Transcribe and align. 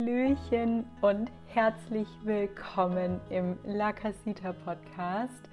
Hallöchen 0.00 0.84
und 1.00 1.28
herzlich 1.48 2.06
willkommen 2.22 3.20
im 3.30 3.58
La 3.64 3.92
Casita 3.92 4.52
Podcast, 4.52 5.50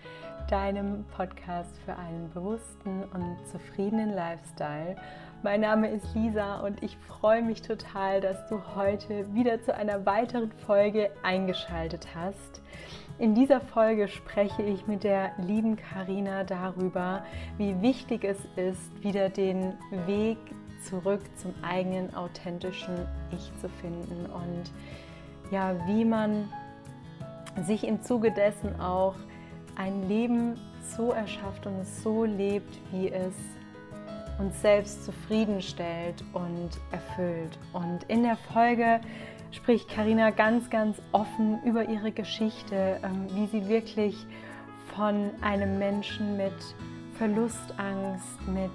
deinem 0.47 1.03
Podcast 1.17 1.75
für 1.83 1.95
einen 1.95 2.29
bewussten 2.29 3.05
und 3.11 3.37
zufriedenen 3.51 4.13
Lifestyle. 4.13 4.97
Mein 5.42 5.61
Name 5.61 5.89
ist 5.89 6.13
Lisa 6.13 6.59
und 6.59 6.83
ich 6.83 6.95
freue 7.08 7.42
mich 7.42 7.63
total, 7.63 8.21
dass 8.21 8.47
du 8.47 8.61
heute 8.75 9.34
wieder 9.34 9.63
zu 9.63 9.73
einer 9.73 10.05
weiteren 10.05 10.52
Folge 10.68 11.09
eingeschaltet 11.23 12.09
hast. 12.14 12.62
In 13.18 13.34
dieser 13.34 13.62
Folge 13.62 14.07
spreche 14.07 14.62
ich 14.62 14.86
mit 14.86 15.04
der 15.04 15.32
lieben 15.39 15.75
Karina 15.75 16.43
darüber, 16.43 17.25
wie 17.57 17.82
wichtig 17.82 18.23
es 18.23 18.38
ist, 18.57 19.04
wieder 19.04 19.30
den 19.30 19.73
Weg 20.05 20.38
zurück 20.86 21.21
zum 21.36 21.54
eigenen 21.63 22.13
authentischen 22.15 22.95
Ich 23.31 23.52
zu 23.59 23.70
finden 23.70 24.25
und 24.27 24.71
ja, 25.52 25.75
wie 25.88 26.05
man 26.05 26.49
sich 27.63 27.85
im 27.85 28.02
Zuge 28.02 28.31
dessen 28.31 28.80
auch 28.80 29.16
ein 29.75 30.08
Leben 30.08 30.59
so 30.81 31.11
erschafft 31.11 31.66
und 31.66 31.80
es 31.80 32.03
so 32.03 32.25
lebt, 32.25 32.80
wie 32.91 33.09
es 33.09 33.34
uns 34.39 34.61
selbst 34.61 35.05
zufriedenstellt 35.05 36.23
und 36.34 36.70
erfüllt. 36.91 37.58
Und 37.73 38.03
in 38.08 38.23
der 38.23 38.38
Folge 38.38 38.99
spricht 39.52 39.89
Karina 39.89 40.31
ganz, 40.31 40.70
ganz 40.70 41.02
offen 41.11 41.61
über 41.63 41.88
ihre 41.88 42.11
Geschichte, 42.11 42.99
ähm, 43.03 43.27
wie 43.33 43.47
sie 43.47 43.67
wirklich 43.70 44.25
von 44.95 45.31
einem 45.41 45.80
Menschen 45.80 46.38
mit 46.38 46.53
Verlustangst, 47.17 48.47
mit 48.47 48.72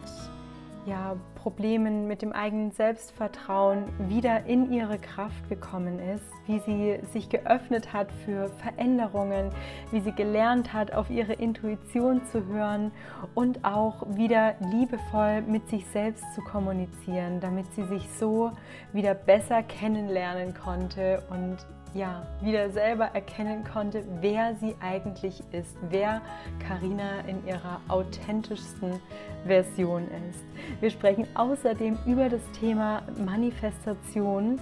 ja, 0.86 1.14
Problemen 1.42 2.06
mit 2.06 2.20
dem 2.20 2.34
eigenen 2.34 2.70
Selbstvertrauen 2.70 3.84
wieder 4.10 4.44
in 4.44 4.70
ihre 4.70 4.98
Kraft 4.98 5.48
gekommen 5.48 5.98
ist, 5.98 6.24
wie 6.46 6.58
sie 6.58 7.00
sich 7.12 7.30
geöffnet 7.30 7.94
hat 7.94 8.12
für 8.26 8.50
Veränderungen, 8.58 9.48
wie 9.90 10.00
sie 10.00 10.12
gelernt 10.12 10.74
hat, 10.74 10.92
auf 10.92 11.08
ihre 11.08 11.32
Intuition 11.32 12.26
zu 12.26 12.44
hören 12.46 12.92
und 13.34 13.64
auch 13.64 14.06
wieder 14.16 14.54
liebevoll 14.70 15.40
mit 15.42 15.66
sich 15.70 15.86
selbst 15.86 16.24
zu 16.34 16.42
kommunizieren, 16.42 17.40
damit 17.40 17.72
sie 17.74 17.84
sich 17.84 18.06
so 18.18 18.52
wieder 18.92 19.14
besser 19.14 19.62
kennenlernen 19.62 20.52
konnte 20.52 21.22
und 21.30 21.56
ja, 21.94 22.22
wieder 22.40 22.70
selber 22.70 23.06
erkennen 23.06 23.64
konnte, 23.64 24.04
wer 24.20 24.54
sie 24.56 24.74
eigentlich 24.80 25.42
ist, 25.52 25.76
wer 25.88 26.20
Karina 26.66 27.20
in 27.26 27.46
ihrer 27.46 27.80
authentischsten 27.88 29.00
Version 29.46 30.08
ist. 30.30 30.44
Wir 30.80 30.90
sprechen 30.90 31.26
außerdem 31.34 31.98
über 32.06 32.28
das 32.28 32.42
Thema 32.58 33.02
Manifestation, 33.24 34.60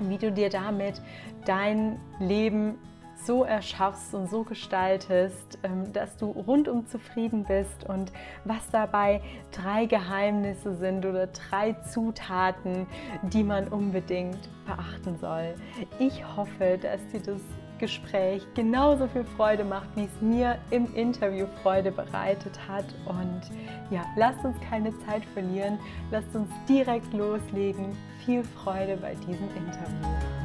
wie 0.00 0.18
du 0.18 0.30
dir 0.30 0.50
damit 0.50 1.00
dein 1.46 1.98
Leben 2.20 2.78
so 3.26 3.44
erschaffst 3.44 4.14
und 4.14 4.30
so 4.30 4.44
gestaltest, 4.44 5.58
ähm, 5.62 5.92
dass 5.92 6.16
du 6.16 6.30
rundum 6.30 6.86
zufrieden 6.86 7.44
bist 7.44 7.84
und 7.88 8.12
was 8.44 8.70
dabei 8.70 9.20
drei 9.52 9.86
Geheimnisse 9.86 10.76
sind 10.76 11.04
oder 11.04 11.26
drei 11.26 11.72
Zutaten, 11.92 12.86
die 13.22 13.42
man 13.42 13.68
unbedingt 13.68 14.48
beachten 14.64 15.18
soll. 15.18 15.54
Ich 15.98 16.24
hoffe, 16.36 16.78
dass 16.80 17.00
dir 17.08 17.20
das 17.20 17.42
Gespräch 17.78 18.46
genauso 18.54 19.06
viel 19.08 19.24
Freude 19.36 19.64
macht, 19.64 19.88
wie 19.96 20.04
es 20.04 20.22
mir 20.22 20.58
im 20.70 20.94
Interview 20.94 21.46
Freude 21.62 21.92
bereitet 21.92 22.58
hat. 22.66 22.86
Und 23.06 23.42
ja, 23.90 24.02
lasst 24.16 24.44
uns 24.44 24.56
keine 24.68 24.96
Zeit 25.04 25.24
verlieren, 25.34 25.78
lasst 26.10 26.34
uns 26.34 26.48
direkt 26.68 27.12
loslegen. 27.12 27.96
Viel 28.24 28.44
Freude 28.44 28.96
bei 28.96 29.14
diesem 29.14 29.48
Interview. 29.54 30.35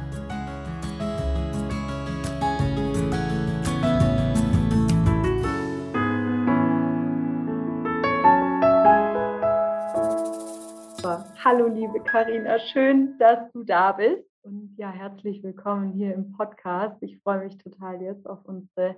Hallo 11.12 11.66
liebe 11.66 12.00
Karina, 12.00 12.58
schön, 12.58 13.18
dass 13.18 13.52
du 13.52 13.64
da 13.64 13.92
bist 13.92 14.24
und 14.44 14.74
ja, 14.78 14.90
herzlich 14.90 15.42
willkommen 15.42 15.92
hier 15.92 16.14
im 16.14 16.32
Podcast. 16.32 16.96
Ich 17.02 17.18
freue 17.18 17.44
mich 17.44 17.58
total 17.58 18.00
jetzt 18.00 18.26
auf 18.26 18.38
unsere 18.46 18.96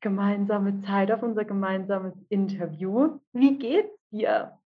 gemeinsame 0.00 0.80
Zeit, 0.82 1.10
auf 1.10 1.24
unser 1.24 1.44
gemeinsames 1.44 2.14
Interview. 2.28 3.18
Wie 3.32 3.58
geht's 3.58 3.98
dir? 4.12 4.60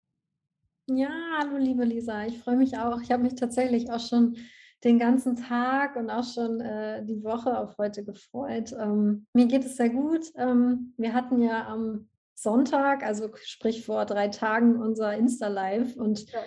Ja, 0.89 1.11
hallo 1.39 1.57
liebe 1.57 1.85
Lisa, 1.85 2.27
ich 2.27 2.41
freue 2.41 2.57
mich 2.57 2.77
auch. 2.77 3.01
Ich 3.01 3.13
habe 3.13 3.23
mich 3.23 3.37
tatsächlich 3.37 3.93
auch 3.93 4.01
schon 4.01 4.37
den 4.83 4.99
ganzen 4.99 5.37
Tag 5.37 5.95
und 5.95 6.11
auch 6.11 6.25
schon 6.25 6.61
äh, 6.61 7.05
die 7.05 7.23
Woche 7.23 7.57
auf 7.57 7.79
heute 7.79 8.03
gefreut. 8.05 8.75
Ähm, 8.77 9.29
mir 9.35 9.47
geht 9.47 9.65
es 9.65 9.77
sehr 9.77 9.91
gut. 9.91 10.33
Ähm, 10.35 10.95
wir 10.97 11.15
hatten 11.15 11.41
ja 11.41 11.69
am 11.69 12.09
Sonntag, 12.47 13.05
also 13.05 13.29
sprich 13.43 13.85
vor 13.85 14.07
drei 14.07 14.29
Tagen, 14.29 14.81
unser 14.81 15.15
Insta-Live 15.15 15.97
und 15.97 16.31
ja 16.33 16.41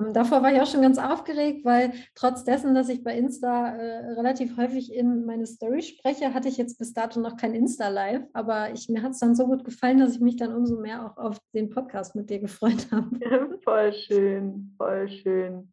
ähm, 0.00 0.12
davor 0.12 0.42
war 0.42 0.52
ich 0.52 0.60
auch 0.60 0.66
schon 0.66 0.82
ganz 0.82 0.98
aufgeregt, 0.98 1.64
weil 1.64 1.92
trotz 2.14 2.44
dessen, 2.44 2.74
dass 2.74 2.88
ich 2.88 3.02
bei 3.02 3.16
Insta 3.16 3.70
äh, 3.76 4.12
relativ 4.14 4.56
häufig 4.56 4.92
in 4.94 5.24
meine 5.24 5.46
Story 5.46 5.82
spreche, 5.82 6.34
hatte 6.34 6.48
ich 6.48 6.56
jetzt 6.56 6.78
bis 6.78 6.92
dato 6.92 7.20
noch 7.20 7.36
kein 7.36 7.54
Insta-Live. 7.54 8.22
Aber 8.32 8.70
ich, 8.72 8.88
mir 8.88 9.02
hat 9.02 9.12
es 9.12 9.20
dann 9.20 9.34
so 9.34 9.46
gut 9.46 9.64
gefallen, 9.64 9.98
dass 9.98 10.14
ich 10.14 10.20
mich 10.20 10.36
dann 10.36 10.54
umso 10.54 10.80
mehr 10.80 11.06
auch 11.06 11.16
auf 11.16 11.38
den 11.54 11.70
Podcast 11.70 12.14
mit 12.16 12.30
dir 12.30 12.38
gefreut 12.38 12.88
habe. 12.90 13.58
voll 13.64 13.92
schön, 13.92 14.74
voll 14.76 15.08
schön. 15.08 15.72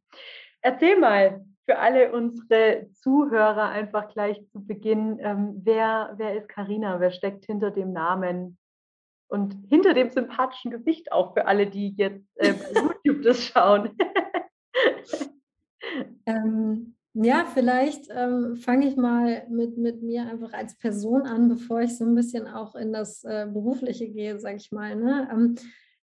Erzähl 0.61 0.99
mal 0.99 1.45
für 1.65 1.79
alle 1.79 2.13
unsere 2.13 2.87
Zuhörer 2.93 3.69
einfach 3.69 4.09
gleich 4.09 4.41
zu 4.51 4.65
Beginn, 4.65 5.19
ähm, 5.19 5.61
wer, 5.63 6.13
wer 6.17 6.37
ist 6.37 6.47
Karina? 6.47 6.99
Wer 6.99 7.11
steckt 7.11 7.45
hinter 7.45 7.71
dem 7.71 7.91
Namen? 7.91 8.57
Und 9.27 9.55
hinter 9.69 9.93
dem 9.93 10.09
sympathischen 10.09 10.71
Gesicht 10.71 11.11
auch 11.11 11.33
für 11.33 11.45
alle, 11.45 11.67
die 11.67 11.93
jetzt 11.97 12.25
äh, 12.35 12.53
YouTube 13.03 13.23
das 13.23 13.43
schauen. 13.43 13.91
ähm, 16.25 16.95
ja, 17.13 17.45
vielleicht 17.51 18.09
ähm, 18.11 18.57
fange 18.57 18.87
ich 18.87 18.95
mal 18.95 19.47
mit, 19.49 19.77
mit 19.77 20.03
mir 20.03 20.27
einfach 20.27 20.53
als 20.53 20.77
Person 20.77 21.23
an, 21.23 21.49
bevor 21.49 21.81
ich 21.81 21.97
so 21.97 22.05
ein 22.05 22.13
bisschen 22.13 22.47
auch 22.47 22.75
in 22.75 22.93
das 22.93 23.23
äh, 23.23 23.47
Berufliche 23.51 24.07
gehe, 24.07 24.39
sage 24.39 24.57
ich 24.57 24.71
mal. 24.71 24.95
Ne? 24.95 25.27
Ähm, 25.31 25.55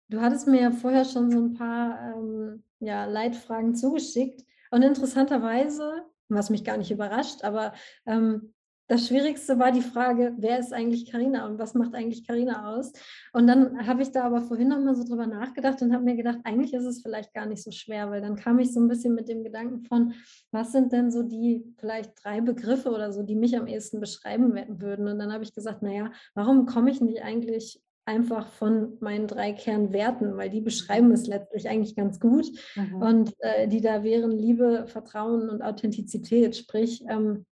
du 0.10 0.22
hattest 0.22 0.48
mir 0.48 0.62
ja 0.62 0.72
vorher 0.72 1.06
schon 1.06 1.32
so 1.32 1.40
ein 1.40 1.56
paar 1.56 2.14
ähm, 2.16 2.64
ja, 2.80 3.06
Leitfragen 3.06 3.76
zugeschickt 3.76 4.44
und 4.70 4.84
interessanterweise, 4.84 6.04
was 6.28 6.52
mich 6.52 6.64
gar 6.64 6.78
nicht 6.78 6.92
überrascht, 6.92 7.44
aber 7.44 7.74
ähm, 8.06 8.54
das 8.90 9.08
Schwierigste 9.08 9.60
war 9.60 9.72
die 9.72 9.84
Frage, 9.84 10.34
wer 10.38 10.58
ist 10.58 10.74
eigentlich 10.74 11.12
Karina 11.12 11.46
und 11.46 11.60
was 11.60 11.76
macht 11.76 11.94
eigentlich 11.94 12.26
Karina 12.26 12.76
aus? 12.76 12.92
Und 13.34 13.46
dann 13.46 13.86
habe 13.86 14.02
ich 14.02 14.12
da 14.12 14.24
aber 14.24 14.42
vorhin 14.42 14.70
noch 14.70 14.80
mal 14.80 14.96
so 14.96 15.04
drüber 15.04 15.28
nachgedacht 15.28 15.82
und 15.84 15.94
habe 15.94 16.04
mir 16.04 16.16
gedacht, 16.16 16.40
eigentlich 16.44 16.74
ist 16.74 16.86
es 16.86 17.04
vielleicht 17.04 17.32
gar 17.36 17.46
nicht 17.46 17.64
so 17.64 17.70
schwer, 17.70 18.10
weil 18.10 18.20
dann 18.20 18.36
kam 18.36 18.58
ich 18.58 18.74
so 18.74 18.80
ein 18.80 18.88
bisschen 18.88 19.14
mit 19.14 19.30
dem 19.30 19.44
Gedanken 19.44 19.84
von, 19.84 20.14
was 20.52 20.72
sind 20.72 20.92
denn 20.92 21.12
so 21.12 21.22
die 21.22 21.72
vielleicht 21.78 22.14
drei 22.24 22.42
Begriffe 22.42 22.90
oder 22.90 23.14
so, 23.14 23.22
die 23.22 23.36
mich 23.36 23.56
am 23.56 23.68
ehesten 23.68 24.00
beschreiben 24.00 24.56
würden? 24.82 25.08
Und 25.08 25.20
dann 25.20 25.32
habe 25.32 25.44
ich 25.44 25.54
gesagt, 25.54 25.84
naja, 25.84 26.12
warum 26.34 26.66
komme 26.66 26.90
ich 26.90 27.00
nicht 27.00 27.22
eigentlich 27.22 27.80
einfach 28.06 28.48
von 28.48 28.98
meinen 29.02 29.28
drei 29.28 29.54
Kernwerten, 29.54 30.36
weil 30.36 30.50
die 30.50 30.62
beschreiben 30.62 31.12
es 31.12 31.28
letztlich 31.28 31.70
eigentlich 31.70 31.96
ganz 31.96 32.20
gut. 32.20 32.48
Mhm. 32.76 33.02
Und 33.04 33.34
äh, 33.38 33.68
die 33.68 33.82
da 33.82 34.04
wären 34.04 34.32
Liebe, 34.32 34.86
Vertrauen 34.88 35.48
und 35.48 35.62
Authentizität. 35.62 36.56
Sprich, 36.56 37.04
ähm, 37.08 37.46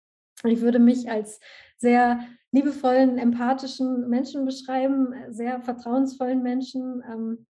ich 0.45 0.61
würde 0.61 0.79
mich 0.79 1.11
als 1.11 1.41
sehr 1.79 2.21
liebevollen, 2.53 3.19
empathischen 3.19 4.09
Menschen 4.09 4.45
beschreiben, 4.45 5.15
sehr 5.31 5.61
vertrauensvollen 5.61 6.43
Menschen. 6.43 7.03
Ähm, 7.11 7.47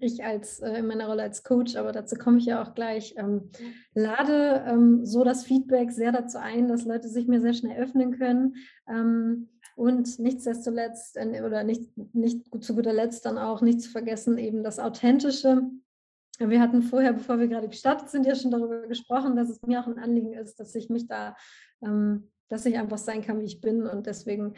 ich 0.00 0.24
als 0.24 0.60
äh, 0.60 0.78
in 0.78 0.86
meiner 0.86 1.06
Rolle 1.06 1.22
als 1.22 1.44
Coach, 1.44 1.76
aber 1.76 1.92
dazu 1.92 2.16
komme 2.16 2.38
ich 2.38 2.46
ja 2.46 2.62
auch 2.62 2.74
gleich, 2.74 3.14
ähm, 3.16 3.50
lade 3.94 4.64
ähm, 4.66 5.04
so 5.04 5.22
das 5.22 5.44
Feedback 5.44 5.92
sehr 5.92 6.10
dazu 6.10 6.38
ein, 6.38 6.66
dass 6.68 6.84
Leute 6.84 7.08
sich 7.08 7.28
mir 7.28 7.40
sehr 7.40 7.54
schnell 7.54 7.80
öffnen 7.80 8.18
können. 8.18 8.56
Und 9.76 10.18
nichtsdestoletzt 10.18 11.16
äh, 11.16 11.42
oder 11.44 11.64
nicht, 11.64 11.90
nicht 12.14 12.46
zu 12.62 12.74
guter 12.74 12.92
Letzt 12.92 13.26
dann 13.26 13.38
auch 13.38 13.60
nicht 13.60 13.82
zu 13.82 13.90
vergessen, 13.90 14.38
eben 14.38 14.62
das 14.62 14.78
Authentische. 14.78 15.62
Wir 16.38 16.60
hatten 16.60 16.82
vorher, 16.82 17.12
bevor 17.12 17.38
wir 17.38 17.48
gerade 17.48 17.68
gestartet 17.68 18.08
sind, 18.08 18.26
ja 18.26 18.34
schon 18.34 18.50
darüber 18.50 18.86
gesprochen, 18.86 19.36
dass 19.36 19.48
es 19.48 19.62
mir 19.62 19.80
auch 19.80 19.86
ein 19.86 19.98
Anliegen 19.98 20.32
ist, 20.32 20.58
dass 20.58 20.74
ich 20.74 20.90
mich 20.90 21.06
da 21.06 21.36
ähm, 21.82 22.30
dass 22.48 22.66
ich 22.66 22.78
einfach 22.78 22.98
sein 22.98 23.22
kann, 23.22 23.40
wie 23.40 23.46
ich 23.46 23.60
bin. 23.60 23.86
Und 23.86 24.06
deswegen 24.06 24.54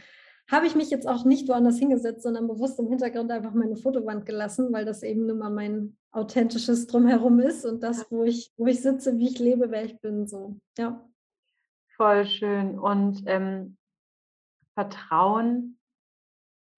habe 0.50 0.66
ich 0.66 0.74
mich 0.74 0.90
jetzt 0.90 1.08
auch 1.08 1.24
nicht 1.24 1.48
woanders 1.48 1.78
hingesetzt, 1.78 2.22
sondern 2.22 2.46
bewusst 2.46 2.78
im 2.78 2.88
Hintergrund 2.88 3.30
einfach 3.30 3.52
meine 3.52 3.76
Fotowand 3.76 4.26
gelassen, 4.26 4.72
weil 4.72 4.84
das 4.84 5.02
eben 5.02 5.26
nun 5.26 5.38
mal 5.38 5.50
mein 5.50 5.96
authentisches 6.12 6.86
Drumherum 6.86 7.40
ist 7.40 7.64
und 7.64 7.82
das, 7.82 8.10
wo 8.10 8.24
ich, 8.24 8.52
wo 8.56 8.66
ich 8.66 8.80
sitze, 8.80 9.18
wie 9.18 9.28
ich 9.28 9.38
lebe, 9.38 9.70
wer 9.70 9.84
ich 9.84 9.98
bin. 10.00 10.26
So, 10.26 10.56
ja. 10.78 11.04
Voll 11.96 12.26
schön. 12.26 12.78
Und 12.78 13.22
ähm, 13.26 13.76
Vertrauen, 14.74 15.75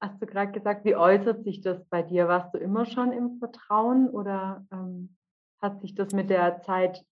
hast 0.01 0.21
du 0.23 0.27
gerade 0.27 0.53
gesagt, 0.53 0.85
wie 0.85 0.97
äußert 0.97 1.45
sich 1.45 1.61
das 1.61 1.85
bei 1.87 2.03
dir? 2.03 2.29
Warst 2.29 2.55
du 2.55 2.59
immer 2.59 2.87
schon 2.87 3.13
im 3.13 3.39
Vertrauen 3.39 4.09
oder 4.09 4.67
ähm, 4.73 5.17
hat 5.61 5.81
sich 5.81 5.95
das 5.95 6.13
mit 6.13 6.31
der 6.31 6.61
Zeit 6.63 7.05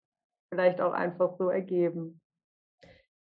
vielleicht 0.50 0.80
auch 0.80 0.92
einfach 0.92 1.36
so 1.36 1.48
ergeben? 1.48 2.20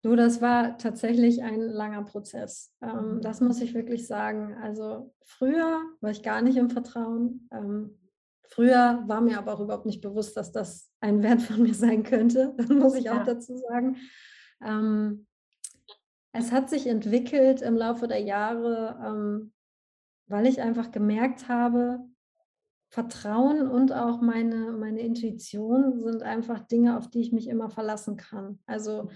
Du, 0.05 0.15
das 0.15 0.39
war 0.39 0.77
tatsächlich 0.77 1.41
ein 1.41 1.59
langer 1.61 2.03
Prozess. 2.03 2.71
Ähm, 2.81 3.21
das 3.21 3.41
muss 3.41 3.59
ich 3.59 3.73
wirklich 3.73 4.05
sagen. 4.05 4.55
Also 4.61 5.11
früher 5.25 5.81
war 5.99 6.11
ich 6.11 6.21
gar 6.21 6.43
nicht 6.43 6.57
im 6.57 6.69
Vertrauen. 6.69 7.49
Ähm, 7.51 7.97
früher 8.43 9.03
war 9.07 9.21
mir 9.21 9.39
aber 9.39 9.55
auch 9.55 9.61
überhaupt 9.61 9.87
nicht 9.87 10.01
bewusst, 10.01 10.37
dass 10.37 10.51
das 10.51 10.91
ein 10.99 11.23
Wert 11.23 11.41
von 11.41 11.63
mir 11.63 11.73
sein 11.73 12.03
könnte. 12.03 12.53
Das 12.57 12.69
muss 12.69 12.93
ich 12.93 13.09
auch 13.09 13.15
ja. 13.15 13.23
dazu 13.23 13.57
sagen. 13.57 13.97
Ähm, 14.63 15.25
es 16.35 16.51
hat 16.51 16.69
sich 16.69 16.87
entwickelt 16.87 17.61
im 17.61 17.75
Laufe 17.75 18.07
der 18.07 18.19
Jahre, 18.19 18.99
ähm, 19.03 19.53
weil 20.27 20.45
ich 20.47 20.61
einfach 20.61 20.91
gemerkt 20.91 21.47
habe, 21.47 21.99
Vertrauen 22.89 23.67
und 23.67 23.91
auch 23.93 24.21
meine, 24.21 24.71
meine 24.73 24.99
Intuition 24.99 25.99
sind 25.99 26.23
einfach 26.23 26.59
Dinge, 26.59 26.97
auf 26.97 27.09
die 27.09 27.21
ich 27.21 27.31
mich 27.31 27.47
immer 27.47 27.69
verlassen 27.69 28.17
kann. 28.17 28.59
Also 28.65 29.03
mhm. 29.03 29.09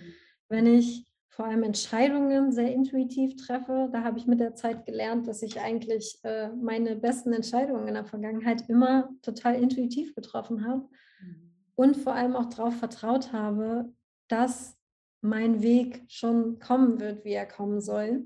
wenn 0.49 0.65
ich 0.65 1.07
vor 1.29 1.45
allem 1.45 1.63
Entscheidungen 1.63 2.51
sehr 2.51 2.73
intuitiv 2.73 3.35
treffe, 3.35 3.89
da 3.91 4.03
habe 4.03 4.17
ich 4.17 4.27
mit 4.27 4.39
der 4.39 4.55
Zeit 4.55 4.85
gelernt, 4.85 5.27
dass 5.27 5.41
ich 5.41 5.59
eigentlich 5.59 6.19
äh, 6.23 6.49
meine 6.49 6.95
besten 6.95 7.31
Entscheidungen 7.31 7.87
in 7.87 7.93
der 7.93 8.05
Vergangenheit 8.05 8.67
immer 8.67 9.09
total 9.21 9.55
intuitiv 9.55 10.15
getroffen 10.15 10.65
habe 10.65 10.87
mhm. 11.21 11.51
und 11.75 11.97
vor 11.97 12.13
allem 12.13 12.35
auch 12.35 12.45
darauf 12.45 12.75
vertraut 12.75 13.33
habe, 13.33 13.93
dass 14.27 14.78
mein 15.21 15.61
Weg 15.61 16.03
schon 16.07 16.59
kommen 16.59 16.99
wird, 16.99 17.25
wie 17.25 17.33
er 17.33 17.45
kommen 17.45 17.81
soll. 17.81 18.25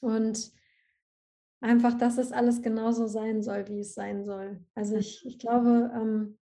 Und 0.00 0.52
einfach, 1.60 1.96
dass 1.96 2.18
es 2.18 2.32
alles 2.32 2.62
genauso 2.62 3.06
sein 3.06 3.42
soll, 3.42 3.68
wie 3.68 3.80
es 3.80 3.94
sein 3.94 4.24
soll. 4.24 4.64
Also 4.74 4.96
ich, 4.96 5.24
ich 5.24 5.38
glaube, 5.38 5.90
ähm, 5.94 6.38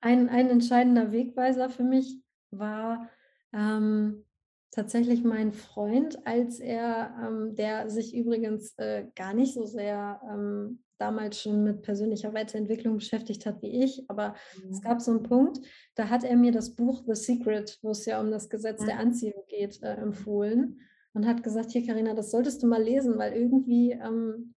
ein, 0.00 0.28
ein 0.28 0.48
entscheidender 0.48 1.12
Wegweiser 1.12 1.70
für 1.70 1.84
mich 1.84 2.22
war 2.50 3.08
ähm, 3.52 4.24
tatsächlich 4.70 5.24
mein 5.24 5.52
Freund, 5.52 6.26
als 6.26 6.60
er, 6.60 7.16
ähm, 7.22 7.54
der 7.54 7.88
sich 7.90 8.14
übrigens 8.14 8.74
äh, 8.78 9.06
gar 9.14 9.34
nicht 9.34 9.54
so 9.54 9.64
sehr 9.64 10.20
ähm, 10.30 10.84
damals 10.98 11.40
schon 11.40 11.62
mit 11.62 11.82
persönlicher 11.82 12.34
Weiterentwicklung 12.34 12.96
beschäftigt 12.96 13.46
hat 13.46 13.62
wie 13.62 13.84
ich, 13.84 14.04
aber 14.08 14.34
mhm. 14.62 14.70
es 14.70 14.82
gab 14.82 15.00
so 15.00 15.10
einen 15.12 15.22
Punkt, 15.22 15.60
da 15.94 16.08
hat 16.08 16.24
er 16.24 16.36
mir 16.36 16.52
das 16.52 16.74
Buch 16.74 17.02
The 17.06 17.14
Secret, 17.14 17.78
wo 17.82 17.90
es 17.90 18.06
ja 18.06 18.20
um 18.20 18.30
das 18.30 18.48
Gesetz 18.48 18.80
mhm. 18.82 18.86
der 18.86 18.98
Anziehung 18.98 19.44
geht, 19.48 19.82
äh, 19.82 19.94
empfohlen 19.94 20.80
und 21.14 21.26
hat 21.26 21.42
gesagt, 21.42 21.72
hier 21.72 21.86
Karina, 21.86 22.14
das 22.14 22.30
solltest 22.30 22.62
du 22.62 22.66
mal 22.66 22.82
lesen, 22.82 23.18
weil 23.18 23.32
irgendwie 23.32 23.92
ähm, 23.92 24.54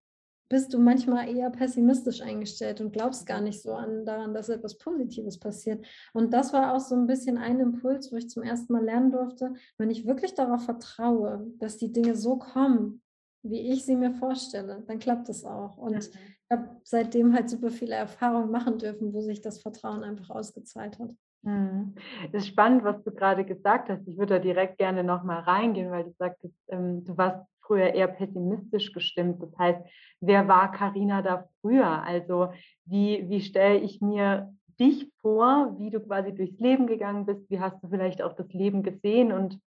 bist 0.50 0.74
du 0.74 0.80
manchmal 0.80 1.30
eher 1.30 1.52
pessimistisch 1.52 2.22
eingestellt 2.22 2.82
und 2.82 2.92
glaubst 2.92 3.28
gar 3.28 3.40
nicht 3.40 3.62
so 3.62 3.72
an 3.74 4.04
daran, 4.06 4.34
dass 4.34 4.50
etwas 4.50 4.78
Positives 4.78 5.40
passiert. 5.40 5.86
Und 6.12 6.34
das 6.34 6.52
war 6.54 6.74
auch 6.74 6.80
so 6.80 6.96
ein 6.96 7.06
bisschen 7.06 7.38
ein 7.38 7.60
Impuls, 7.60 8.12
wo 8.12 8.18
ich 8.18 8.30
zum 8.30 8.44
ersten 8.44 8.74
Mal 8.74 8.84
lernen 8.84 9.12
durfte, 9.12 9.54
wenn 9.78 9.92
ich 9.92 10.08
wirklich 10.08 10.34
darauf 10.34 10.66
vertraue, 10.66 11.48
dass 11.60 11.78
die 11.78 11.92
Dinge 11.92 12.16
so 12.16 12.38
kommen, 12.38 13.02
wie 13.44 13.72
ich 13.72 13.86
sie 13.86 13.96
mir 13.96 14.12
vorstelle, 14.12 14.84
dann 14.86 15.00
klappt 15.00 15.30
es 15.30 15.46
auch. 15.46 15.78
Und 15.78 15.94
mhm. 15.94 16.00
ich 16.00 16.12
habe 16.52 16.70
seitdem 16.84 17.34
halt 17.34 17.50
super 17.50 17.70
viele 17.70 17.96
Erfahrungen 17.96 18.52
machen 18.52 18.78
dürfen, 18.78 19.14
wo 19.14 19.22
sich 19.22 19.42
das 19.42 19.62
Vertrauen 19.62 20.04
einfach 20.04 20.30
ausgezahlt 20.30 21.00
hat. 21.00 21.16
Mhm. 21.42 21.96
Es 22.28 22.44
ist 22.44 22.48
spannend, 22.48 22.84
was 22.84 23.02
du 23.04 23.12
gerade 23.12 23.46
gesagt 23.46 23.90
hast. 23.90 24.08
Ich 24.08 24.18
würde 24.18 24.36
da 24.36 24.40
direkt 24.40 24.78
gerne 24.78 25.04
nochmal 25.04 25.42
reingehen, 25.42 25.92
weil 25.92 26.04
du 26.04 26.14
sagtest, 26.18 26.56
ähm, 26.68 27.06
du 27.06 27.18
warst 27.18 27.46
früher 27.62 27.94
eher 27.94 28.08
pessimistisch 28.08 28.92
gestimmt. 28.92 29.42
Das 29.42 29.58
heißt, 29.58 29.80
wer 30.22 30.48
war 30.48 30.72
Karina 30.72 31.22
da 31.22 31.48
früher? 31.62 32.04
Also 32.04 32.52
wie, 32.86 33.30
wie 33.30 33.42
stelle 33.42 33.78
ich 33.78 34.02
mir 34.02 34.54
dich 34.80 35.12
vor, 35.22 35.76
wie 35.78 35.92
du 35.92 36.00
quasi 36.00 36.34
durchs 36.34 36.60
Leben 36.60 36.88
gegangen 36.88 37.26
bist? 37.26 37.50
Wie 37.50 37.60
hast 37.60 37.82
du 37.84 37.88
vielleicht 37.88 38.22
auch 38.22 38.34
das 38.34 38.52
Leben 38.54 38.82
gesehen? 38.82 39.32
Und 39.32 39.60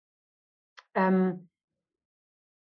ähm, 0.96 1.48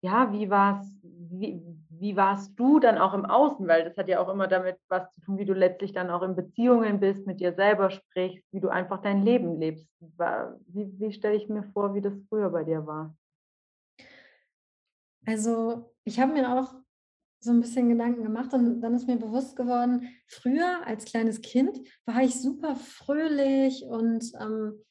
ja, 0.03 0.33
wie 0.33 0.51
war's, 0.51 0.87
wie, 1.03 1.63
wie 1.89 2.17
warst 2.17 2.59
du 2.59 2.81
dann 2.81 2.99
auch 2.99 3.15
im 3.15 3.25
Außen? 3.25 3.67
Weil 3.69 3.85
das 3.85 3.97
hat 3.97 4.09
ja 4.09 4.21
auch 4.21 4.29
immer 4.29 4.49
damit 4.49 4.77
was 4.89 5.11
zu 5.15 5.21
tun, 5.21 5.39
wie 5.39 5.45
du 5.45 5.55
letztlich 5.55 5.93
dann 5.93 6.11
auch 6.11 6.23
in 6.23 6.35
Beziehungen 6.35 6.99
bist, 6.99 7.27
mit 7.27 7.41
dir 7.41 7.55
selber 7.55 7.91
sprichst, 7.91 8.45
wie 8.53 8.61
du 8.61 8.69
einfach 8.69 9.01
dein 9.01 9.23
Leben 9.23 9.59
lebst. 9.59 9.89
Wie, 10.67 10.93
wie 10.99 11.13
stelle 11.13 11.37
ich 11.37 11.49
mir 11.49 11.63
vor, 11.73 11.95
wie 11.95 12.01
das 12.01 12.15
früher 12.29 12.51
bei 12.51 12.65
dir 12.65 12.85
war? 12.85 13.17
Also 15.25 15.95
ich 16.03 16.19
habe 16.19 16.33
mir 16.33 16.53
auch 16.53 16.75
so 17.39 17.53
ein 17.53 17.61
bisschen 17.61 17.89
Gedanken 17.89 18.25
gemacht 18.25 18.53
und 18.53 18.81
dann 18.81 18.95
ist 18.95 19.07
mir 19.07 19.17
bewusst 19.17 19.55
geworden, 19.55 20.09
früher 20.27 20.85
als 20.85 21.05
kleines 21.05 21.41
Kind 21.41 21.79
war 22.07 22.23
ich 22.23 22.41
super 22.41 22.75
fröhlich 22.75 23.85
und 23.85 24.33
ähm, 24.41 24.85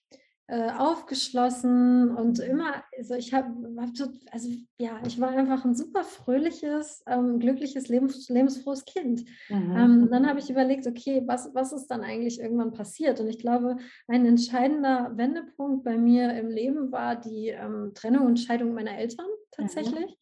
äh, 0.47 0.71
aufgeschlossen 0.71 2.09
und 2.09 2.39
immer, 2.39 2.83
also 2.97 3.15
ich 3.15 3.33
habe, 3.33 3.47
hab 3.77 3.89
also 4.31 4.49
ja, 4.77 5.01
ich 5.05 5.19
war 5.19 5.29
einfach 5.29 5.63
ein 5.63 5.75
super 5.75 6.03
fröhliches, 6.03 7.03
ähm, 7.07 7.39
glückliches, 7.39 7.87
lebens, 7.87 8.27
lebensfrohes 8.27 8.83
Kind. 8.83 9.23
Mhm. 9.49 9.75
Ähm, 9.77 10.07
dann 10.11 10.27
habe 10.27 10.39
ich 10.39 10.49
überlegt, 10.49 10.87
okay, 10.87 11.23
was, 11.25 11.51
was 11.53 11.71
ist 11.71 11.87
dann 11.87 12.01
eigentlich 12.01 12.41
irgendwann 12.41 12.73
passiert? 12.73 13.19
Und 13.21 13.29
ich 13.29 13.39
glaube, 13.39 13.77
ein 14.07 14.25
entscheidender 14.25 15.15
Wendepunkt 15.15 15.85
bei 15.85 15.97
mir 15.97 16.33
im 16.33 16.49
Leben 16.49 16.91
war 16.91 17.15
die 17.15 17.49
ähm, 17.49 17.91
Trennung 17.93 18.25
und 18.25 18.39
Scheidung 18.39 18.73
meiner 18.73 18.97
Eltern 18.97 19.27
tatsächlich. 19.51 20.09
Mhm. 20.09 20.15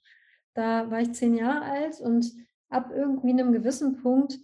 Da 0.53 0.91
war 0.91 1.01
ich 1.01 1.13
zehn 1.13 1.35
Jahre 1.35 1.61
alt 1.61 1.99
und 2.01 2.31
ab 2.69 2.91
irgendwie 2.93 3.31
einem 3.31 3.51
gewissen 3.51 3.97
Punkt 4.01 4.37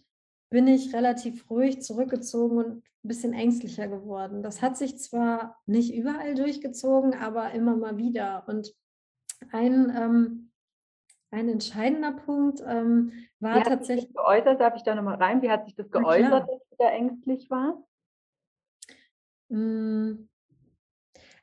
bin 0.50 0.68
ich 0.68 0.94
relativ 0.94 1.50
ruhig 1.50 1.82
zurückgezogen 1.82 2.58
und 2.58 2.84
ein 3.06 3.08
bisschen 3.08 3.34
ängstlicher 3.34 3.88
geworden. 3.88 4.42
Das 4.42 4.64
hat 4.64 4.78
sich 4.78 4.98
zwar 4.98 5.62
nicht 5.68 5.94
überall 5.94 6.34
durchgezogen, 6.34 7.14
aber 7.14 7.52
immer 7.52 7.78
mal 7.78 7.98
wieder. 7.98 8.44
Und 8.48 8.74
ein, 9.52 9.94
ähm, 9.96 10.52
ein 11.30 11.48
entscheidender 11.48 12.14
Punkt 12.14 12.62
ähm, 12.66 13.14
war 13.40 13.56
Wie 13.56 13.60
hat 13.60 13.68
tatsächlich. 13.68 14.08
Sich 14.08 14.14
das 14.16 14.24
geäußert, 14.24 14.60
darf 14.60 14.76
ich 14.76 14.84
da 14.84 14.96
nochmal 14.96 15.16
rein? 15.16 15.42
Wie 15.44 15.52
hat 15.52 15.66
sich 15.66 15.76
das 15.76 15.92
geäußert, 15.92 16.50
dass 16.50 16.68
du 16.70 16.76
da 16.80 16.90
ängstlich 16.90 17.48
warst? 17.52 17.84
Hm, 19.52 20.28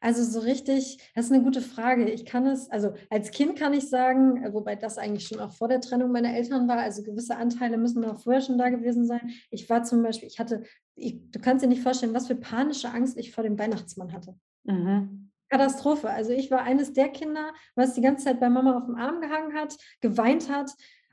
also 0.02 0.24
so 0.24 0.40
richtig, 0.40 0.98
das 1.14 1.26
ist 1.26 1.32
eine 1.32 1.44
gute 1.44 1.60
Frage. 1.60 2.10
Ich 2.10 2.26
kann 2.26 2.44
es, 2.44 2.68
also 2.70 2.92
als 3.08 3.30
Kind 3.30 3.56
kann 3.56 3.72
ich 3.72 3.88
sagen, 3.88 4.52
wobei 4.52 4.74
das 4.74 4.98
eigentlich 4.98 5.28
schon 5.28 5.38
auch 5.38 5.52
vor 5.52 5.68
der 5.68 5.80
Trennung 5.80 6.10
meiner 6.10 6.34
Eltern 6.34 6.66
war, 6.66 6.78
also 6.78 7.04
gewisse 7.04 7.36
Anteile 7.36 7.78
müssen 7.78 8.04
auch 8.04 8.20
vorher 8.20 8.42
schon 8.42 8.58
da 8.58 8.68
gewesen 8.68 9.06
sein. 9.06 9.30
Ich 9.50 9.70
war 9.70 9.84
zum 9.84 10.02
Beispiel, 10.02 10.28
ich 10.28 10.40
hatte, 10.40 10.64
ich, 10.96 11.30
du 11.30 11.38
kannst 11.38 11.64
dir 11.64 11.68
nicht 11.68 11.82
vorstellen, 11.82 12.14
was 12.14 12.26
für 12.26 12.34
panische 12.34 12.90
Angst 12.90 13.16
ich 13.16 13.32
vor 13.32 13.44
dem 13.44 13.56
Weihnachtsmann 13.56 14.12
hatte. 14.12 14.34
Mhm. 14.64 15.30
Katastrophe. 15.48 16.10
Also 16.10 16.32
ich 16.32 16.50
war 16.50 16.62
eines 16.62 16.92
der 16.94 17.10
Kinder, 17.10 17.52
was 17.76 17.94
die 17.94 18.00
ganze 18.00 18.24
Zeit 18.24 18.40
bei 18.40 18.50
Mama 18.50 18.76
auf 18.78 18.86
dem 18.86 18.96
Arm 18.96 19.20
gehangen 19.20 19.54
hat, 19.54 19.76
geweint 20.00 20.50
hat 20.50 20.72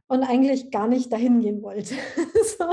und 0.10 0.24
eigentlich 0.24 0.72
gar 0.72 0.88
nicht 0.88 1.14
dahin 1.14 1.40
gehen 1.40 1.62
wollte. 1.62 1.94
so. 2.58 2.66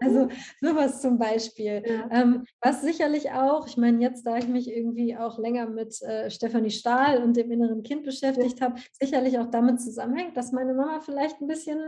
Also 0.00 0.28
sowas 0.60 1.00
zum 1.00 1.18
Beispiel. 1.18 1.82
Ja. 1.86 2.08
Ähm, 2.10 2.44
was 2.60 2.82
sicherlich 2.82 3.30
auch, 3.32 3.66
ich 3.66 3.76
meine, 3.78 4.00
jetzt, 4.02 4.26
da 4.26 4.36
ich 4.36 4.46
mich 4.46 4.70
irgendwie 4.70 5.16
auch 5.16 5.38
länger 5.38 5.66
mit 5.68 6.00
äh, 6.02 6.30
Stefanie 6.30 6.70
Stahl 6.70 7.22
und 7.22 7.36
dem 7.36 7.50
inneren 7.50 7.82
Kind 7.82 8.04
beschäftigt 8.04 8.60
habe, 8.60 8.78
sicherlich 8.92 9.38
auch 9.38 9.50
damit 9.50 9.80
zusammenhängt, 9.80 10.36
dass 10.36 10.52
meine 10.52 10.74
Mama 10.74 11.00
vielleicht 11.00 11.40
ein 11.40 11.46
bisschen, 11.46 11.80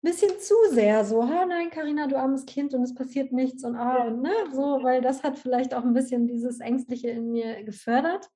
bisschen 0.00 0.38
zu 0.38 0.54
sehr 0.70 1.04
so, 1.04 1.20
oh 1.20 1.46
nein, 1.46 1.70
Karina, 1.70 2.06
du 2.06 2.16
armes 2.16 2.46
Kind 2.46 2.72
und 2.72 2.82
es 2.82 2.94
passiert 2.94 3.32
nichts 3.32 3.64
und 3.64 3.74
ah, 3.74 4.04
und 4.04 4.22
ne, 4.22 4.32
so, 4.52 4.80
weil 4.82 5.02
das 5.02 5.24
hat 5.24 5.38
vielleicht 5.38 5.74
auch 5.74 5.82
ein 5.82 5.94
bisschen 5.94 6.28
dieses 6.28 6.60
Ängstliche 6.60 7.08
in 7.08 7.32
mir 7.32 7.64
gefördert. 7.64 8.30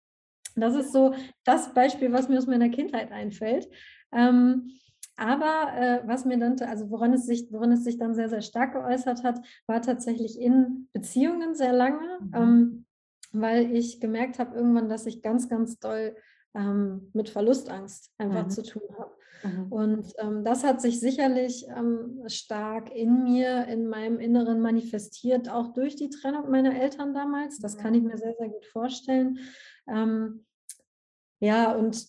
Das 0.56 0.74
ist 0.74 0.92
so 0.92 1.14
das 1.44 1.72
Beispiel, 1.72 2.12
was 2.12 2.28
mir 2.28 2.38
aus 2.38 2.48
meiner 2.48 2.68
Kindheit 2.68 3.12
einfällt. 3.12 3.68
Ähm, 4.12 4.72
aber 5.18 5.72
äh, 5.76 6.00
was 6.06 6.24
mir 6.24 6.38
dann, 6.38 6.56
also 6.60 6.90
woran 6.90 7.12
es, 7.12 7.26
sich, 7.26 7.48
woran 7.50 7.72
es 7.72 7.82
sich 7.82 7.98
dann 7.98 8.14
sehr, 8.14 8.28
sehr 8.28 8.40
stark 8.40 8.72
geäußert 8.72 9.24
hat, 9.24 9.40
war 9.66 9.82
tatsächlich 9.82 10.40
in 10.40 10.88
Beziehungen 10.92 11.54
sehr 11.56 11.72
lange, 11.72 12.20
mhm. 12.20 12.34
ähm, 12.34 12.86
weil 13.32 13.74
ich 13.74 14.00
gemerkt 14.00 14.38
habe 14.38 14.56
irgendwann, 14.56 14.88
dass 14.88 15.06
ich 15.06 15.20
ganz, 15.20 15.48
ganz 15.48 15.80
doll 15.80 16.14
ähm, 16.54 17.10
mit 17.14 17.30
Verlustangst 17.30 18.12
einfach 18.16 18.44
mhm. 18.44 18.50
zu 18.50 18.62
tun 18.62 18.82
habe. 18.96 19.10
Mhm. 19.42 19.72
Und 19.72 20.12
ähm, 20.18 20.44
das 20.44 20.62
hat 20.62 20.80
sich 20.80 21.00
sicherlich 21.00 21.66
ähm, 21.76 22.22
stark 22.28 22.94
in 22.94 23.24
mir, 23.24 23.66
in 23.66 23.88
meinem 23.88 24.20
Inneren 24.20 24.60
manifestiert, 24.60 25.48
auch 25.48 25.72
durch 25.72 25.96
die 25.96 26.10
Trennung 26.10 26.48
meiner 26.48 26.80
Eltern 26.80 27.12
damals. 27.12 27.58
Das 27.58 27.76
kann 27.76 27.94
ich 27.94 28.02
mir 28.02 28.18
sehr, 28.18 28.34
sehr 28.38 28.48
gut 28.48 28.66
vorstellen. 28.66 29.40
Ähm, 29.88 30.44
ja, 31.40 31.72
und 31.72 32.06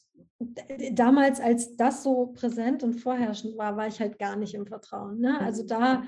damals, 0.91 1.39
als 1.39 1.75
das 1.75 2.03
so 2.03 2.27
präsent 2.27 2.83
und 2.83 2.93
vorherrschend 2.93 3.57
war, 3.57 3.75
war 3.77 3.87
ich 3.87 3.99
halt 3.99 4.19
gar 4.19 4.35
nicht 4.35 4.53
im 4.53 4.65
Vertrauen. 4.65 5.19
Ne? 5.19 5.39
Also 5.39 5.63
da 5.63 6.03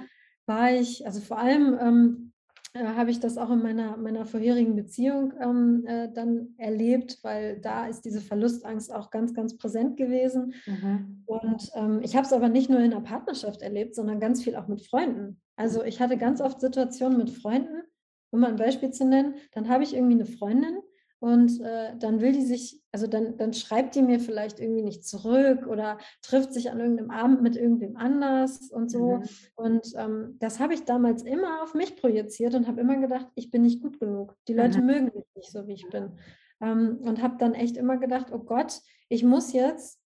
war 0.46 0.72
ich, 0.72 1.06
also 1.06 1.20
vor 1.20 1.38
allem 1.38 1.78
ähm, 1.80 2.32
äh, 2.74 2.86
habe 2.86 3.12
ich 3.12 3.20
das 3.20 3.38
auch 3.38 3.50
in 3.52 3.62
meiner, 3.62 3.98
meiner 3.98 4.26
vorherigen 4.26 4.76
Beziehung 4.76 5.34
ähm, 5.42 5.86
äh, 5.86 6.10
dann 6.14 6.56
erlebt, 6.58 7.20
weil 7.24 7.60
da 7.60 7.88
ist 7.88 8.06
diese 8.06 8.22
Verlustangst 8.22 8.94
auch 8.94 9.12
ganz, 9.12 9.34
ganz 9.34 9.58
präsent 9.58 9.98
gewesen. 9.98 10.54
Mhm. 10.66 11.24
Und 11.26 11.70
ähm, 11.76 12.00
ich 12.02 12.16
habe 12.16 12.26
es 12.26 12.34
aber 12.34 12.48
nicht 12.48 12.70
nur 12.70 12.80
in 12.80 12.92
der 12.92 13.02
Partnerschaft 13.02 13.62
erlebt, 13.62 13.96
sondern 13.96 14.22
ganz 14.22 14.42
viel 14.42 14.56
auch 14.56 14.68
mit 14.68 14.82
Freunden. 14.82 15.42
Also 15.58 15.84
ich 15.84 16.00
hatte 16.00 16.18
ganz 16.18 16.40
oft 16.40 16.62
Situationen 16.62 17.18
mit 17.18 17.30
Freunden, 17.30 17.84
um 18.32 18.40
mal 18.40 18.50
ein 18.50 18.56
Beispiel 18.56 18.92
zu 18.92 19.06
nennen, 19.06 19.36
dann 19.52 19.68
habe 19.68 19.84
ich 19.84 19.94
irgendwie 19.94 20.16
eine 20.16 20.26
Freundin 20.26 20.78
und 21.22 21.62
äh, 21.62 21.96
dann 22.00 22.20
will 22.20 22.32
die 22.32 22.42
sich, 22.42 22.82
also 22.92 23.06
dann, 23.06 23.38
dann 23.38 23.54
schreibt 23.54 23.94
die 23.94 24.02
mir 24.02 24.20
vielleicht 24.20 24.60
irgendwie 24.60 24.82
nicht 24.82 25.06
zurück 25.06 25.68
oder 25.68 26.00
trifft 26.24 26.52
sich 26.52 26.72
an 26.72 26.80
irgendeinem 26.80 27.12
Abend 27.12 27.44
mit 27.44 27.56
irgendwem 27.56 27.96
anders 27.96 28.72
und 28.72 28.90
so. 28.90 29.18
Mhm. 29.18 29.24
Und 29.54 29.94
ähm, 29.98 30.38
das 30.40 30.60
habe 30.60 30.74
ich 30.74 30.84
damals 30.84 31.22
immer 31.22 31.62
auf 31.62 31.76
mich 31.76 31.96
projiziert 31.96 32.56
und 32.56 32.68
habe 32.68 32.82
immer 32.82 32.98
gedacht, 32.98 33.28
ich 33.36 33.52
bin 33.52 33.62
nicht 33.62 33.84
gut 33.84 34.00
genug. 34.00 34.36
Die 34.48 34.56
Leute 34.56 34.82
mhm. 34.82 34.88
mögen 34.88 35.12
mich 35.14 35.26
nicht 35.36 35.52
so, 35.52 35.68
wie 35.68 35.74
ich 35.74 35.88
bin. 35.90 36.14
Ähm, 36.60 36.98
und 37.04 37.22
habe 37.22 37.36
dann 37.38 37.54
echt 37.54 37.78
immer 37.78 37.98
gedacht, 37.98 38.32
oh 38.32 38.40
Gott, 38.40 38.82
ich 39.08 39.24
muss 39.24 39.54
jetzt 39.54 40.01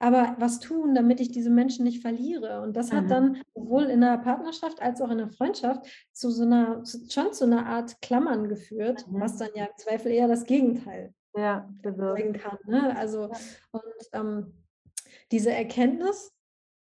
aber 0.00 0.34
was 0.38 0.60
tun, 0.60 0.94
damit 0.94 1.20
ich 1.20 1.30
diese 1.30 1.50
Menschen 1.50 1.84
nicht 1.84 2.00
verliere. 2.00 2.62
Und 2.62 2.74
das 2.74 2.90
hat 2.90 3.04
mhm. 3.04 3.08
dann 3.08 3.42
sowohl 3.54 3.84
in 3.84 4.00
der 4.00 4.16
Partnerschaft 4.18 4.80
als 4.80 5.00
auch 5.02 5.10
in 5.10 5.18
der 5.18 5.28
Freundschaft 5.28 5.86
zu 6.12 6.30
so 6.30 6.42
einer, 6.42 6.82
schon 6.84 7.32
zu 7.32 7.44
einer 7.44 7.66
Art 7.66 8.00
Klammern 8.00 8.48
geführt, 8.48 9.06
mhm. 9.06 9.20
was 9.20 9.36
dann 9.36 9.50
ja 9.54 9.66
im 9.66 9.76
Zweifel 9.76 10.10
eher 10.10 10.26
das 10.26 10.44
Gegenteil 10.44 11.14
ja, 11.36 11.68
bringen 11.82 12.32
kann. 12.32 12.58
Ne? 12.66 12.96
Also, 12.96 13.28
ja. 13.28 13.38
und 13.72 13.82
ähm, 14.12 14.54
diese 15.30 15.52
Erkenntnis 15.52 16.32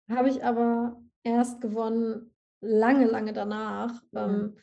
habe 0.10 0.30
ich 0.30 0.46
aber 0.46 1.02
erst 1.24 1.60
gewonnen, 1.60 2.36
lange, 2.62 3.06
lange 3.06 3.34
danach. 3.34 4.00
Mhm. 4.12 4.20
Ähm, 4.20 4.58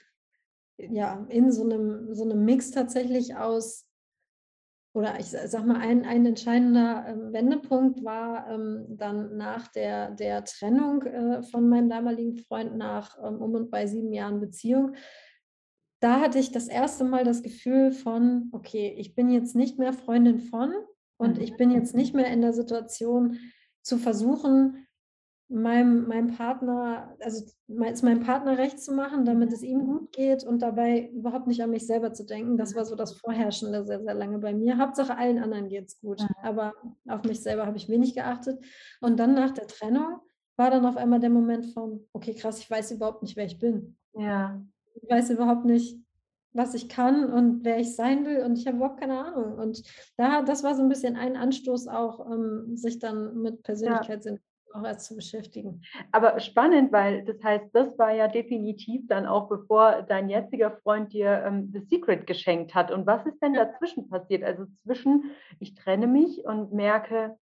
ja, 0.77 1.27
in 1.29 1.51
so 1.51 1.65
einem, 1.65 2.15
so 2.15 2.23
einem 2.23 2.45
Mix 2.45 2.71
tatsächlich 2.71 3.37
aus 3.37 3.84
oder 4.95 5.19
ich 5.19 5.27
sag 5.27 5.67
mal, 5.67 5.81
ein, 5.81 6.05
ein 6.05 6.25
entscheidender 6.25 7.05
ähm, 7.09 7.33
Wendepunkt 7.33 8.05
war 8.05 8.49
ähm, 8.49 8.87
dann 8.89 9.37
nach 9.37 9.67
der, 9.69 10.13
der 10.13 10.45
Trennung 10.45 11.03
äh, 11.03 11.43
von 11.43 11.69
meinem 11.69 11.91
damaligen 11.91 12.37
Freund 12.37 12.77
nach 12.77 13.19
ähm, 13.19 13.43
um 13.43 13.55
und 13.55 13.71
bei 13.73 13.89
sieben 13.89 14.13
Jahren 14.13 14.41
Beziehung. 14.41 14.95
Da 16.01 16.21
hatte 16.21 16.39
ich 16.39 16.53
das 16.53 16.69
erste 16.69 17.03
Mal 17.03 17.25
das 17.25 17.43
Gefühl 17.43 17.91
von, 17.91 18.51
okay, 18.53 18.95
ich 18.97 19.17
bin 19.17 19.31
jetzt 19.31 19.57
nicht 19.57 19.81
mehr 19.81 19.93
Freundin 19.93 20.39
von 20.39 20.73
und 21.17 21.39
ich 21.39 21.53
mhm. 21.53 21.57
bin 21.57 21.71
jetzt 21.73 21.97
nicht 21.97 22.15
mehr 22.15 22.29
in 22.29 22.41
der 22.41 22.53
Situation 22.53 23.39
zu 23.83 23.99
versuchen, 23.99 24.84
meinem, 25.55 26.09
meinem 26.09 26.35
Partner, 26.35 27.15
also 27.21 27.45
es 27.69 28.03
meinem 28.03 28.21
Partner 28.21 28.59
recht 28.59 28.81
zu 28.81 28.93
machen, 28.93 29.25
damit 29.25 29.53
es 29.53 29.63
ihm 29.63 29.87
gut 29.87 30.13
geht 30.13 30.45
und 30.45 30.61
dabei 30.61 31.09
überhaupt 31.11 31.47
nicht 31.47 31.63
an 31.63 31.71
mich 31.71 31.87
selber 31.87 32.13
zu 32.13 32.27
denken. 32.27 32.57
Das 32.57 32.75
war 32.75 32.85
so 32.85 32.97
das 32.97 33.13
Vorherrschende 33.21 33.85
sehr, 33.85 34.03
sehr 34.03 34.15
lange 34.15 34.39
bei 34.39 34.53
mir. 34.53 34.79
Hauptsache 34.79 35.17
allen 35.17 35.39
anderen 35.39 35.69
geht 35.69 35.87
es 35.87 36.01
gut, 36.01 36.27
aber 36.43 36.75
auf 37.09 37.23
mich 37.23 37.41
selber 37.41 37.67
habe 37.67 37.77
ich 37.77 37.89
wenig 37.89 38.15
geachtet. 38.15 38.63
Und 39.01 39.19
dann 39.19 39.35
nach 39.35 39.53
der 39.53 39.67
Trennung 39.67 40.19
war 40.57 40.71
dann 40.71 40.87
auf 40.87 40.97
einmal 40.97 41.21
der 41.21 41.31
Moment 41.31 41.67
von, 41.67 42.07
okay, 42.13 42.35
krass, 42.35 42.59
ich 42.59 42.71
weiß 42.71 42.91
überhaupt 42.93 43.23
nicht, 43.23 43.37
wer 43.37 43.47
ich 43.47 43.59
bin. 43.59 43.97
Ja. 44.15 44.61
Ich 45.01 45.09
weiß 45.09 45.31
überhaupt 45.31 45.65
nicht, 45.65 45.99
was 46.53 46.75
ich 46.75 46.89
kann 46.89 47.33
und 47.33 47.65
wer 47.65 47.79
ich 47.79 47.95
sein 47.95 48.27
will 48.27 48.43
und 48.43 48.59
ich 48.59 48.67
habe 48.67 48.77
überhaupt 48.77 49.01
keine 49.01 49.25
Ahnung. 49.25 49.59
Und 49.59 49.83
da, 50.17 50.43
das 50.43 50.65
war 50.65 50.75
so 50.75 50.83
ein 50.83 50.89
bisschen 50.89 51.17
ein 51.17 51.37
Anstoß 51.37 51.89
auch, 51.89 52.19
um, 52.19 52.77
sich 52.77 52.99
dann 52.99 53.41
mit 53.41 53.63
Persönlichkeitsentwicklung 53.63 54.54
auch 54.75 54.97
zu 54.97 55.15
beschäftigen. 55.15 55.83
Aber 56.13 56.41
spannend, 56.41 56.93
weil 56.93 57.25
das 57.25 57.43
heißt, 57.43 57.67
das 57.73 57.97
war 57.99 58.13
ja 58.13 58.29
definitiv 58.29 59.07
dann 59.07 59.27
auch, 59.27 59.49
bevor 59.49 60.03
dein 60.03 60.29
jetziger 60.29 60.73
Freund 60.83 61.13
dir 61.13 61.45
ähm, 61.47 61.71
The 61.73 61.81
Secret 61.81 62.27
geschenkt 62.27 62.75
hat. 62.75 62.91
Und 62.91 63.07
was 63.07 63.25
ist 63.27 63.41
denn 63.41 63.55
dazwischen 63.55 64.09
passiert? 64.09 64.43
Also 64.43 64.67
zwischen, 64.83 65.31
ich 65.61 65.75
trenne 65.75 66.07
mich 66.07 66.45
und 66.45 66.73
merke, 66.73 67.39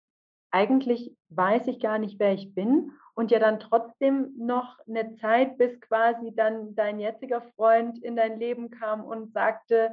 eigentlich 0.52 1.16
weiß 1.30 1.68
ich 1.68 1.80
gar 1.80 1.98
nicht, 1.98 2.20
wer 2.20 2.34
ich 2.34 2.54
bin. 2.54 2.92
Und 3.14 3.32
ja 3.32 3.40
dann 3.40 3.60
trotzdem 3.60 4.34
noch 4.38 4.78
eine 4.88 5.16
Zeit, 5.16 5.58
bis 5.58 5.80
quasi 5.82 6.34
dann 6.36 6.76
dein 6.76 7.00
jetziger 7.00 7.42
Freund 7.56 8.02
in 8.04 8.16
dein 8.16 8.40
Leben 8.40 8.72
kam 8.72 9.04
und 9.04 9.34
sagte, 9.34 9.92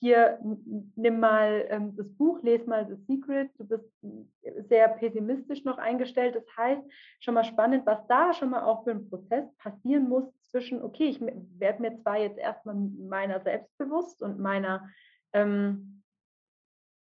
hier 0.00 0.38
nimm 0.96 1.20
mal 1.20 1.66
ähm, 1.68 1.94
das 1.94 2.08
Buch, 2.14 2.42
lese 2.42 2.68
mal 2.68 2.88
The 2.88 2.96
Secret. 3.04 3.50
Du 3.58 3.64
bist 3.64 3.84
sehr 4.68 4.88
pessimistisch 4.88 5.64
noch 5.64 5.76
eingestellt. 5.76 6.34
Das 6.34 6.56
heißt, 6.56 6.82
schon 7.20 7.34
mal 7.34 7.44
spannend, 7.44 7.84
was 7.84 8.06
da 8.06 8.32
schon 8.32 8.50
mal 8.50 8.62
auch 8.62 8.84
für 8.84 8.92
ein 8.92 9.10
Prozess 9.10 9.44
passieren 9.58 10.08
muss 10.08 10.24
zwischen, 10.44 10.82
okay, 10.82 11.04
ich 11.04 11.20
werde 11.20 11.82
mir 11.82 11.94
zwar 11.98 12.18
jetzt 12.18 12.38
erstmal 12.38 12.76
meiner 12.76 13.40
selbst 13.40 13.76
bewusst 13.76 14.22
und 14.22 14.40
meiner, 14.40 14.88
ähm, 15.34 16.02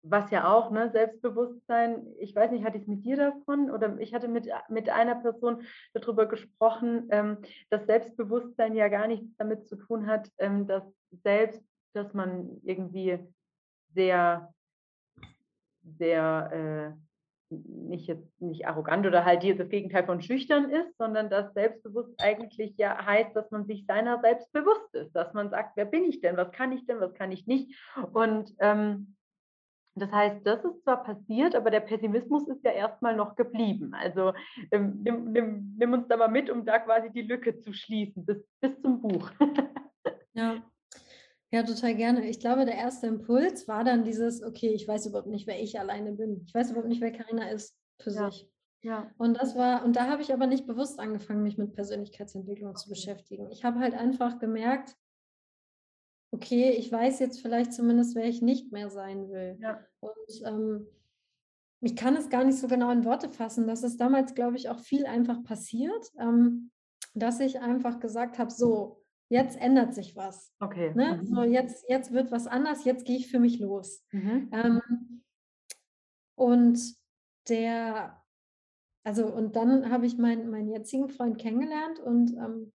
was 0.05 0.33
ja 0.33 0.53
auch, 0.53 0.73
ne, 0.73 0.91
Selbstbewusstsein, 0.91 2.05
ich 2.19 2.35
weiß 2.35 2.51
nicht, 2.51 2.65
hatte 2.65 2.79
ich 2.79 2.83
es 2.83 2.89
mit 2.89 3.05
dir 3.05 3.17
davon 3.17 3.71
oder 3.71 3.97
ich 4.01 4.13
hatte 4.13 4.27
mit, 4.27 4.49
mit 4.69 4.89
einer 4.89 5.15
Person 5.15 5.63
darüber 5.93 6.27
gesprochen, 6.27 7.07
ähm, 7.13 7.39
dass 7.71 7.87
Selbstbewusstsein 7.87 8.75
ja 8.75 8.89
gar 8.89 9.07
nichts 9.07 9.37
damit 9.37 9.69
zu 9.69 9.77
tun 9.77 10.09
hat, 10.09 10.29
ähm, 10.39 10.67
dass 10.67 10.83
selbst 11.23 11.72
dass 11.95 12.13
man 12.15 12.61
irgendwie 12.65 13.19
sehr, 13.95 14.53
sehr 15.99 16.97
äh, 16.97 17.03
nicht 17.51 18.07
jetzt 18.07 18.41
nicht 18.41 18.67
arrogant 18.67 19.07
oder 19.07 19.25
halt 19.25 19.43
das 19.59 19.69
Gegenteil 19.69 20.05
von 20.05 20.23
schüchtern 20.23 20.71
ist, 20.71 20.97
sondern 20.97 21.29
dass 21.29 21.53
selbstbewusst 21.55 22.15
eigentlich 22.23 22.75
ja 22.77 23.05
heißt, 23.05 23.37
dass 23.37 23.51
man 23.51 23.67
sich 23.67 23.85
seiner 23.87 24.21
selbst 24.21 24.51
bewusst 24.53 24.95
ist, 24.95 25.13
dass 25.13 25.33
man 25.35 25.51
sagt, 25.51 25.77
wer 25.77 25.85
bin 25.85 26.05
ich 26.05 26.21
denn, 26.21 26.37
was 26.37 26.53
kann 26.53 26.73
ich 26.73 26.87
denn, 26.87 27.01
was 27.01 27.15
kann 27.15 27.33
ich 27.33 27.47
nicht. 27.47 27.75
Und 28.13 28.55
ähm, 28.59 29.17
das 29.95 30.11
heißt, 30.11 30.47
das 30.47 30.65
ist 30.65 30.83
zwar 30.85 31.05
passiert, 31.05 31.55
aber 31.55 31.71
der 31.71 31.81
Pessimismus 31.81 32.49
ist 32.49 32.65
ja 32.65 32.71
erstmal 32.71 33.15
noch 33.15 33.37
geblieben. 33.37 33.93
Also 33.95 34.33
ähm, 34.71 35.03
nimm, 35.03 35.33
nimm, 35.33 35.75
nimm, 35.77 35.93
uns 35.93 36.09
da 36.09 36.17
mal 36.17 36.29
mit, 36.29 36.49
um 36.49 36.65
da 36.65 36.79
quasi 36.79 37.11
die 37.11 37.23
Lücke 37.23 37.59
zu 37.61 37.75
schließen, 37.75 38.25
bis, 38.25 38.39
bis 38.61 38.81
zum 38.81 39.03
Buch. 39.03 39.31
ja, 40.33 40.63
ja, 41.53 41.63
total 41.63 41.95
gerne. 41.95 42.27
Ich 42.29 42.41
glaube, 42.41 42.65
der 42.65 42.77
erste 42.77 43.07
Impuls 43.07 43.69
war 43.69 43.85
dann 43.85 44.05
dieses, 44.05 44.43
okay, 44.43 44.71
ich 44.71 44.89
weiß 44.89 45.07
überhaupt 45.07 45.29
nicht, 45.29 45.47
wer 45.47 45.63
ich 45.63 45.79
alleine 45.79 46.13
bin. 46.13 46.43
Ich 46.47 46.55
weiß 46.55 46.71
überhaupt 46.71 46.89
nicht, 46.89 47.03
wer 47.03 47.13
Karina 47.13 47.51
ist 47.51 47.77
für 48.01 48.11
ja. 48.11 48.31
sich. 48.31 48.49
Ja. 48.81 49.13
Und 49.19 49.35
das 49.35 49.55
war, 49.55 49.85
und 49.85 49.95
da 49.95 50.07
habe 50.09 50.23
ich 50.23 50.33
aber 50.33 50.47
nicht 50.47 50.67
bewusst 50.67 50.99
angefangen, 50.99 51.43
mich 51.43 51.59
mit 51.59 51.75
Persönlichkeitsentwicklung 51.75 52.75
zu 52.75 52.89
beschäftigen. 52.89 53.51
Ich 53.51 53.65
habe 53.65 53.81
halt 53.81 53.93
einfach 53.93 54.39
gemerkt, 54.39 54.97
okay, 56.33 56.71
ich 56.71 56.91
weiß 56.91 57.19
jetzt 57.19 57.43
vielleicht 57.43 57.75
zumindest, 57.75 58.15
wer 58.15 58.25
ich 58.25 58.41
nicht 58.41 58.73
mehr 58.73 58.89
sein 58.89 59.29
will. 59.29 59.59
Ja. 59.61 59.85
Und 60.01 60.43
ähm, 60.47 60.87
ich 61.83 61.97
kann 61.97 62.17
es 62.17 62.31
gar 62.31 62.45
nicht 62.45 62.59
so 62.59 62.67
genau 62.67 62.91
in 62.91 63.05
Worte 63.05 63.29
fassen. 63.29 63.67
Das 63.67 63.83
ist 63.83 64.01
damals, 64.01 64.35
glaube 64.35 64.57
ich, 64.57 64.71
auch 64.71 64.81
viel 64.81 65.05
einfach 65.05 65.45
passiert, 65.45 66.11
ähm, 66.19 66.71
dass 67.13 67.41
ich 67.41 67.61
einfach 67.61 68.01
gesagt 68.01 68.39
habe, 68.39 68.51
so, 68.51 69.02
jetzt 69.33 69.59
ändert 69.59 69.95
sich 69.95 70.15
was. 70.15 70.53
Okay. 70.61 70.93
Ne? 70.95 71.17
Mhm. 71.17 71.27
So 71.27 71.43
jetzt, 71.43 71.89
jetzt 71.89 72.13
wird 72.13 72.31
was 72.31 72.47
anders, 72.47 72.85
jetzt 72.85 73.07
gehe 73.07 73.17
ich 73.17 73.31
für 73.31 73.41
mich 73.41 73.59
los. 73.61 74.05
Mhm. 74.13 74.51
Ähm, 74.53 75.23
und 76.37 76.79
der, 77.49 78.23
also 79.05 79.27
und 79.27 79.57
dann 79.57 79.91
habe 79.91 80.05
ich 80.05 80.19
meinen, 80.19 80.51
meinen 80.51 80.69
jetzigen 80.69 81.09
Freund 81.09 81.39
kennengelernt 81.39 81.99
und 81.99 82.33
ähm, 82.33 82.73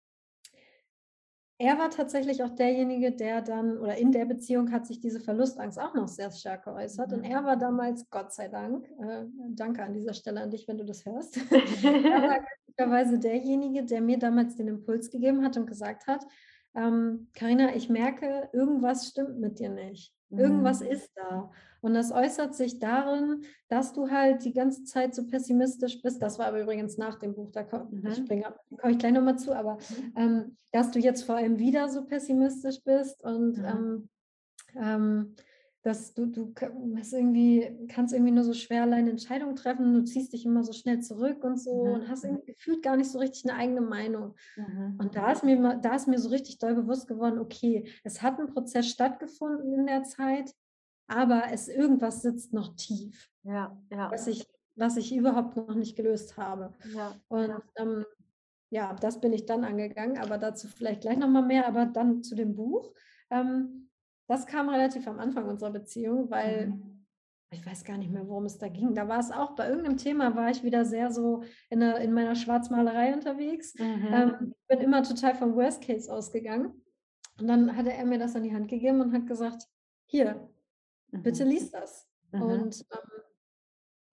er 1.58 1.78
war 1.78 1.90
tatsächlich 1.90 2.44
auch 2.44 2.50
derjenige, 2.50 3.12
der 3.12 3.42
dann, 3.42 3.78
oder 3.78 3.96
in 3.98 4.12
der 4.12 4.26
Beziehung 4.26 4.72
hat 4.72 4.88
sich 4.88 5.00
diese 5.00 5.20
Verlustangst 5.20 5.80
auch 5.80 5.94
noch 5.94 6.08
sehr 6.08 6.32
stark 6.32 6.66
geäußert. 6.66 7.12
Mhm. 7.12 7.18
Und 7.18 7.24
er 7.24 7.44
war 7.44 7.58
damals, 7.58 8.10
Gott 8.10 8.34
sei 8.34 8.48
Dank, 8.48 8.90
äh, 9.00 9.26
danke 9.50 9.84
an 9.84 9.94
dieser 9.94 10.14
Stelle 10.14 10.42
an 10.42 10.52
dich, 10.52 10.68
wenn 10.68 10.78
du 10.78 10.86
das 10.86 11.06
hörst, 11.06 11.38
er 11.52 12.22
war 12.22 12.40
glücklicherweise 12.40 13.20
derjenige, 13.20 13.84
der 13.84 14.02
mir 14.02 14.18
damals 14.18 14.56
den 14.56 14.68
Impuls 14.68 15.10
gegeben 15.10 15.44
hat 15.44 15.58
und 15.58 15.68
gesagt 15.68 16.08
hat, 16.08 16.26
Karina, 16.74 17.70
ähm, 17.70 17.76
ich 17.76 17.90
merke, 17.90 18.50
irgendwas 18.52 19.08
stimmt 19.08 19.40
mit 19.40 19.60
dir 19.60 19.70
nicht. 19.70 20.14
Irgendwas 20.32 20.82
mhm. 20.82 20.88
ist 20.88 21.12
da. 21.16 21.52
Und 21.84 21.94
das 21.94 22.14
äußert 22.14 22.56
sich 22.56 22.80
darin, 22.80 23.44
dass 23.68 23.92
du 23.92 24.10
halt 24.10 24.46
die 24.46 24.54
ganze 24.54 24.86
Zeit 24.86 25.14
so 25.14 25.28
pessimistisch 25.28 26.02
bist. 26.02 26.22
Das 26.22 26.40
war 26.40 26.48
aber 26.48 26.62
übrigens 26.62 26.98
nach 26.98 27.20
dem 27.20 27.36
Buch, 27.36 27.52
da 27.52 27.64
komme 27.64 27.90
mhm. 27.92 28.08
ich, 28.08 28.24
komm 28.80 28.92
ich 28.92 28.98
gleich 28.98 29.12
nochmal 29.12 29.38
zu, 29.38 29.54
aber 29.54 29.74
mhm. 29.74 30.14
ähm, 30.16 30.58
dass 30.72 30.92
du 30.92 31.00
jetzt 31.00 31.24
vor 31.24 31.36
allem 31.36 31.60
wieder 31.60 31.90
so 31.90 32.06
pessimistisch 32.06 32.82
bist 32.86 33.22
und 33.24 33.58
mhm. 33.58 33.66
ähm, 33.66 34.10
ähm 34.76 35.36
dass 35.84 36.14
du, 36.14 36.26
du 36.28 36.54
hast 36.98 37.12
irgendwie, 37.12 37.70
kannst 37.90 38.14
irgendwie 38.14 38.32
nur 38.32 38.46
so 38.46 38.54
schwer 38.54 38.84
alleine 38.84 39.10
Entscheidungen 39.10 39.58
treffen, 39.58 39.94
du 39.94 40.06
ziehst 40.06 40.32
dich 40.32 40.46
immer 40.46 40.64
so 40.64 40.72
schnell 40.72 41.02
zurück 41.02 41.44
und 41.44 41.60
so 41.60 41.86
mhm. 41.86 41.92
und 41.92 42.08
hast 42.08 42.24
irgendwie 42.24 42.54
gefühlt 42.54 42.82
gar 42.82 42.96
nicht 42.96 43.12
so 43.12 43.20
richtig 43.20 43.52
eine 43.52 43.60
eigene 43.60 43.82
Meinung. 43.82 44.34
Mhm. 44.56 44.96
Und 44.98 45.16
da 45.18 45.34
ist, 45.34 45.44
mir, 45.44 45.80
da 45.82 45.94
ist 45.94 46.08
mir 46.08 46.20
so 46.20 46.30
richtig 46.30 46.58
doll 46.58 46.74
bewusst 46.74 47.10
geworden, 47.10 47.38
okay, 47.38 47.86
es 48.06 48.22
hat 48.22 48.40
ein 48.40 48.48
Prozess 48.48 48.88
stattgefunden 48.88 49.74
in 49.74 49.86
der 49.86 50.04
Zeit, 50.04 50.54
aber 51.08 51.44
es 51.52 51.68
irgendwas 51.68 52.22
sitzt 52.22 52.54
noch 52.54 52.76
tief. 52.76 53.30
Ja, 53.44 53.78
ja. 53.90 54.12
Was 54.12 54.28
ich, 54.28 54.48
was 54.76 54.98
ich 54.98 55.16
überhaupt 55.16 55.56
noch 55.56 55.76
nicht 55.76 55.96
gelöst 55.96 56.38
habe. 56.38 56.74
Ja, 56.94 57.16
und 57.28 57.50
ja. 57.50 57.62
Ähm, 57.76 58.06
ja, 58.70 58.96
das 59.00 59.22
bin 59.22 59.34
ich 59.34 59.46
dann 59.46 59.64
angegangen, 59.64 60.18
aber 60.18 60.40
dazu 60.40 60.68
vielleicht 60.68 61.02
gleich 61.02 61.18
nochmal 61.18 61.46
mehr, 61.46 61.68
aber 61.68 61.86
dann 61.86 62.24
zu 62.24 62.34
dem 62.34 62.56
Buch. 62.56 62.92
Ähm, 63.30 63.90
das 64.28 64.48
kam 64.48 64.70
relativ 64.70 65.08
am 65.08 65.20
Anfang 65.20 65.48
unserer 65.48 65.70
Beziehung, 65.70 66.32
weil 66.32 66.70
mhm. 66.70 67.06
ich 67.52 67.64
weiß 67.64 67.84
gar 67.84 67.98
nicht 67.98 68.12
mehr, 68.12 68.28
worum 68.28 68.46
es 68.46 68.58
da 68.58 68.70
ging. 68.70 68.96
Da 68.96 69.08
war 69.08 69.20
es 69.20 69.32
auch 69.32 69.56
bei 69.56 69.68
irgendeinem 69.68 69.98
Thema, 69.98 70.36
war 70.36 70.50
ich 70.50 70.64
wieder 70.64 70.86
sehr 70.86 71.12
so 71.12 71.44
in, 71.70 71.82
der, 71.82 71.98
in 71.98 72.14
meiner 72.14 72.34
Schwarzmalerei 72.34 73.14
unterwegs. 73.14 73.76
Mhm. 73.78 74.08
Ähm, 74.12 74.56
bin 74.68 74.80
immer 74.80 75.04
total 75.04 75.36
vom 75.36 75.56
Worst 75.56 75.84
Case 75.84 76.12
ausgegangen. 76.12 76.82
Und 77.40 77.48
dann 77.48 77.76
hatte 77.76 77.94
er 77.94 78.06
mir 78.06 78.18
das 78.18 78.36
an 78.36 78.44
die 78.44 78.56
Hand 78.56 78.70
gegeben 78.70 79.02
und 79.02 79.14
hat 79.14 79.28
gesagt, 79.28 79.68
hier, 80.06 80.50
bitte 81.22 81.44
lies 81.44 81.72
das. 81.72 82.08
Mhm. 82.32 82.42
Und 82.42 82.86
ähm, 82.92 83.24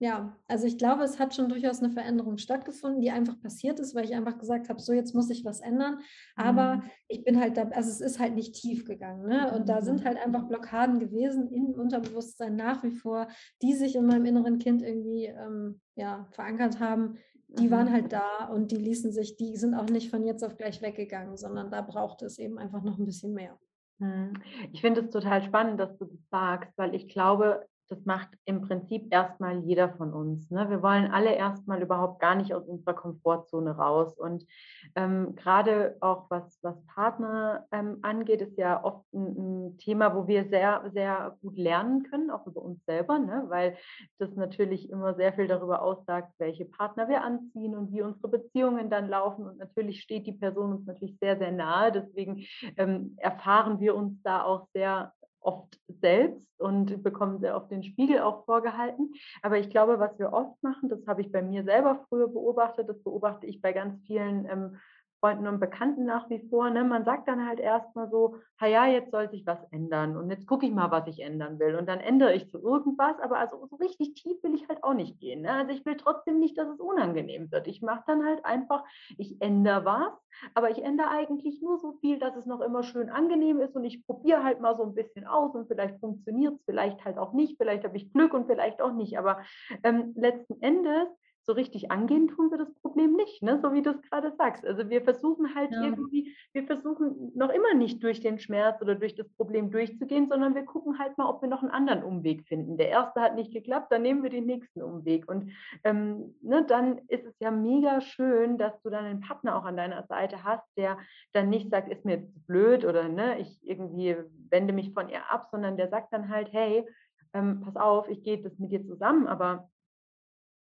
ja, 0.03 0.35
also 0.49 0.67
ich 0.67 0.79
glaube, 0.79 1.03
es 1.05 1.19
hat 1.19 1.35
schon 1.35 1.51
durchaus 1.51 1.83
eine 1.83 1.93
Veränderung 1.93 2.39
stattgefunden, 2.39 3.03
die 3.03 3.11
einfach 3.11 3.39
passiert 3.39 3.79
ist, 3.81 3.95
weil 3.95 4.07
ich 4.07 4.15
einfach 4.15 4.39
gesagt 4.39 4.71
habe, 4.71 4.81
so 4.81 4.95
jetzt 4.95 5.15
muss 5.15 5.29
ich 5.29 5.45
was 5.45 5.61
ändern. 5.61 5.99
Aber 6.37 6.77
mhm. 6.77 6.83
ich 7.09 7.23
bin 7.23 7.39
halt 7.39 7.59
da, 7.59 7.65
also 7.69 7.91
es 7.91 8.01
ist 8.01 8.19
halt 8.19 8.35
nicht 8.35 8.55
tief 8.55 8.87
gegangen. 8.87 9.27
Ne? 9.27 9.53
Und 9.55 9.69
da 9.69 9.83
sind 9.83 10.01
mhm. 10.01 10.07
halt 10.07 10.17
einfach 10.17 10.49
Blockaden 10.49 11.01
gewesen 11.01 11.53
im 11.53 11.67
Unterbewusstsein 11.67 12.57
nach 12.57 12.83
wie 12.83 12.93
vor, 12.93 13.29
die 13.61 13.75
sich 13.75 13.95
in 13.95 14.07
meinem 14.07 14.25
inneren 14.25 14.59
Kind 14.59 14.81
irgendwie 14.81 15.27
ähm, 15.27 15.83
ja, 15.97 16.27
verankert 16.31 16.81
haben. 16.81 17.19
Die 17.49 17.67
mhm. 17.67 17.71
waren 17.71 17.93
halt 17.93 18.11
da 18.11 18.47
und 18.47 18.71
die 18.71 18.77
ließen 18.77 19.13
sich, 19.13 19.37
die 19.37 19.55
sind 19.57 19.75
auch 19.75 19.91
nicht 19.91 20.09
von 20.09 20.25
jetzt 20.25 20.43
auf 20.43 20.57
gleich 20.57 20.81
weggegangen, 20.81 21.37
sondern 21.37 21.71
da 21.71 21.83
brauchte 21.83 22.25
es 22.25 22.39
eben 22.39 22.57
einfach 22.59 22.83
noch 22.83 22.99
ein 22.99 23.05
bisschen 23.05 23.35
mehr. 23.35 23.59
Mhm. 24.01 24.33
Ich 24.73 24.81
finde 24.81 25.03
es 25.03 25.11
total 25.11 25.43
spannend, 25.43 25.79
dass 25.79 25.97
du 25.99 26.07
das 26.07 26.29
sagst, 26.31 26.73
weil 26.77 26.95
ich 26.95 27.09
glaube, 27.09 27.67
das 27.91 28.05
macht 28.05 28.29
im 28.45 28.63
Prinzip 28.63 29.13
erstmal 29.13 29.59
jeder 29.59 29.91
von 29.91 30.13
uns. 30.13 30.49
Ne? 30.51 30.71
Wir 30.71 30.81
wollen 30.81 31.11
alle 31.11 31.35
erstmal 31.35 31.83
überhaupt 31.83 32.21
gar 32.21 32.37
nicht 32.37 32.55
aus 32.55 32.65
unserer 32.69 32.95
Komfortzone 32.95 33.73
raus. 33.73 34.17
Und 34.17 34.47
ähm, 34.95 35.35
gerade 35.35 35.97
auch 36.01 36.31
was, 36.31 36.61
was 36.63 36.77
Partner 36.87 37.67
ähm, 37.73 37.99
angeht, 38.03 38.43
ist 38.43 38.57
ja 38.57 38.83
oft 38.85 39.05
ein, 39.13 39.27
ein, 39.27 39.79
Thema, 39.79 40.15
wo 40.15 40.29
wir 40.29 40.49
sehr, 40.49 40.89
sehr 40.93 41.37
gut 41.43 41.57
lernen 41.57 42.05
können, 42.05 42.31
auch 42.31 42.47
über 42.47 42.63
uns 42.63 42.85
selber, 42.85 43.19
ne? 43.19 43.45
weil 43.49 43.77
das 44.19 44.35
natürlich 44.37 44.91
immer 44.91 45.15
sehr 45.15 45.33
viel 45.33 45.49
darüber 45.49 45.83
aussagt, 45.83 46.33
welche 46.39 46.67
Partner 46.67 47.09
wir 47.09 47.25
anziehen 47.25 47.77
und 47.77 47.93
wie 47.93 48.03
unsere 48.03 48.29
Beziehungen 48.29 48.89
dann 48.89 49.09
laufen. 49.09 49.47
Und 49.47 49.59
natürlich 49.59 50.01
steht 50.01 50.27
die 50.27 50.33
Person 50.33 50.73
uns 50.73 50.87
natürlich 50.87 51.19
sehr, 51.19 51.37
sehr 51.39 51.53
nahe. 51.53 51.91
Deswegen 51.91 52.45
ähm, 52.77 53.17
erfahren 53.17 53.81
wir 53.81 53.97
uns 53.97 54.23
da 54.23 54.45
auch 54.45 54.69
sehr 54.73 55.13
oft 55.41 55.79
selbst 56.01 56.47
und 56.61 57.03
bekommen 57.03 57.41
sehr 57.41 57.57
oft 57.57 57.71
den 57.71 57.83
Spiegel 57.83 58.21
auch 58.21 58.45
vorgehalten. 58.45 59.13
Aber 59.43 59.59
ich 59.59 59.71
glaube, 59.71 59.99
was 59.99 60.19
wir 60.19 60.33
oft 60.33 60.63
machen, 60.63 60.89
das 60.89 61.07
habe 61.07 61.23
ich 61.23 61.33
bei 61.33 61.43
mir 61.43 61.65
selber 61.65 62.05
früher 62.09 62.29
beobachtet, 62.29 62.89
das 62.89 63.03
beobachte 63.03 63.47
ich 63.47 63.61
bei 63.61 63.73
ganz 63.73 64.01
vielen 64.07 64.47
ähm, 64.47 64.77
Freunden 65.21 65.47
und 65.47 65.61
Bekannten 65.61 66.05
nach 66.05 66.29
wie 66.31 66.41
vor. 66.49 66.71
Ne? 66.71 66.83
Man 66.83 67.05
sagt 67.05 67.29
dann 67.29 67.47
halt 67.47 67.61
erstmal 67.61 68.11
so, 68.11 68.37
ja, 68.61 68.87
jetzt 68.87 69.11
soll 69.11 69.31
sich 69.31 69.47
was 69.47 69.59
ändern 69.71 70.17
und 70.17 70.31
jetzt 70.31 70.47
gucke 70.47 70.67
ich 70.67 70.73
mal, 70.73 70.91
was 70.91 71.07
ich 71.07 71.21
ändern 71.21 71.59
will. 71.59 71.77
Und 71.77 71.89
dann 71.89 72.01
ändere 72.01 72.35
ich 72.35 72.51
so 72.51 72.59
irgendwas, 72.59 73.19
aber 73.21 73.39
also 73.39 73.67
so 73.67 73.77
richtig 73.77 74.15
tief 74.15 74.43
will 74.43 74.55
ich 74.55 74.69
halt 74.69 74.83
auch 74.83 74.95
nicht 74.95 75.19
gehen. 75.21 75.43
Ne? 75.43 75.53
Also 75.53 75.73
ich 75.73 75.85
will 75.85 75.97
trotzdem 75.97 76.39
nicht, 76.39 76.57
dass 76.59 76.69
es 76.69 76.81
unangenehm 76.81 77.51
wird. 77.51 77.67
Ich 77.67 77.83
mache 77.83 78.03
dann 78.07 78.25
halt 78.25 78.45
einfach, 78.45 78.85
ich 79.19 79.41
ändere 79.41 79.85
was, 79.85 80.13
aber 80.55 80.71
ich 80.71 80.83
ändere 80.83 81.11
eigentlich 81.11 81.61
nur 81.61 81.79
so 81.79 81.93
viel, 82.01 82.19
dass 82.19 82.37
es 82.37 82.47
noch 82.47 82.61
immer 82.61 82.83
schön 82.83 83.11
angenehm 83.11 83.61
ist 83.61 83.77
und 83.77 83.85
ich 83.85 84.07
probiere 84.07 84.43
halt 84.43 84.61
mal 84.61 84.77
so 84.77 84.85
ein 84.85 84.95
bisschen 84.95 85.27
aus 85.27 85.55
und 85.55 85.69
vielleicht 85.69 86.01
funktioniert 86.01 86.55
es, 86.55 86.65
vielleicht 86.65 87.05
halt 87.05 87.19
auch 87.19 87.33
nicht, 87.33 87.57
vielleicht 87.59 87.85
habe 87.85 87.97
ich 87.97 88.13
Glück 88.13 88.33
und 88.33 88.47
vielleicht 88.47 88.81
auch 88.81 88.93
nicht. 88.93 89.19
Aber 89.19 89.41
ähm, 89.83 90.15
letzten 90.17 90.61
Endes 90.63 91.09
so 91.51 91.55
richtig 91.55 91.91
angehen 91.91 92.29
tun 92.29 92.53
wir 92.53 92.59
das 92.59 92.73
Problem 92.75 93.15
nicht, 93.15 93.43
ne? 93.43 93.59
so 93.61 93.73
wie 93.73 93.83
du 93.83 93.91
es 93.91 94.01
gerade 94.03 94.33
sagst. 94.39 94.65
Also 94.65 94.89
wir 94.89 95.03
versuchen 95.03 95.53
halt 95.57 95.73
ja. 95.73 95.83
irgendwie, 95.83 96.33
wir 96.53 96.65
versuchen 96.65 97.33
noch 97.35 97.51
immer 97.51 97.75
nicht 97.75 98.05
durch 98.05 98.21
den 98.21 98.39
Schmerz 98.39 98.81
oder 98.81 98.95
durch 98.95 99.17
das 99.17 99.29
Problem 99.31 99.73
durchzugehen, 99.73 100.29
sondern 100.29 100.55
wir 100.55 100.65
gucken 100.65 101.01
halt 101.01 101.19
mal, 101.19 101.29
ob 101.29 101.43
wir 101.43 101.49
noch 101.49 101.63
einen 101.63 101.73
anderen 101.73 102.05
Umweg 102.05 102.47
finden. 102.47 102.77
Der 102.77 102.89
erste 102.89 103.21
hat 103.21 103.35
nicht 103.35 103.53
geklappt, 103.53 103.91
dann 103.91 104.03
nehmen 104.03 104.23
wir 104.23 104.31
den 104.31 104.47
nächsten 104.47 104.81
Umweg. 104.81 105.29
Und 105.29 105.51
ähm, 105.83 106.37
ne, 106.41 106.65
dann 106.65 106.99
ist 107.09 107.27
es 107.27 107.35
ja 107.41 107.51
mega 107.51 108.01
schön, 108.01 108.57
dass 108.57 108.81
du 108.83 108.91
dann 108.91 109.07
einen 109.07 109.21
Partner 109.21 109.57
auch 109.57 109.65
an 109.65 109.77
deiner 109.77 110.05
Seite 110.05 110.45
hast, 110.45 110.69
der 110.77 110.99
dann 111.33 111.49
nicht 111.49 111.69
sagt, 111.71 111.91
ist 111.91 112.05
mir 112.05 112.19
jetzt 112.19 112.47
blöd 112.47 112.85
oder 112.85 113.09
ne, 113.09 113.41
ich 113.41 113.59
irgendwie 113.65 114.15
wende 114.51 114.73
mich 114.73 114.95
von 114.95 115.09
ihr 115.09 115.29
ab, 115.33 115.49
sondern 115.51 115.77
der 115.77 115.89
sagt 115.89 116.13
dann 116.13 116.29
halt, 116.29 116.53
hey, 116.53 116.87
ähm, 117.33 117.61
pass 117.63 117.75
auf, 117.75 118.09
ich 118.09 118.23
gehe 118.23 118.41
das 118.41 118.57
mit 118.61 118.71
dir 118.71 118.87
zusammen, 118.87 119.27
aber 119.27 119.69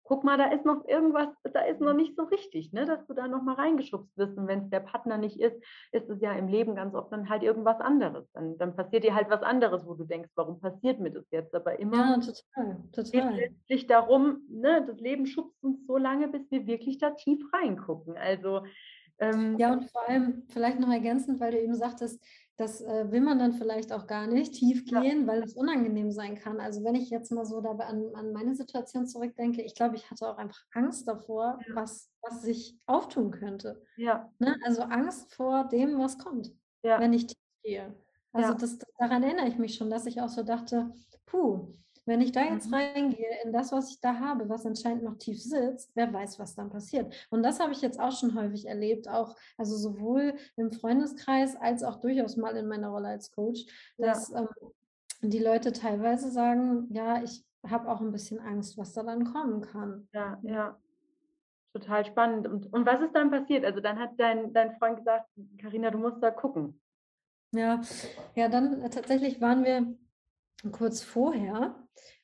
guck 0.06 0.24
mal, 0.24 0.38
da 0.38 0.46
ist 0.52 0.64
noch 0.64 0.86
irgendwas, 0.86 1.28
da 1.52 1.60
ist 1.60 1.80
noch 1.80 1.92
nicht 1.92 2.16
so 2.16 2.24
richtig, 2.24 2.72
ne, 2.72 2.86
dass 2.86 3.04
du 3.06 3.14
da 3.14 3.28
noch 3.28 3.42
mal 3.42 3.54
reingeschubst 3.54 4.16
wirst. 4.16 4.38
Und 4.38 4.46
wenn 4.46 4.60
es 4.60 4.70
der 4.70 4.80
Partner 4.80 5.18
nicht 5.18 5.38
ist, 5.38 5.56
ist 5.92 6.08
es 6.08 6.20
ja 6.20 6.32
im 6.32 6.48
Leben 6.48 6.76
ganz 6.76 6.94
oft 6.94 7.12
dann 7.12 7.28
halt 7.28 7.42
irgendwas 7.42 7.80
anderes. 7.80 8.30
Dann, 8.32 8.56
dann 8.58 8.76
passiert 8.76 9.04
dir 9.04 9.14
halt 9.14 9.30
was 9.30 9.42
anderes, 9.42 9.86
wo 9.86 9.94
du 9.94 10.04
denkst, 10.04 10.30
warum 10.34 10.60
passiert 10.60 11.00
mir 11.00 11.10
das 11.10 11.24
jetzt? 11.30 11.54
Aber 11.54 11.78
immer 11.78 11.96
ja, 11.96 12.18
total, 12.18 12.76
total. 12.92 13.10
geht 13.10 13.50
letztlich 13.50 13.86
darum, 13.86 14.42
ne, 14.48 14.84
das 14.86 14.98
Leben 15.00 15.26
schubst 15.26 15.62
uns 15.62 15.86
so 15.86 15.96
lange, 15.96 16.28
bis 16.28 16.50
wir 16.50 16.66
wirklich 16.66 16.98
da 16.98 17.10
tief 17.10 17.44
reingucken. 17.52 18.16
Also 18.16 18.62
ähm, 19.18 19.56
ja, 19.58 19.72
und 19.72 19.90
vor 19.90 20.08
allem 20.08 20.42
vielleicht 20.48 20.78
noch 20.78 20.90
ergänzend, 20.90 21.40
weil 21.40 21.52
du 21.52 21.60
eben 21.60 21.74
sagtest, 21.74 22.22
das 22.56 22.80
äh, 22.80 23.10
will 23.10 23.20
man 23.20 23.38
dann 23.38 23.52
vielleicht 23.52 23.92
auch 23.92 24.06
gar 24.06 24.26
nicht 24.26 24.54
tief 24.54 24.84
gehen, 24.86 25.22
ja. 25.22 25.26
weil 25.26 25.42
es 25.42 25.54
unangenehm 25.54 26.10
sein 26.10 26.36
kann. 26.36 26.58
Also 26.58 26.82
wenn 26.84 26.94
ich 26.94 27.10
jetzt 27.10 27.30
mal 27.30 27.44
so 27.44 27.60
dabei 27.60 27.84
an, 27.84 28.14
an 28.14 28.32
meine 28.32 28.54
Situation 28.54 29.06
zurückdenke, 29.06 29.62
ich 29.62 29.74
glaube, 29.74 29.96
ich 29.96 30.10
hatte 30.10 30.28
auch 30.28 30.38
einfach 30.38 30.64
Angst 30.72 31.06
davor, 31.06 31.58
ja. 31.68 31.74
was, 31.74 32.10
was 32.22 32.42
sich 32.42 32.78
auftun 32.86 33.30
könnte. 33.30 33.82
Ja. 33.96 34.32
Ne? 34.38 34.56
Also 34.64 34.82
Angst 34.82 35.34
vor 35.34 35.68
dem, 35.68 35.98
was 35.98 36.18
kommt, 36.18 36.50
ja. 36.82 36.98
wenn 36.98 37.12
ich 37.12 37.26
tief 37.26 37.38
gehe. 37.62 37.94
Also 38.32 38.54
das, 38.54 38.78
daran 38.98 39.22
erinnere 39.22 39.48
ich 39.48 39.58
mich 39.58 39.74
schon, 39.74 39.90
dass 39.90 40.06
ich 40.06 40.20
auch 40.20 40.28
so 40.28 40.42
dachte, 40.42 40.92
puh, 41.24 41.68
wenn 42.06 42.20
ich 42.20 42.32
da 42.32 42.42
jetzt 42.42 42.68
mhm. 42.68 42.74
reingehe 42.74 43.42
in 43.44 43.52
das, 43.52 43.72
was 43.72 43.90
ich 43.90 44.00
da 44.00 44.18
habe, 44.18 44.48
was 44.48 44.64
anscheinend 44.64 45.02
noch 45.02 45.18
tief 45.18 45.42
sitzt, 45.42 45.90
wer 45.94 46.12
weiß, 46.12 46.38
was 46.38 46.54
dann 46.54 46.70
passiert. 46.70 47.12
Und 47.30 47.42
das 47.42 47.60
habe 47.60 47.72
ich 47.72 47.82
jetzt 47.82 48.00
auch 48.00 48.12
schon 48.12 48.34
häufig 48.34 48.66
erlebt, 48.66 49.08
auch 49.08 49.36
also 49.58 49.76
sowohl 49.76 50.34
im 50.56 50.72
Freundeskreis 50.72 51.56
als 51.56 51.82
auch 51.82 52.00
durchaus 52.00 52.36
mal 52.36 52.56
in 52.56 52.68
meiner 52.68 52.88
Rolle 52.88 53.08
als 53.08 53.32
Coach, 53.32 53.66
dass 53.98 54.30
ja. 54.30 54.40
ähm, 54.40 54.48
die 55.22 55.40
Leute 55.40 55.72
teilweise 55.72 56.30
sagen, 56.30 56.88
ja, 56.92 57.22
ich 57.22 57.44
habe 57.66 57.90
auch 57.90 58.00
ein 58.00 58.12
bisschen 58.12 58.38
Angst, 58.38 58.78
was 58.78 58.92
da 58.92 59.02
dann 59.02 59.24
kommen 59.24 59.60
kann. 59.60 60.08
Ja, 60.12 60.38
ja. 60.42 60.78
Total 61.72 62.06
spannend. 62.06 62.46
Und, 62.46 62.72
und 62.72 62.86
was 62.86 63.00
ist 63.02 63.14
dann 63.14 63.30
passiert? 63.30 63.64
Also 63.64 63.80
dann 63.80 63.98
hat 63.98 64.12
dein, 64.16 64.52
dein 64.52 64.76
Freund 64.78 64.98
gesagt, 64.98 65.28
Karina, 65.60 65.90
du 65.90 65.98
musst 65.98 66.22
da 66.22 66.30
gucken. 66.30 66.80
Ja, 67.52 67.80
ja, 68.34 68.48
dann 68.48 68.82
äh, 68.82 68.90
tatsächlich 68.90 69.40
waren 69.40 69.64
wir 69.64 69.94
kurz 70.72 71.02
vorher 71.02 71.76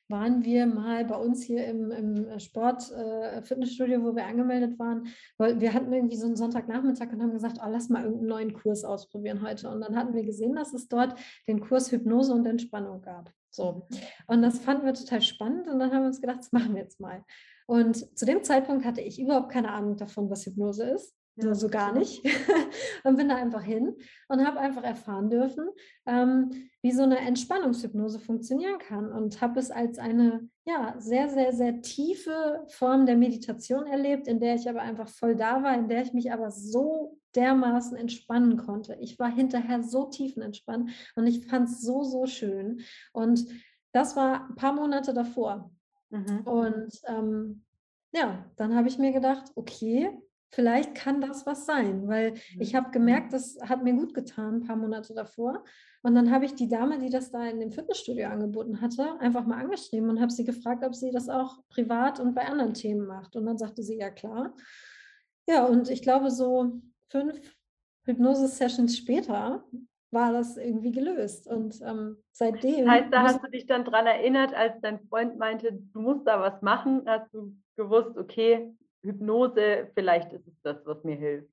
waren 0.09 0.43
wir 0.43 0.65
mal 0.65 1.05
bei 1.05 1.15
uns 1.15 1.43
hier 1.43 1.65
im, 1.65 1.91
im 1.91 2.27
äh, 2.27 3.41
Fitnessstudio, 3.41 4.03
wo 4.03 4.15
wir 4.15 4.25
angemeldet 4.25 4.77
waren, 4.77 5.07
weil 5.37 5.59
wir 5.59 5.73
hatten 5.73 5.91
irgendwie 5.91 6.17
so 6.17 6.27
einen 6.27 6.35
Sonntagnachmittag 6.35 7.11
und 7.11 7.21
haben 7.21 7.33
gesagt, 7.33 7.57
oh, 7.63 7.69
lass 7.69 7.89
mal 7.89 8.03
irgendeinen 8.03 8.29
neuen 8.29 8.53
Kurs 8.53 8.83
ausprobieren 8.83 9.41
heute. 9.41 9.69
Und 9.69 9.81
dann 9.81 9.95
hatten 9.95 10.13
wir 10.13 10.23
gesehen, 10.23 10.55
dass 10.55 10.73
es 10.73 10.87
dort 10.87 11.15
den 11.47 11.61
Kurs 11.61 11.91
Hypnose 11.91 12.33
und 12.33 12.45
Entspannung 12.45 13.01
gab. 13.01 13.31
So. 13.49 13.87
Und 14.27 14.41
das 14.41 14.59
fanden 14.59 14.85
wir 14.85 14.93
total 14.93 15.21
spannend 15.21 15.67
und 15.67 15.79
dann 15.79 15.91
haben 15.91 16.01
wir 16.01 16.07
uns 16.07 16.21
gedacht, 16.21 16.39
das 16.39 16.51
machen 16.51 16.75
wir 16.75 16.81
jetzt 16.81 16.99
mal. 16.99 17.23
Und 17.65 18.17
zu 18.17 18.25
dem 18.25 18.43
Zeitpunkt 18.43 18.85
hatte 18.85 19.01
ich 19.01 19.19
überhaupt 19.19 19.49
keine 19.49 19.71
Ahnung 19.71 19.95
davon, 19.95 20.29
was 20.29 20.45
Hypnose 20.45 20.89
ist. 20.91 21.15
Ja. 21.35 21.55
So 21.55 21.67
gar 21.67 21.93
nicht. 21.93 22.23
und 23.03 23.17
bin 23.17 23.29
da 23.29 23.35
einfach 23.35 23.63
hin 23.63 23.95
und 24.27 24.45
habe 24.45 24.59
einfach 24.59 24.83
erfahren 24.83 25.29
dürfen, 25.29 25.67
ähm, 26.05 26.51
wie 26.81 26.91
so 26.91 27.03
eine 27.03 27.17
Entspannungshypnose 27.19 28.19
funktionieren 28.19 28.77
kann 28.77 29.11
und 29.11 29.41
habe 29.41 29.59
es 29.59 29.71
als 29.71 29.97
eine 29.97 30.47
ja, 30.65 30.95
sehr, 30.99 31.29
sehr, 31.29 31.51
sehr 31.51 31.81
tiefe 31.81 32.63
Form 32.67 33.05
der 33.05 33.17
Meditation 33.17 33.87
erlebt, 33.87 34.27
in 34.27 34.39
der 34.39 34.55
ich 34.55 34.69
aber 34.69 34.81
einfach 34.81 35.07
voll 35.07 35.35
da 35.35 35.63
war, 35.63 35.75
in 35.75 35.87
der 35.87 36.03
ich 36.03 36.13
mich 36.13 36.31
aber 36.31 36.51
so 36.51 37.17
dermaßen 37.35 37.97
entspannen 37.97 38.57
konnte. 38.57 38.95
Ich 39.01 39.17
war 39.17 39.33
hinterher 39.33 39.81
so 39.81 40.05
tiefenentspannt 40.05 40.91
und 41.15 41.25
ich 41.25 41.47
fand 41.47 41.67
es 41.67 41.81
so, 41.81 42.03
so 42.03 42.27
schön. 42.27 42.81
Und 43.11 43.45
das 43.91 44.15
war 44.15 44.49
ein 44.49 44.55
paar 44.55 44.73
Monate 44.73 45.13
davor. 45.13 45.71
Mhm. 46.11 46.41
Und 46.41 47.01
ähm, 47.07 47.63
ja, 48.13 48.45
dann 48.55 48.75
habe 48.75 48.87
ich 48.87 48.99
mir 48.99 49.11
gedacht, 49.11 49.51
okay, 49.55 50.11
vielleicht 50.53 50.93
kann 50.93 51.19
das 51.19 51.45
was 51.45 51.65
sein, 51.65 52.07
weil 52.07 52.35
ich 52.59 52.73
mhm. 52.73 52.77
habe 52.77 52.91
gemerkt, 52.91 53.33
das 53.33 53.57
hat 53.61 53.83
mir 53.83 53.93
gut 53.93 54.13
getan, 54.13 54.55
ein 54.55 54.67
paar 54.67 54.75
Monate 54.75 55.13
davor. 55.13 55.63
Und 56.03 56.15
dann 56.15 56.31
habe 56.31 56.45
ich 56.45 56.53
die 56.53 56.67
Dame, 56.67 56.99
die 56.99 57.09
das 57.09 57.31
da 57.31 57.45
in 57.45 57.59
dem 57.59 57.71
Fitnessstudio 57.71 58.27
angeboten 58.27 58.81
hatte, 58.81 59.19
einfach 59.19 59.45
mal 59.45 59.59
angeschrieben 59.59 60.09
und 60.09 60.21
habe 60.21 60.31
sie 60.31 60.43
gefragt, 60.43 60.83
ob 60.83 60.93
sie 60.93 61.11
das 61.11 61.29
auch 61.29 61.57
privat 61.69 62.19
und 62.19 62.35
bei 62.35 62.45
anderen 62.45 62.73
Themen 62.73 63.07
macht. 63.07 63.35
Und 63.35 63.45
dann 63.45 63.57
sagte 63.57 63.81
sie, 63.81 63.97
ja 63.97 64.11
klar. 64.11 64.53
Ja, 65.47 65.65
und 65.65 65.89
ich 65.89 66.01
glaube, 66.01 66.29
so 66.29 66.81
fünf 67.09 67.55
Hypnose-Sessions 68.05 68.97
später 68.97 69.63
war 70.11 70.33
das 70.33 70.57
irgendwie 70.57 70.91
gelöst. 70.91 71.47
Und 71.47 71.81
ähm, 71.81 72.17
seitdem. 72.31 72.85
Das 72.85 72.93
heißt, 72.93 73.13
da 73.13 73.21
hast 73.23 73.43
du 73.43 73.49
dich 73.49 73.65
dann 73.65 73.85
daran 73.85 74.05
erinnert, 74.05 74.53
als 74.53 74.79
dein 74.81 74.99
Freund 75.07 75.39
meinte, 75.39 75.73
du 75.73 75.99
musst 75.99 76.27
da 76.27 76.39
was 76.39 76.61
machen, 76.61 77.01
hast 77.07 77.33
du 77.33 77.55
gewusst, 77.75 78.17
okay, 78.17 78.75
Hypnose, 79.03 79.89
vielleicht 79.93 80.33
ist 80.33 80.47
es 80.47 80.61
das, 80.61 80.85
was 80.85 81.03
mir 81.03 81.15
hilft. 81.15 81.49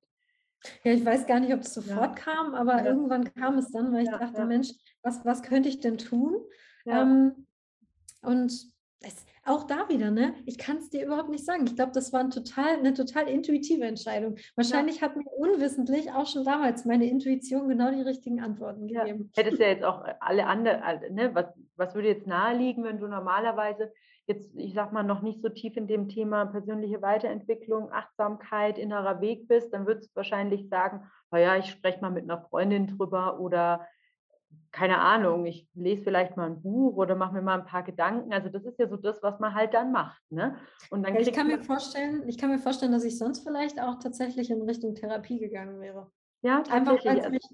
Ja, 0.83 0.93
ich 0.93 1.03
weiß 1.03 1.25
gar 1.25 1.39
nicht, 1.39 1.53
ob 1.53 1.61
es 1.61 1.73
sofort 1.73 2.17
ja. 2.17 2.23
kam, 2.23 2.53
aber 2.53 2.77
ja. 2.77 2.85
irgendwann 2.85 3.33
kam 3.33 3.57
es 3.57 3.71
dann, 3.71 3.91
weil 3.91 4.03
ich 4.03 4.11
ja, 4.11 4.19
dachte, 4.19 4.45
Mensch, 4.45 4.69
was, 5.01 5.25
was 5.25 5.41
könnte 5.41 5.69
ich 5.69 5.79
denn 5.79 5.97
tun? 5.97 6.35
Ähm, 6.85 7.47
und 8.21 8.51
es, 9.01 9.25
auch 9.45 9.63
da 9.63 9.89
wieder, 9.89 10.11
ne? 10.11 10.35
Ich 10.45 10.57
kann 10.57 10.77
es 10.77 10.89
dir 10.89 11.05
überhaupt 11.05 11.29
nicht 11.29 11.45
sagen. 11.45 11.65
Ich 11.65 11.75
glaube, 11.75 11.91
das 11.93 12.13
war 12.13 12.19
ein 12.19 12.29
total, 12.29 12.77
eine 12.77 12.93
total 12.93 13.27
intuitive 13.27 13.83
Entscheidung. 13.85 14.37
Wahrscheinlich 14.55 14.97
ja. 14.97 15.01
hat 15.03 15.15
mir 15.15 15.25
unwissentlich 15.25 16.11
auch 16.11 16.27
schon 16.27 16.45
damals 16.45 16.85
meine 16.85 17.07
Intuition 17.09 17.67
genau 17.67 17.91
die 17.91 18.01
richtigen 18.01 18.41
Antworten 18.41 18.87
gegeben. 18.87 19.31
Ja. 19.35 19.43
Hättest 19.43 19.59
ja 19.59 19.67
jetzt 19.67 19.83
auch 19.83 20.03
alle 20.19 20.45
anderen, 20.45 20.81
ne? 21.13 21.33
was, 21.33 21.47
was 21.75 21.95
würde 21.95 22.09
jetzt 22.09 22.27
naheliegen, 22.27 22.83
wenn 22.83 22.99
du 22.99 23.07
normalerweise 23.07 23.91
jetzt, 24.27 24.55
ich 24.55 24.73
sag 24.73 24.93
mal, 24.93 25.03
noch 25.03 25.21
nicht 25.21 25.41
so 25.41 25.49
tief 25.49 25.75
in 25.75 25.87
dem 25.87 26.07
Thema 26.07 26.45
persönliche 26.45 27.01
Weiterentwicklung, 27.01 27.91
Achtsamkeit, 27.91 28.77
innerer 28.77 29.21
Weg 29.21 29.47
bist, 29.47 29.73
dann 29.73 29.87
würdest 29.87 30.11
du 30.11 30.15
wahrscheinlich 30.17 30.69
sagen, 30.69 31.09
naja, 31.31 31.57
ich 31.57 31.65
spreche 31.65 32.01
mal 32.01 32.11
mit 32.11 32.23
einer 32.23 32.41
Freundin 32.41 32.87
drüber 32.87 33.39
oder 33.39 33.87
keine 34.71 34.99
Ahnung, 34.99 35.45
ich 35.45 35.67
lese 35.73 36.03
vielleicht 36.03 36.37
mal 36.37 36.45
ein 36.45 36.61
Buch 36.61 36.95
oder 36.95 37.15
mache 37.15 37.33
mir 37.33 37.41
mal 37.41 37.59
ein 37.59 37.65
paar 37.65 37.83
Gedanken. 37.83 38.31
Also 38.33 38.49
das 38.49 38.63
ist 38.63 38.79
ja 38.79 38.87
so 38.87 38.95
das, 38.95 39.21
was 39.21 39.39
man 39.39 39.53
halt 39.53 39.73
dann 39.73 39.91
macht. 39.91 40.21
Ne? 40.29 40.55
Und 40.89 41.03
dann 41.03 41.15
ja, 41.15 41.21
ich 41.21 41.33
kann 41.33 41.47
mir 41.47 41.61
vorstellen, 41.61 42.27
ich 42.27 42.37
kann 42.37 42.49
mir 42.49 42.59
vorstellen, 42.59 42.93
dass 42.93 43.03
ich 43.03 43.17
sonst 43.17 43.43
vielleicht 43.43 43.81
auch 43.81 43.99
tatsächlich 43.99 44.49
in 44.49 44.61
Richtung 44.61 44.95
Therapie 44.95 45.39
gegangen 45.39 45.81
wäre. 45.81 46.09
Ja, 46.41 46.63
einfach 46.69 47.03
weil 47.05 47.19
es 47.19 47.29
mich, 47.29 47.47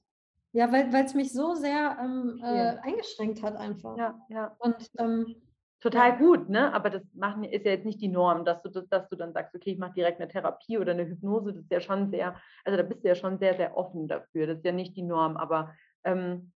ja, 0.51 0.71
weil 0.71 1.05
es 1.05 1.13
mich 1.15 1.33
so 1.33 1.55
sehr 1.55 1.97
ähm, 1.99 2.39
äh, 2.43 2.77
eingeschränkt 2.81 3.41
hat 3.41 3.55
einfach. 3.55 3.97
Ja, 3.97 4.19
ja. 4.29 4.55
Und 4.59 4.89
ähm, 4.99 5.35
total 5.81 6.11
ja. 6.11 6.17
gut, 6.17 6.49
ne? 6.49 6.73
Aber 6.73 6.91
das 6.91 7.03
machen, 7.13 7.43
ist 7.43 7.65
ja 7.65 7.71
jetzt 7.71 7.85
nicht 7.85 7.99
die 7.99 8.07
Norm, 8.09 8.45
dass 8.45 8.61
du, 8.61 8.69
dass 8.69 9.09
du 9.09 9.15
dann 9.15 9.33
sagst, 9.33 9.55
okay, 9.55 9.71
ich 9.71 9.79
mache 9.79 9.93
direkt 9.93 10.21
eine 10.21 10.29
Therapie 10.29 10.77
oder 10.77 10.91
eine 10.91 11.07
Hypnose. 11.07 11.53
Das 11.53 11.63
ist 11.63 11.71
ja 11.71 11.81
schon 11.81 12.11
sehr, 12.11 12.35
also 12.63 12.77
da 12.77 12.83
bist 12.83 13.03
du 13.03 13.07
ja 13.07 13.15
schon 13.15 13.39
sehr, 13.39 13.55
sehr 13.55 13.75
offen 13.75 14.07
dafür. 14.07 14.47
Das 14.47 14.57
ist 14.59 14.65
ja 14.65 14.71
nicht 14.71 14.95
die 14.95 15.03
Norm, 15.03 15.35
aber 15.35 15.73
ähm, 16.03 16.51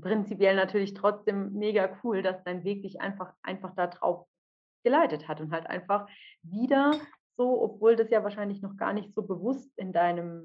prinzipiell 0.00 0.56
natürlich 0.56 0.94
trotzdem 0.94 1.52
mega 1.54 1.90
cool, 2.02 2.22
dass 2.22 2.42
dein 2.44 2.64
Weg 2.64 2.82
dich 2.82 3.00
einfach, 3.00 3.32
einfach 3.42 3.74
darauf 3.74 4.26
geleitet 4.84 5.28
hat 5.28 5.40
und 5.40 5.52
halt 5.52 5.66
einfach 5.66 6.08
wieder 6.42 6.92
so, 7.36 7.62
obwohl 7.62 7.96
das 7.96 8.10
ja 8.10 8.22
wahrscheinlich 8.24 8.62
noch 8.62 8.76
gar 8.76 8.92
nicht 8.92 9.14
so 9.14 9.22
bewusst 9.22 9.70
in 9.76 9.92
deinem 9.92 10.44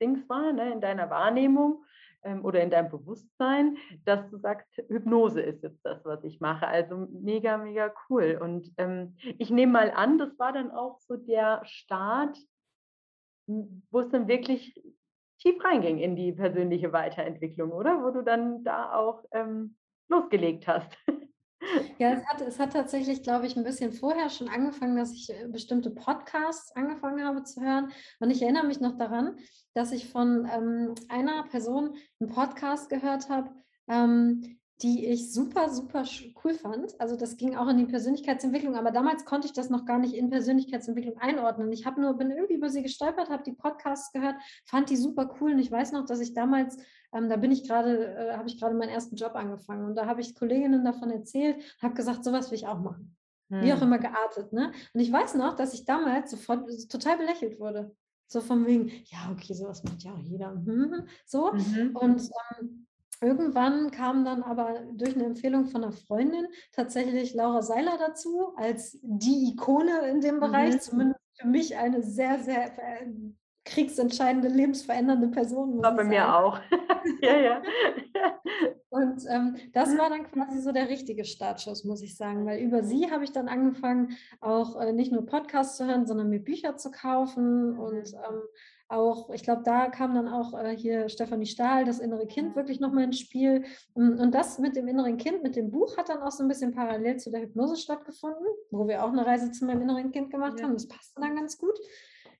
Dings 0.00 0.28
war, 0.28 0.52
ne, 0.52 0.72
in 0.72 0.80
deiner 0.80 1.10
Wahrnehmung 1.10 1.84
ähm, 2.24 2.44
oder 2.44 2.60
in 2.60 2.70
deinem 2.70 2.90
Bewusstsein, 2.90 3.76
dass 4.04 4.28
du 4.30 4.36
sagst, 4.38 4.68
Hypnose 4.88 5.40
ist 5.40 5.62
jetzt 5.62 5.84
das, 5.84 6.04
was 6.04 6.24
ich 6.24 6.40
mache. 6.40 6.66
Also 6.66 7.08
mega, 7.12 7.56
mega 7.56 7.92
cool. 8.08 8.38
Und 8.42 8.72
ähm, 8.78 9.16
ich 9.38 9.50
nehme 9.50 9.72
mal 9.72 9.90
an, 9.90 10.18
das 10.18 10.38
war 10.38 10.52
dann 10.52 10.70
auch 10.70 10.98
so 11.00 11.16
der 11.16 11.62
Start, 11.64 12.36
wo 13.46 14.00
es 14.00 14.08
dann 14.08 14.28
wirklich 14.28 14.80
tief 15.42 15.62
reinging 15.64 15.98
in 15.98 16.16
die 16.16 16.32
persönliche 16.32 16.92
Weiterentwicklung, 16.92 17.72
oder? 17.72 18.02
Wo 18.02 18.10
du 18.10 18.22
dann 18.22 18.62
da 18.64 18.94
auch 18.94 19.24
ähm, 19.32 19.76
losgelegt 20.08 20.66
hast. 20.66 20.96
Ja, 21.98 22.12
es 22.12 22.26
hat, 22.26 22.40
es 22.40 22.58
hat 22.58 22.72
tatsächlich, 22.72 23.22
glaube 23.22 23.46
ich, 23.46 23.56
ein 23.56 23.64
bisschen 23.64 23.92
vorher 23.92 24.30
schon 24.30 24.48
angefangen, 24.48 24.96
dass 24.96 25.12
ich 25.12 25.30
äh, 25.30 25.48
bestimmte 25.48 25.90
Podcasts 25.90 26.74
angefangen 26.76 27.24
habe 27.26 27.42
zu 27.42 27.60
hören. 27.60 27.92
Und 28.20 28.30
ich 28.30 28.42
erinnere 28.42 28.66
mich 28.66 28.80
noch 28.80 28.96
daran, 28.96 29.36
dass 29.74 29.92
ich 29.92 30.08
von 30.08 30.48
ähm, 30.52 30.94
einer 31.08 31.44
Person 31.44 31.96
einen 32.20 32.30
Podcast 32.30 32.88
gehört 32.88 33.28
habe, 33.28 33.50
ähm, 33.88 34.58
die 34.82 35.06
ich 35.06 35.32
super, 35.32 35.68
super 35.68 36.04
cool 36.42 36.54
fand. 36.54 37.00
Also 37.00 37.16
das 37.16 37.36
ging 37.36 37.56
auch 37.56 37.68
in 37.68 37.78
die 37.78 37.86
Persönlichkeitsentwicklung, 37.86 38.74
aber 38.74 38.90
damals 38.90 39.24
konnte 39.24 39.46
ich 39.46 39.52
das 39.52 39.70
noch 39.70 39.84
gar 39.84 39.98
nicht 39.98 40.14
in 40.14 40.28
Persönlichkeitsentwicklung 40.28 41.18
einordnen. 41.18 41.70
Ich 41.72 41.86
habe 41.86 42.00
nur, 42.00 42.14
bin 42.14 42.30
irgendwie 42.30 42.54
über 42.54 42.68
sie 42.68 42.82
gestolpert, 42.82 43.30
habe 43.30 43.44
die 43.44 43.52
Podcasts 43.52 44.12
gehört, 44.12 44.36
fand 44.64 44.90
die 44.90 44.96
super 44.96 45.34
cool 45.40 45.52
und 45.52 45.58
ich 45.58 45.70
weiß 45.70 45.92
noch, 45.92 46.04
dass 46.04 46.20
ich 46.20 46.34
damals, 46.34 46.76
ähm, 47.12 47.28
da 47.28 47.36
bin 47.36 47.52
ich 47.52 47.66
gerade, 47.66 48.14
äh, 48.14 48.36
habe 48.36 48.48
ich 48.48 48.58
gerade 48.58 48.74
meinen 48.74 48.90
ersten 48.90 49.16
Job 49.16 49.34
angefangen 49.34 49.84
und 49.84 49.94
da 49.94 50.06
habe 50.06 50.20
ich 50.20 50.34
Kolleginnen 50.34 50.84
davon 50.84 51.10
erzählt, 51.10 51.62
habe 51.80 51.94
gesagt, 51.94 52.24
sowas 52.24 52.50
will 52.50 52.58
ich 52.58 52.66
auch 52.66 52.80
machen. 52.80 53.16
Hm. 53.50 53.62
Wie 53.62 53.72
auch 53.72 53.80
hm. 53.80 53.86
immer 53.86 53.98
geartet. 53.98 54.52
Ne? 54.52 54.72
Und 54.94 55.00
ich 55.00 55.12
weiß 55.12 55.34
noch, 55.34 55.54
dass 55.54 55.74
ich 55.74 55.84
damals 55.84 56.30
sofort 56.30 56.68
total 56.88 57.18
belächelt 57.18 57.60
wurde. 57.60 57.94
So 58.26 58.40
von 58.40 58.66
wegen, 58.66 58.88
ja, 59.06 59.30
okay, 59.30 59.52
sowas 59.52 59.84
macht 59.84 60.02
ja 60.02 60.12
auch 60.12 60.18
jeder. 60.18 60.54
Mhm, 60.54 61.06
so. 61.26 61.52
Mhm. 61.52 61.94
Und 61.94 62.30
ähm, 62.58 62.86
Irgendwann 63.22 63.90
kam 63.92 64.24
dann 64.24 64.42
aber 64.42 64.80
durch 64.94 65.14
eine 65.14 65.24
Empfehlung 65.24 65.66
von 65.66 65.84
einer 65.84 65.92
Freundin 65.92 66.46
tatsächlich 66.72 67.34
Laura 67.34 67.62
Seiler 67.62 67.96
dazu, 67.98 68.52
als 68.56 68.98
die 69.02 69.52
Ikone 69.52 70.08
in 70.08 70.20
dem 70.20 70.40
Bereich, 70.40 70.74
mhm. 70.74 70.80
zumindest 70.80 71.20
für 71.40 71.46
mich 71.46 71.76
eine 71.76 72.02
sehr, 72.02 72.40
sehr 72.40 72.72
kriegsentscheidende, 73.64 74.48
lebensverändernde 74.48 75.28
Person. 75.28 75.82
War 75.82 75.94
bei 75.94 76.04
mir 76.04 76.34
auch. 76.34 76.58
ja, 77.22 77.36
ja. 77.38 77.62
Und 78.88 79.24
ähm, 79.30 79.56
das 79.72 79.96
war 79.96 80.10
dann 80.10 80.30
quasi 80.30 80.60
so 80.60 80.72
der 80.72 80.88
richtige 80.88 81.24
Startschuss, 81.24 81.84
muss 81.84 82.02
ich 82.02 82.16
sagen, 82.16 82.44
weil 82.44 82.60
über 82.60 82.82
sie 82.82 83.10
habe 83.10 83.24
ich 83.24 83.32
dann 83.32 83.48
angefangen, 83.48 84.16
auch 84.40 84.80
äh, 84.80 84.92
nicht 84.92 85.12
nur 85.12 85.24
Podcasts 85.24 85.76
zu 85.76 85.86
hören, 85.86 86.06
sondern 86.06 86.28
mir 86.28 86.40
Bücher 86.40 86.76
zu 86.76 86.90
kaufen 86.90 87.78
und 87.78 88.12
ähm, 88.12 88.42
auch, 88.88 89.30
ich 89.30 89.42
glaube, 89.42 89.62
da 89.64 89.88
kam 89.88 90.14
dann 90.14 90.28
auch 90.28 90.52
äh, 90.58 90.76
hier 90.76 91.08
Stefanie 91.08 91.46
Stahl, 91.46 91.84
das 91.84 91.98
innere 91.98 92.26
Kind, 92.26 92.56
wirklich 92.56 92.80
nochmal 92.80 93.04
ins 93.04 93.20
Spiel. 93.20 93.64
Und 93.94 94.32
das 94.32 94.58
mit 94.58 94.76
dem 94.76 94.88
inneren 94.88 95.16
Kind, 95.16 95.42
mit 95.42 95.56
dem 95.56 95.70
Buch, 95.70 95.96
hat 95.96 96.08
dann 96.08 96.22
auch 96.22 96.30
so 96.30 96.44
ein 96.44 96.48
bisschen 96.48 96.72
parallel 96.72 97.16
zu 97.18 97.30
der 97.30 97.42
Hypnose 97.42 97.76
stattgefunden, 97.76 98.46
wo 98.70 98.86
wir 98.86 99.04
auch 99.04 99.12
eine 99.12 99.26
Reise 99.26 99.50
zu 99.50 99.64
meinem 99.64 99.82
inneren 99.82 100.12
Kind 100.12 100.30
gemacht 100.30 100.58
ja. 100.58 100.66
haben. 100.66 100.74
Das 100.74 100.88
passte 100.88 101.20
dann 101.20 101.36
ganz 101.36 101.58
gut. 101.58 101.78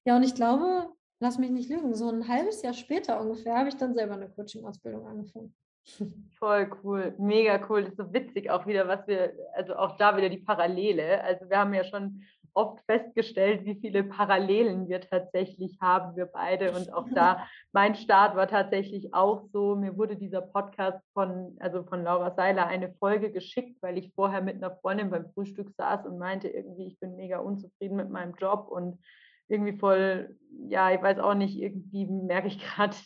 Ja, 0.05 0.17
und 0.17 0.23
ich 0.25 0.35
glaube, 0.35 0.89
lass 1.21 1.39
mich 1.39 1.51
nicht 1.51 1.71
lügen, 1.71 1.95
so 1.95 2.09
ein 2.11 2.27
halbes 2.29 2.63
Jahr 2.63 2.75
später 2.75 3.21
ungefähr 3.21 3.57
habe 3.57 3.69
ich 3.69 3.77
dann 3.77 3.95
selber 3.95 4.15
eine 4.15 4.29
Coaching-Ausbildung 4.29 5.07
angefangen. 5.07 5.55
Voll 6.39 6.71
cool, 6.83 7.15
mega 7.19 7.65
cool. 7.69 7.83
Das 7.83 7.93
ist 7.93 7.97
so 7.99 8.13
witzig 8.13 8.51
auch 8.51 8.67
wieder, 8.67 8.87
was 8.89 9.07
wir, 9.07 9.33
also 9.55 9.75
auch 9.77 9.97
da 9.97 10.17
wieder 10.17 10.29
die 10.29 10.39
Parallele. 10.39 11.23
Also 11.23 11.49
wir 11.49 11.59
haben 11.59 11.75
ja 11.75 11.85
schon 11.85 12.23
oft 12.55 12.81
festgestellt, 12.87 13.65
wie 13.65 13.77
viele 13.81 14.05
Parallelen 14.05 14.89
wir 14.89 15.01
tatsächlich 15.01 15.79
haben, 15.81 16.17
wir 16.17 16.27
beide. 16.27 16.73
Und 16.73 16.93
auch 16.93 17.07
da, 17.15 17.47
mein 17.73 17.95
Start 17.95 18.37
war 18.37 18.49
tatsächlich 18.49 19.15
auch 19.15 19.45
so. 19.53 19.75
Mir 19.75 19.97
wurde 19.97 20.17
dieser 20.17 20.43
Podcast 20.43 20.99
von, 21.15 21.57
also 21.61 21.85
von 21.85 22.05
Laura 22.05 22.35
Seiler 22.35 22.67
eine 22.67 22.93
Folge 22.95 23.33
geschickt, 23.33 23.77
weil 23.83 23.99
ich 23.99 24.13
vorher 24.15 24.43
mit 24.43 24.57
einer 24.57 24.77
Freundin 24.77 25.11
beim 25.11 25.31
Frühstück 25.33 25.71
saß 25.77 26.07
und 26.07 26.19
meinte 26.19 26.49
irgendwie, 26.49 26.87
ich 26.87 26.99
bin 26.99 27.17
mega 27.17 27.39
unzufrieden 27.39 27.97
mit 27.97 28.11
meinem 28.11 28.35
Job 28.35 28.69
und 28.69 28.99
irgendwie 29.49 29.79
voll, 29.79 30.37
ja, 30.69 30.91
ich 30.93 31.03
weiß 31.03 31.19
auch 31.19 31.35
nicht, 31.35 31.59
irgendwie 31.59 32.07
merke 32.07 32.49
ich 32.49 32.59
gerade, 32.77 32.97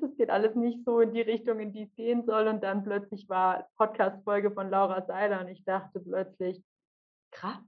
das 0.00 0.16
geht 0.16 0.30
alles 0.30 0.54
nicht 0.54 0.84
so 0.84 1.00
in 1.00 1.14
die 1.14 1.20
Richtung, 1.20 1.60
in 1.60 1.72
die 1.72 1.84
es 1.84 1.94
gehen 1.94 2.24
soll. 2.24 2.48
Und 2.48 2.62
dann 2.62 2.84
plötzlich 2.84 3.28
war 3.28 3.68
Podcast-Folge 3.76 4.50
von 4.50 4.70
Laura 4.70 5.02
Seiler 5.06 5.40
und 5.40 5.48
ich 5.48 5.64
dachte 5.64 6.00
plötzlich, 6.00 6.62
krass, 7.30 7.60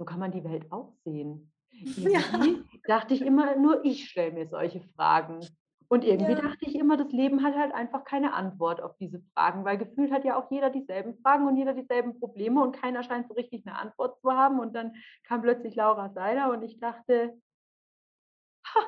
so 0.00 0.06
kann 0.06 0.18
man 0.18 0.32
die 0.32 0.42
Welt 0.42 0.72
auch 0.72 0.94
sehen. 1.04 1.52
Ja. 1.96 2.20
dachte 2.84 3.14
ich 3.14 3.22
immer, 3.22 3.56
nur 3.56 3.84
ich 3.84 4.08
stelle 4.08 4.32
mir 4.32 4.48
solche 4.48 4.80
Fragen. 4.96 5.46
Und 5.88 6.04
irgendwie 6.04 6.32
ja. 6.32 6.40
dachte 6.40 6.66
ich 6.66 6.74
immer, 6.74 6.96
das 6.96 7.10
Leben 7.12 7.42
hat 7.42 7.54
halt 7.54 7.72
einfach 7.72 8.04
keine 8.04 8.32
Antwort 8.32 8.82
auf 8.82 8.96
diese 8.98 9.20
Fragen, 9.34 9.64
weil 9.64 9.78
gefühlt 9.78 10.10
hat 10.10 10.24
ja 10.24 10.36
auch 10.36 10.50
jeder 10.50 10.70
dieselben 10.70 11.16
Fragen 11.22 11.46
und 11.46 11.56
jeder 11.56 11.74
dieselben 11.74 12.18
Probleme 12.18 12.62
und 12.62 12.72
keiner 12.72 13.02
scheint 13.02 13.28
so 13.28 13.34
richtig 13.34 13.66
eine 13.66 13.78
Antwort 13.78 14.20
zu 14.20 14.32
haben. 14.32 14.58
Und 14.58 14.74
dann 14.74 14.94
kam 15.24 15.42
plötzlich 15.42 15.74
Laura 15.74 16.10
Seiler 16.10 16.50
und 16.50 16.62
ich 16.62 16.78
dachte, 16.80 17.38
ha, 18.66 18.80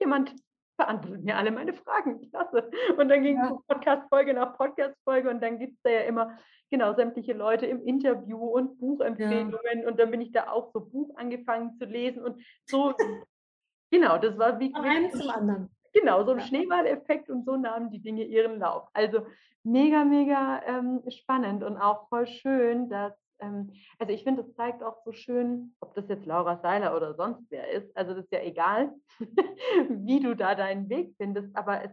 jemand 0.00 0.34
beantwortet 0.82 1.24
mir 1.24 1.36
alle 1.36 1.50
meine 1.50 1.72
Fragen. 1.72 2.20
Klasse. 2.30 2.70
Und 2.96 3.08
dann 3.08 3.22
ging 3.22 3.36
ja. 3.36 3.58
Podcast-Folge 3.68 4.34
nach 4.34 4.56
Podcast-Folge 4.56 5.30
und 5.30 5.42
dann 5.42 5.58
gibt 5.58 5.74
es 5.74 5.82
da 5.82 5.90
ja 5.90 6.00
immer 6.00 6.36
genau 6.70 6.94
sämtliche 6.94 7.32
Leute 7.32 7.66
im 7.66 7.84
Interview 7.84 8.38
und 8.38 8.78
Buchempfehlungen. 8.78 9.82
Ja. 9.82 9.88
Und 9.88 9.98
dann 9.98 10.10
bin 10.10 10.20
ich 10.20 10.32
da 10.32 10.48
auch 10.48 10.72
so 10.72 10.80
Buch 10.80 11.16
angefangen 11.16 11.76
zu 11.78 11.84
lesen 11.84 12.22
und 12.22 12.42
so. 12.66 12.94
genau, 13.90 14.18
das 14.18 14.38
war 14.38 14.58
wie. 14.58 14.72
Von 14.72 14.84
einem 14.84 15.10
zum 15.12 15.30
anderen. 15.30 15.70
Genau, 15.92 16.24
so 16.24 16.32
ein 16.32 16.38
ja. 16.38 16.44
Schneeballeffekt 16.46 17.28
und 17.28 17.44
so 17.44 17.56
nahmen 17.56 17.90
die 17.90 18.00
Dinge 18.00 18.24
ihren 18.24 18.58
Lauf. 18.58 18.88
Also 18.94 19.26
mega, 19.62 20.04
mega 20.04 20.62
ähm, 20.66 21.02
spannend 21.08 21.62
und 21.62 21.76
auch 21.76 22.08
voll 22.08 22.26
schön, 22.26 22.88
dass 22.88 23.12
ähm, 23.42 23.72
also 23.98 24.12
ich 24.12 24.22
finde, 24.24 24.42
es 24.42 24.54
zeigt 24.54 24.82
auch 24.82 25.02
so 25.04 25.12
schön, 25.12 25.74
ob 25.80 25.94
das 25.94 26.08
jetzt 26.08 26.26
Laura 26.26 26.58
Seiler 26.58 26.96
oder 26.96 27.14
sonst 27.14 27.50
wer 27.50 27.70
ist. 27.70 27.94
Also 27.96 28.14
das 28.14 28.24
ist 28.24 28.32
ja 28.32 28.40
egal, 28.40 28.94
wie 29.88 30.20
du 30.20 30.34
da 30.34 30.54
deinen 30.54 30.88
Weg 30.88 31.14
findest. 31.16 31.54
Aber 31.56 31.84
es, 31.84 31.90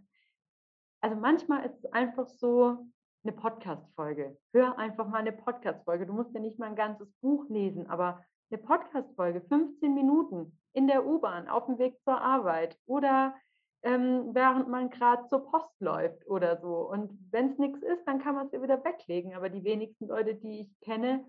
also 1.02 1.16
manchmal 1.16 1.66
ist 1.66 1.84
es 1.84 1.92
einfach 1.92 2.28
so 2.28 2.88
eine 3.24 3.34
Podcast-Folge. 3.34 4.38
Hör 4.54 4.78
einfach 4.78 5.08
mal 5.08 5.18
eine 5.18 5.34
Podcast-Folge. 5.34 6.06
Du 6.06 6.14
musst 6.14 6.34
ja 6.34 6.40
nicht 6.40 6.60
mal 6.60 6.68
ein 6.68 6.76
ganzes 6.76 7.12
Buch 7.22 7.50
lesen, 7.50 7.90
aber 7.90 8.24
eine 8.52 8.62
Podcast-Folge, 8.62 9.42
15 9.42 9.94
Minuten 9.94 10.58
in 10.74 10.88
der 10.88 11.06
U-Bahn, 11.06 11.48
auf 11.50 11.66
dem 11.66 11.78
Weg 11.80 12.00
zur 12.04 12.22
Arbeit 12.22 12.78
oder 12.86 13.36
ähm, 13.82 14.30
während 14.34 14.68
man 14.68 14.90
gerade 14.90 15.28
zur 15.28 15.46
Post 15.50 15.80
läuft 15.80 16.28
oder 16.28 16.60
so. 16.60 16.90
Und 16.90 17.18
wenn 17.32 17.52
es 17.52 17.58
nichts 17.58 17.82
ist, 17.82 18.06
dann 18.06 18.20
kann 18.20 18.36
man 18.36 18.48
es 18.48 18.52
ja 18.52 18.62
wieder 18.62 18.84
weglegen. 18.84 19.36
Aber 19.36 19.50
die 19.50 19.64
wenigsten 19.64 20.08
Leute, 20.08 20.36
die 20.36 20.62
ich 20.62 20.80
kenne, 20.82 21.26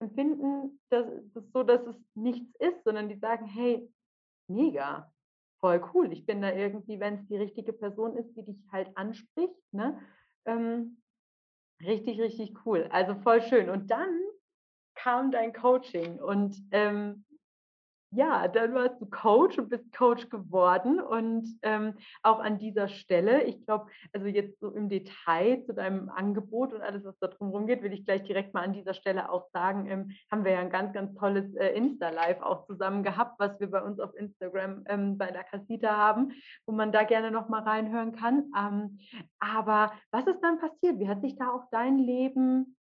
empfinden 0.00 0.80
das, 0.90 1.06
das 1.34 1.44
so, 1.52 1.62
dass 1.62 1.86
es 1.86 1.96
nichts 2.14 2.54
ist, 2.58 2.84
sondern 2.84 3.08
die 3.08 3.18
sagen, 3.18 3.46
hey, 3.46 3.88
mega, 4.48 5.12
voll 5.60 5.82
cool. 5.94 6.12
Ich 6.12 6.26
bin 6.26 6.42
da 6.42 6.52
irgendwie, 6.52 7.00
wenn 7.00 7.14
es 7.14 7.26
die 7.28 7.36
richtige 7.36 7.72
Person 7.72 8.16
ist, 8.16 8.34
die 8.36 8.44
dich 8.44 8.58
halt 8.70 8.96
anspricht, 8.96 9.54
ne? 9.72 10.00
Ähm, 10.44 11.02
richtig, 11.80 12.20
richtig 12.20 12.54
cool. 12.64 12.88
Also 12.90 13.14
voll 13.16 13.42
schön. 13.42 13.68
Und 13.70 13.90
dann 13.90 14.20
kam 14.94 15.30
dein 15.30 15.52
Coaching 15.52 16.18
und 16.18 16.56
ähm, 16.70 17.25
ja, 18.12 18.46
dann 18.48 18.72
warst 18.74 19.00
du 19.00 19.06
Coach 19.06 19.58
und 19.58 19.68
bist 19.68 19.92
Coach 19.92 20.28
geworden. 20.30 21.00
Und 21.00 21.58
ähm, 21.62 21.94
auch 22.22 22.38
an 22.38 22.58
dieser 22.58 22.88
Stelle, 22.88 23.42
ich 23.42 23.64
glaube, 23.64 23.90
also 24.12 24.26
jetzt 24.26 24.60
so 24.60 24.70
im 24.70 24.88
Detail 24.88 25.64
zu 25.66 25.74
deinem 25.74 26.08
Angebot 26.08 26.72
und 26.72 26.82
alles, 26.82 27.04
was 27.04 27.18
da 27.18 27.26
drum 27.26 27.66
geht, 27.66 27.82
will 27.82 27.92
ich 27.92 28.04
gleich 28.04 28.22
direkt 28.22 28.54
mal 28.54 28.62
an 28.62 28.72
dieser 28.72 28.94
Stelle 28.94 29.30
auch 29.30 29.48
sagen, 29.52 29.86
ähm, 29.90 30.10
haben 30.30 30.44
wir 30.44 30.52
ja 30.52 30.60
ein 30.60 30.70
ganz, 30.70 30.92
ganz 30.92 31.14
tolles 31.18 31.54
äh, 31.56 31.68
Insta-Live 31.70 32.40
auch 32.42 32.66
zusammen 32.66 33.02
gehabt, 33.02 33.38
was 33.38 33.58
wir 33.60 33.70
bei 33.70 33.82
uns 33.82 33.98
auf 33.98 34.14
Instagram 34.14 34.84
ähm, 34.86 35.18
bei 35.18 35.30
der 35.30 35.44
Casita 35.44 35.96
haben, 35.96 36.32
wo 36.66 36.72
man 36.72 36.92
da 36.92 37.02
gerne 37.02 37.30
nochmal 37.30 37.62
reinhören 37.62 38.12
kann. 38.12 38.52
Ähm, 38.56 38.98
aber 39.40 39.92
was 40.10 40.26
ist 40.26 40.40
dann 40.40 40.58
passiert? 40.58 40.98
Wie 40.98 41.08
hat 41.08 41.22
sich 41.22 41.36
da 41.36 41.50
auch 41.50 41.64
dein 41.70 41.98
Leben 41.98 42.76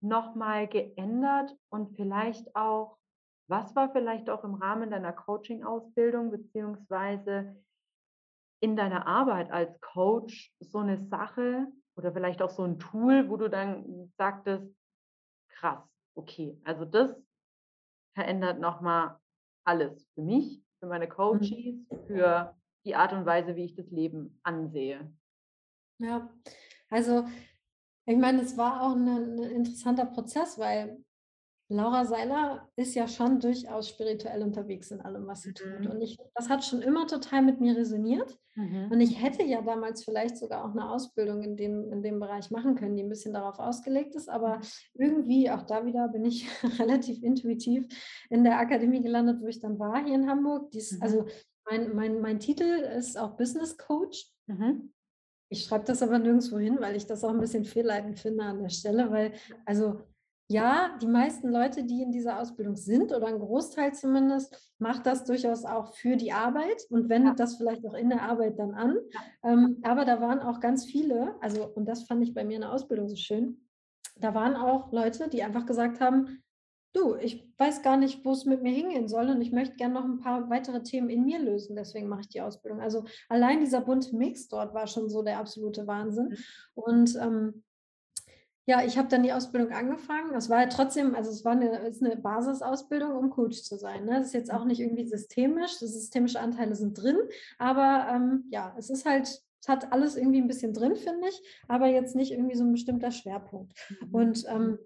nochmal 0.00 0.66
geändert 0.66 1.54
und 1.68 1.96
vielleicht 1.96 2.54
auch 2.54 2.96
was 3.48 3.74
war 3.76 3.92
vielleicht 3.92 4.28
auch 4.30 4.44
im 4.44 4.54
Rahmen 4.54 4.90
deiner 4.90 5.12
Coaching-Ausbildung 5.12 6.30
beziehungsweise 6.30 7.56
in 8.60 8.76
deiner 8.76 9.06
Arbeit 9.06 9.50
als 9.50 9.80
Coach 9.80 10.52
so 10.60 10.78
eine 10.78 10.98
Sache 11.08 11.66
oder 11.96 12.12
vielleicht 12.12 12.42
auch 12.42 12.50
so 12.50 12.64
ein 12.64 12.78
Tool, 12.78 13.28
wo 13.28 13.36
du 13.36 13.48
dann 13.48 14.12
sagtest, 14.16 14.66
krass, 15.50 15.82
okay, 16.14 16.58
also 16.64 16.84
das 16.84 17.14
verändert 18.14 18.60
nochmal 18.60 19.18
alles 19.64 20.08
für 20.14 20.22
mich, 20.22 20.62
für 20.80 20.86
meine 20.86 21.06
mhm. 21.06 21.10
Coaches, 21.10 21.86
für 22.06 22.56
die 22.84 22.94
Art 22.94 23.12
und 23.12 23.26
Weise, 23.26 23.56
wie 23.56 23.64
ich 23.64 23.74
das 23.74 23.90
Leben 23.90 24.38
ansehe. 24.42 25.12
Ja, 25.98 26.30
also 26.90 27.26
ich 28.04 28.16
meine, 28.16 28.42
es 28.42 28.56
war 28.56 28.82
auch 28.82 28.94
ein, 28.94 29.08
ein 29.08 29.38
interessanter 29.38 30.06
Prozess, 30.06 30.58
weil 30.58 31.04
Laura 31.68 32.04
Seiler 32.04 32.68
ist 32.76 32.94
ja 32.94 33.08
schon 33.08 33.40
durchaus 33.40 33.88
spirituell 33.88 34.42
unterwegs 34.42 34.92
in 34.92 35.00
allem, 35.00 35.26
was 35.26 35.42
sie 35.42 35.52
tut. 35.52 35.80
Mhm. 35.80 35.90
Und 35.90 36.00
ich, 36.00 36.16
das 36.34 36.48
hat 36.48 36.64
schon 36.64 36.80
immer 36.80 37.08
total 37.08 37.42
mit 37.42 37.60
mir 37.60 37.76
resoniert. 37.76 38.38
Mhm. 38.54 38.88
Und 38.92 39.00
ich 39.00 39.20
hätte 39.20 39.42
ja 39.42 39.62
damals 39.62 40.04
vielleicht 40.04 40.36
sogar 40.36 40.64
auch 40.64 40.70
eine 40.70 40.88
Ausbildung 40.88 41.42
in 41.42 41.56
dem, 41.56 41.90
in 41.92 42.02
dem 42.02 42.20
Bereich 42.20 42.52
machen 42.52 42.76
können, 42.76 42.94
die 42.94 43.02
ein 43.02 43.08
bisschen 43.08 43.34
darauf 43.34 43.58
ausgelegt 43.58 44.14
ist. 44.14 44.28
Aber 44.28 44.58
mhm. 44.58 44.62
irgendwie, 44.94 45.50
auch 45.50 45.62
da 45.62 45.84
wieder, 45.84 46.08
bin 46.08 46.24
ich 46.24 46.46
relativ 46.78 47.20
intuitiv 47.24 47.88
in 48.30 48.44
der 48.44 48.60
Akademie 48.60 49.02
gelandet, 49.02 49.40
wo 49.40 49.48
ich 49.48 49.58
dann 49.58 49.78
war, 49.80 50.04
hier 50.04 50.14
in 50.14 50.30
Hamburg. 50.30 50.70
Dies, 50.70 50.92
mhm. 50.92 51.02
Also 51.02 51.26
mein, 51.68 51.96
mein, 51.96 52.20
mein 52.20 52.38
Titel 52.38 52.62
ist 52.62 53.18
auch 53.18 53.36
Business 53.36 53.76
Coach. 53.76 54.30
Mhm. 54.46 54.92
Ich 55.48 55.64
schreibe 55.64 55.84
das 55.84 56.02
aber 56.02 56.20
nirgendwo 56.20 56.58
hin, 56.58 56.78
weil 56.80 56.94
ich 56.94 57.06
das 57.06 57.24
auch 57.24 57.30
ein 57.30 57.40
bisschen 57.40 57.64
fehlleitend 57.64 58.20
finde 58.20 58.44
an 58.44 58.62
der 58.62 58.68
Stelle, 58.68 59.10
weil, 59.10 59.32
also 59.64 60.00
ja, 60.48 60.96
die 61.02 61.08
meisten 61.08 61.48
Leute, 61.48 61.84
die 61.84 62.02
in 62.02 62.12
dieser 62.12 62.40
Ausbildung 62.40 62.76
sind, 62.76 63.12
oder 63.12 63.26
ein 63.26 63.38
Großteil 63.40 63.94
zumindest, 63.94 64.72
macht 64.78 65.06
das 65.06 65.24
durchaus 65.24 65.64
auch 65.64 65.94
für 65.94 66.16
die 66.16 66.32
Arbeit 66.32 66.86
und 66.88 67.08
wendet 67.08 67.38
ja. 67.38 67.44
das 67.44 67.56
vielleicht 67.56 67.84
auch 67.86 67.94
in 67.94 68.10
der 68.10 68.22
Arbeit 68.22 68.58
dann 68.58 68.74
an. 68.74 68.96
Ja. 69.10 69.52
Ähm, 69.52 69.78
aber 69.82 70.04
da 70.04 70.20
waren 70.20 70.40
auch 70.40 70.60
ganz 70.60 70.84
viele, 70.84 71.34
also, 71.40 71.66
und 71.74 71.86
das 71.86 72.04
fand 72.04 72.22
ich 72.22 72.32
bei 72.32 72.44
mir 72.44 72.56
in 72.56 72.60
der 72.60 72.72
Ausbildung 72.72 73.08
so 73.08 73.16
schön, 73.16 73.60
da 74.18 74.34
waren 74.34 74.54
auch 74.54 74.92
Leute, 74.92 75.28
die 75.28 75.42
einfach 75.42 75.66
gesagt 75.66 76.00
haben, 76.00 76.42
du, 76.92 77.16
ich 77.16 77.46
weiß 77.58 77.82
gar 77.82 77.96
nicht, 77.96 78.24
wo 78.24 78.30
es 78.30 78.46
mit 78.46 78.62
mir 78.62 78.72
hingehen 78.72 79.08
soll 79.08 79.28
und 79.28 79.42
ich 79.42 79.52
möchte 79.52 79.76
gerne 79.76 79.94
noch 79.94 80.04
ein 80.04 80.20
paar 80.20 80.48
weitere 80.48 80.82
Themen 80.82 81.10
in 81.10 81.24
mir 81.24 81.38
lösen, 81.38 81.76
deswegen 81.76 82.08
mache 82.08 82.22
ich 82.22 82.28
die 82.28 82.40
Ausbildung. 82.40 82.80
Also 82.80 83.04
allein 83.28 83.60
dieser 83.60 83.80
bunte 83.82 84.16
Mix 84.16 84.48
dort 84.48 84.72
war 84.74 84.86
schon 84.86 85.10
so 85.10 85.22
der 85.22 85.38
absolute 85.38 85.86
Wahnsinn. 85.86 86.28
Mhm. 86.28 86.36
Und 86.74 87.16
ähm, 87.16 87.64
ja, 88.66 88.84
ich 88.84 88.98
habe 88.98 89.08
dann 89.08 89.22
die 89.22 89.32
Ausbildung 89.32 89.72
angefangen. 89.72 90.32
Das 90.32 90.50
war 90.50 90.62
ja 90.62 90.66
trotzdem, 90.66 91.14
also 91.14 91.30
es 91.30 91.44
war 91.44 91.52
eine, 91.52 91.78
ist 91.86 92.02
eine 92.02 92.16
Basisausbildung, 92.16 93.12
um 93.12 93.30
Coach 93.30 93.62
zu 93.62 93.76
sein. 93.76 94.04
Ne? 94.04 94.18
Das 94.18 94.28
ist 94.28 94.34
jetzt 94.34 94.52
auch 94.52 94.64
nicht 94.64 94.80
irgendwie 94.80 95.06
systemisch. 95.06 95.78
Die 95.78 95.86
systemische 95.86 96.40
Anteile 96.40 96.74
sind 96.74 97.00
drin, 97.00 97.18
aber 97.58 98.08
ähm, 98.10 98.44
ja, 98.50 98.74
es 98.76 98.90
ist 98.90 99.06
halt, 99.06 99.28
es 99.28 99.68
hat 99.68 99.92
alles 99.92 100.16
irgendwie 100.16 100.40
ein 100.40 100.48
bisschen 100.48 100.74
drin, 100.74 100.96
finde 100.96 101.28
ich, 101.28 101.40
aber 101.68 101.86
jetzt 101.86 102.16
nicht 102.16 102.32
irgendwie 102.32 102.56
so 102.56 102.64
ein 102.64 102.72
bestimmter 102.72 103.12
Schwerpunkt. 103.12 103.72
Mhm. 103.88 104.14
Und 104.14 104.44
ähm, 104.48 104.78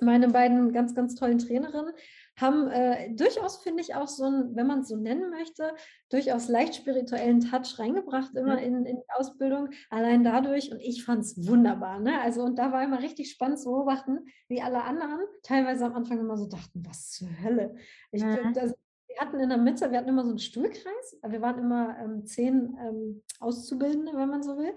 meine 0.00 0.28
beiden 0.28 0.72
ganz, 0.72 0.94
ganz 0.94 1.14
tollen 1.14 1.38
Trainerinnen 1.38 1.94
haben 2.36 2.68
äh, 2.68 3.14
durchaus, 3.14 3.58
finde 3.58 3.82
ich, 3.82 3.94
auch 3.94 4.08
so 4.08 4.24
ein, 4.24 4.56
wenn 4.56 4.66
man 4.66 4.80
es 4.80 4.88
so 4.88 4.96
nennen 4.96 5.30
möchte, 5.30 5.72
durchaus 6.10 6.48
leicht 6.48 6.74
spirituellen 6.74 7.40
Touch 7.40 7.78
reingebracht 7.78 8.34
immer 8.34 8.60
in, 8.60 8.84
in 8.86 8.96
die 8.96 9.10
Ausbildung. 9.14 9.70
Allein 9.90 10.24
dadurch, 10.24 10.72
und 10.72 10.80
ich 10.80 11.04
fand 11.04 11.22
es 11.22 11.46
wunderbar. 11.46 12.00
Ne? 12.00 12.20
Also, 12.20 12.42
und 12.42 12.58
da 12.58 12.72
war 12.72 12.82
immer 12.82 13.00
richtig 13.00 13.30
spannend 13.30 13.60
zu 13.60 13.70
beobachten, 13.70 14.20
wie 14.48 14.62
alle 14.62 14.82
anderen 14.82 15.20
teilweise 15.42 15.84
am 15.86 15.94
Anfang 15.94 16.18
immer 16.18 16.36
so 16.36 16.46
dachten, 16.46 16.84
was 16.86 17.10
zur 17.10 17.28
Hölle. 17.42 17.76
Ich, 18.10 18.24
mhm. 18.24 18.52
das, 18.52 18.74
wir 19.06 19.16
hatten 19.20 19.38
in 19.38 19.48
der 19.48 19.58
Mitte, 19.58 19.90
wir 19.90 19.98
hatten 19.98 20.08
immer 20.08 20.24
so 20.24 20.30
einen 20.30 20.38
Stuhlkreis. 20.38 21.18
Wir 21.24 21.40
waren 21.40 21.58
immer 21.58 21.96
ähm, 22.00 22.26
zehn 22.26 22.76
ähm, 22.80 23.22
Auszubildende, 23.38 24.12
wenn 24.14 24.28
man 24.28 24.42
so 24.42 24.56
will. 24.56 24.74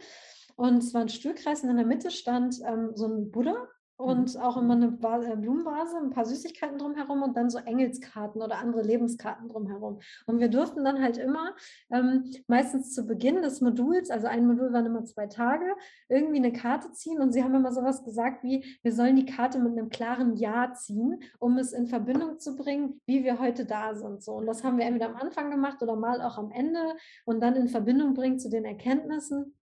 Und 0.56 0.78
es 0.78 0.94
war 0.94 1.02
ein 1.02 1.10
Stuhlkreis 1.10 1.64
und 1.64 1.70
in 1.70 1.78
der 1.78 1.86
Mitte 1.86 2.12
stand 2.12 2.60
ähm, 2.66 2.92
so 2.96 3.08
ein 3.08 3.32
Buddha 3.32 3.68
und 3.98 4.36
mhm. 4.36 4.42
auch 4.42 4.58
immer 4.58 4.76
eine 4.76 4.88
äh, 4.88 5.36
Blumenvase, 5.36 5.98
ein 5.98 6.12
paar 6.12 6.26
Süßigkeiten 6.26 6.78
drumherum 6.78 7.24
und 7.24 7.36
dann 7.36 7.50
so 7.50 7.58
Engelskarten 7.58 8.42
oder 8.42 8.60
andere 8.60 8.84
Lebenskarten 8.84 9.50
drumherum. 9.50 10.00
Und 10.28 10.40
wir 10.40 10.50
durften 10.50 10.86
dann 10.86 11.02
halt 11.02 11.18
immer, 11.18 11.56
ähm, 11.92 12.32
meistens 12.48 12.94
zu 12.94 13.06
Beginn 13.06 13.42
des 13.42 13.60
Moduls, 13.62 14.10
also 14.10 14.28
ein 14.28 14.46
Modul 14.46 14.72
waren 14.72 14.86
immer 14.86 15.04
zwei 15.04 15.28
Tage, 15.28 15.66
irgendwie 16.10 16.38
eine 16.38 16.54
Karte 16.54 16.92
ziehen 16.92 17.20
und 17.20 17.34
sie 17.34 17.44
haben 17.44 17.56
immer 17.56 17.72
sowas 17.72 18.04
gesagt 18.04 18.44
wie, 18.44 18.64
wir 18.84 18.94
sollen 18.94 19.16
die 19.16 19.26
Karte 19.26 19.60
mit 19.60 19.72
einem 19.72 19.90
klaren 19.90 20.36
Ja 20.38 20.74
ziehen, 20.74 21.22
um 21.40 21.58
es 21.58 21.74
in 21.74 21.88
Verbindung 21.88 22.40
zu 22.40 22.56
bringen, 22.56 23.02
wie 23.08 23.24
wir 23.24 23.40
heute 23.40 23.66
da 23.66 23.96
sind. 23.96 24.24
So. 24.24 24.34
Und 24.34 24.46
das 24.46 24.64
haben 24.64 24.78
wir 24.78 24.86
entweder 24.86 25.10
am 25.10 25.16
Anfang 25.16 25.50
gemacht 25.50 25.82
oder 25.82 25.96
mal 25.96 26.22
auch 26.22 26.38
am 26.38 26.52
Ende 26.52 26.96
und 27.26 27.42
dann 27.42 27.56
in 27.56 27.68
Verbindung 27.68 28.14
bringen 28.14 28.40
zu 28.40 28.50
den 28.50 28.66
Erkenntnissen. 28.66 29.56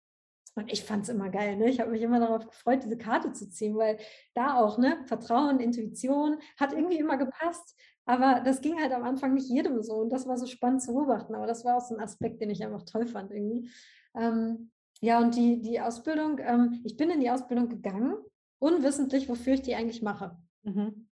Und 0.57 0.73
ich 0.73 0.85
fand 0.85 1.03
es 1.03 1.09
immer 1.09 1.31
geil. 1.31 1.57
Ne? 1.57 1.69
Ich 1.69 1.81
habe 1.81 1.91
mich 1.91 2.03
immer 2.03 2.21
darauf 2.21 2.47
gefreut, 2.47 2.85
diese 2.85 2.97
Karte 2.97 3.33
zu 3.33 3.49
ziehen, 3.49 3.77
weil 3.77 3.99
da 4.35 4.55
auch 4.55 4.79
ne, 4.79 4.99
Vertrauen, 5.05 5.59
Intuition 5.59 6.39
hat 6.59 6.73
irgendwie 6.73 6.99
immer 6.99 7.17
gepasst. 7.17 7.77
Aber 8.07 8.41
das 8.45 8.61
ging 8.61 8.81
halt 8.81 8.93
am 8.93 9.03
Anfang 9.03 9.35
nicht 9.35 9.49
jedem 9.49 9.83
so. 9.83 9.95
Und 9.95 10.13
das 10.13 10.29
war 10.29 10.37
so 10.37 10.47
spannend 10.47 10.83
zu 10.83 10.93
beobachten. 10.93 11.35
Aber 11.35 11.47
das 11.47 11.65
war 11.65 11.77
auch 11.77 11.81
so 11.81 11.95
ein 11.97 12.01
Aspekt, 12.01 12.41
den 12.41 12.51
ich 12.51 12.65
einfach 12.65 12.83
toll 12.83 13.07
fand 13.07 13.33
irgendwie. 13.33 13.71
Ähm, 14.15 14.71
ja, 15.01 15.19
und 15.19 15.35
die, 15.35 15.61
die 15.61 15.81
Ausbildung, 15.81 16.39
ähm, 16.39 16.81
ich 16.85 16.97
bin 16.97 17.11
in 17.11 17.21
die 17.21 17.31
Ausbildung 17.31 17.69
gegangen, 17.69 18.17
unwissentlich, 18.59 19.29
wofür 19.29 19.55
ich 19.55 19.63
die 19.63 19.75
eigentlich 19.75 20.03
mache. 20.03 20.37
Mhm. 20.63 21.09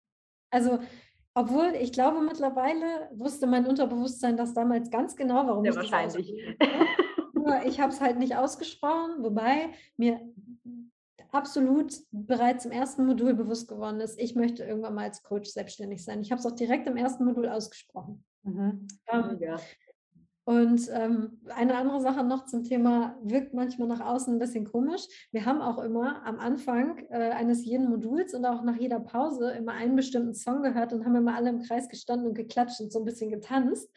Also, 0.51 0.81
obwohl 1.35 1.75
ich 1.81 1.93
glaube, 1.93 2.21
mittlerweile 2.23 3.11
wusste 3.13 3.47
mein 3.47 3.67
Unterbewusstsein 3.67 4.37
das 4.37 4.55
damals 4.55 4.91
ganz 4.91 5.15
genau, 5.15 5.47
warum 5.47 5.63
Sehr 5.63 5.73
ich 5.73 5.77
wahrscheinlich. 5.77 6.35
Nur 7.49 7.67
ich 7.67 7.81
habe 7.81 7.93
es 7.93 8.01
halt 8.01 8.19
nicht 8.19 8.37
ausgesprochen, 8.37 9.23
wobei 9.23 9.71
mir 9.97 10.21
absolut 11.31 11.95
bereits 12.11 12.65
im 12.65 12.73
ersten 12.73 13.07
Modul 13.07 13.35
bewusst 13.35 13.69
geworden 13.69 14.01
ist, 14.01 14.19
ich 14.19 14.35
möchte 14.35 14.65
irgendwann 14.65 14.95
mal 14.95 15.05
als 15.05 15.23
Coach 15.23 15.51
selbstständig 15.51 16.05
sein. 16.05 16.21
Ich 16.21 16.31
habe 16.31 16.41
es 16.41 16.47
auch 16.47 16.55
direkt 16.55 16.87
im 16.87 16.97
ersten 16.97 17.25
Modul 17.25 17.49
ausgesprochen. 17.49 18.25
Mhm. 18.45 18.89
Ähm, 19.13 19.39
ja. 19.41 19.57
Und 20.45 20.89
ähm, 20.95 21.43
eine 21.55 21.77
andere 21.77 22.01
Sache 22.01 22.25
noch 22.25 22.47
zum 22.47 22.65
Thema, 22.65 23.19
wirkt 23.23 23.53
manchmal 23.53 23.87
nach 23.87 24.01
außen 24.01 24.33
ein 24.33 24.39
bisschen 24.39 24.65
komisch. 24.65 25.07
Wir 25.31 25.45
haben 25.45 25.61
auch 25.61 25.79
immer 25.79 26.25
am 26.25 26.39
Anfang 26.39 26.97
äh, 27.11 27.33
eines 27.33 27.67
jeden 27.67 27.91
Moduls 27.91 28.33
und 28.33 28.47
auch 28.47 28.63
nach 28.63 28.77
jeder 28.77 28.99
Pause 28.99 29.51
immer 29.51 29.73
einen 29.73 29.95
bestimmten 29.95 30.33
Song 30.33 30.63
gehört 30.63 30.95
und 30.95 31.05
haben 31.05 31.17
immer 31.17 31.37
alle 31.37 31.51
im 31.51 31.61
Kreis 31.61 31.91
gestanden 31.91 32.29
und 32.29 32.35
geklatscht 32.35 32.81
und 32.81 32.91
so 32.91 33.01
ein 33.01 33.05
bisschen 33.05 33.31
getanzt. 33.31 33.91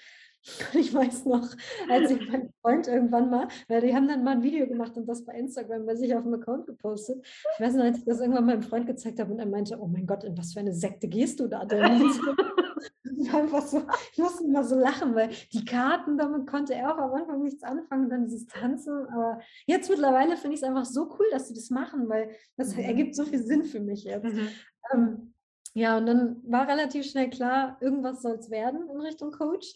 Ich 0.74 0.94
weiß 0.94 1.26
noch, 1.26 1.48
als 1.90 2.12
ich 2.12 2.30
meinen 2.30 2.52
Freund 2.62 2.88
irgendwann 2.88 3.30
mal, 3.30 3.48
weil 3.68 3.82
die 3.82 3.96
haben 3.96 4.08
dann 4.08 4.24
mal 4.24 4.32
ein 4.32 4.44
Video 4.44 4.68
gemacht 4.68 4.98
und 4.98 5.08
das 5.08 5.24
bei 5.24 5.34
Instagram 5.34 5.86
bei 5.86 5.96
sich 5.96 6.16
auf 6.16 6.24
dem 6.24 6.34
Account 6.34 6.66
gepostet. 6.66 7.24
Ich 7.56 7.60
weiß 7.64 7.76
noch, 7.76 7.84
als 7.84 8.00
ich 8.00 8.06
das 8.06 8.20
irgendwann 8.20 8.46
meinem 8.46 8.64
Freund 8.64 8.88
gezeigt 8.88 9.20
habe 9.20 9.32
und 9.32 9.40
er 9.40 9.46
meinte, 9.46 9.78
oh 9.80 9.88
mein 9.88 10.08
Gott, 10.08 10.24
in 10.24 10.38
was 10.38 10.54
für 10.54 10.60
eine 10.60 10.74
Sekte 10.74 11.08
gehst 11.08 11.40
du 11.40 11.48
da 11.48 11.66
denn? 11.66 12.12
einfach 13.34 13.62
so, 13.62 13.84
ich 14.12 14.18
musste 14.18 14.44
immer 14.44 14.64
so 14.64 14.76
lachen, 14.76 15.16
weil 15.16 15.30
die 15.54 15.66
Karten, 15.66 16.18
damit 16.18 16.48
konnte 16.48 16.74
er 16.74 16.94
auch 16.94 16.98
am 16.98 17.14
Anfang 17.14 17.44
nichts 17.44 17.64
anfangen, 17.64 18.10
dann 18.10 18.26
dieses 18.26 18.48
Tanzen. 18.48 19.08
Aber 19.08 19.40
jetzt 19.66 19.90
mittlerweile 19.90 20.38
finde 20.38 20.56
ich 20.56 20.62
es 20.62 20.68
einfach 20.68 20.86
so 20.86 21.16
cool, 21.20 21.26
dass 21.32 21.48
sie 21.48 21.54
das 21.54 21.70
machen, 21.70 22.10
weil 22.10 22.32
das 22.58 22.76
mhm. 22.76 22.84
ergibt 22.84 23.16
so 23.16 23.26
viel 23.26 23.42
Sinn 23.44 23.64
für 23.64 23.80
mich 23.80 24.04
jetzt. 24.04 24.26
Mhm. 24.26 24.48
Ähm, 24.94 25.34
ja, 25.74 25.98
und 25.98 26.06
dann 26.06 26.42
war 26.44 26.68
relativ 26.68 27.06
schnell 27.06 27.30
klar, 27.30 27.78
irgendwas 27.80 28.22
soll 28.22 28.36
es 28.36 28.50
werden 28.50 28.90
in 28.90 29.00
Richtung 29.00 29.32
Coach. 29.32 29.74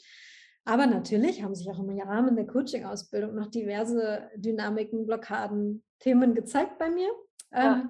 Aber 0.65 0.87
natürlich 0.87 1.43
haben 1.43 1.53
sich 1.53 1.69
auch 1.69 1.79
im 1.79 1.99
Rahmen 1.99 2.35
der 2.35 2.47
Coaching-Ausbildung 2.47 3.35
noch 3.35 3.47
diverse 3.47 4.29
Dynamiken, 4.35 5.05
Blockaden, 5.05 5.83
Themen 5.99 6.33
gezeigt 6.33 6.79
bei 6.79 6.89
mir, 6.89 7.09
ja. 7.53 7.75
ähm, 7.75 7.89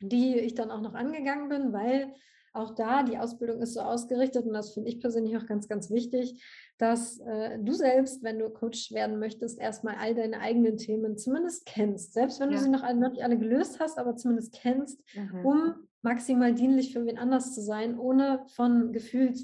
die 0.00 0.38
ich 0.38 0.54
dann 0.54 0.70
auch 0.70 0.80
noch 0.80 0.94
angegangen 0.94 1.48
bin, 1.48 1.72
weil 1.72 2.14
auch 2.54 2.74
da 2.74 3.02
die 3.02 3.18
Ausbildung 3.18 3.60
ist 3.60 3.74
so 3.74 3.80
ausgerichtet 3.80 4.46
und 4.46 4.54
das 4.54 4.72
finde 4.72 4.88
ich 4.88 5.00
persönlich 5.00 5.36
auch 5.36 5.46
ganz, 5.46 5.68
ganz 5.68 5.90
wichtig, 5.90 6.42
dass 6.78 7.20
äh, 7.20 7.58
du 7.58 7.72
selbst, 7.72 8.22
wenn 8.22 8.38
du 8.38 8.48
Coach 8.48 8.90
werden 8.90 9.18
möchtest, 9.18 9.60
erstmal 9.60 9.96
all 9.96 10.14
deine 10.14 10.40
eigenen 10.40 10.76
Themen 10.76 11.18
zumindest 11.18 11.66
kennst. 11.66 12.14
Selbst 12.14 12.40
wenn 12.40 12.50
ja. 12.50 12.56
du 12.56 12.62
sie 12.62 12.70
noch, 12.70 12.82
nicht 12.90 13.22
alle 13.22 13.38
gelöst 13.38 13.80
hast, 13.80 13.98
aber 13.98 14.16
zumindest 14.16 14.54
kennst, 14.54 15.00
mhm. 15.14 15.44
um 15.44 15.74
maximal 16.02 16.54
dienlich 16.54 16.92
für 16.92 17.04
wen 17.04 17.18
anders 17.18 17.54
zu 17.54 17.60
sein, 17.60 17.98
ohne 17.98 18.44
von 18.48 18.92
gefühlt 18.92 19.38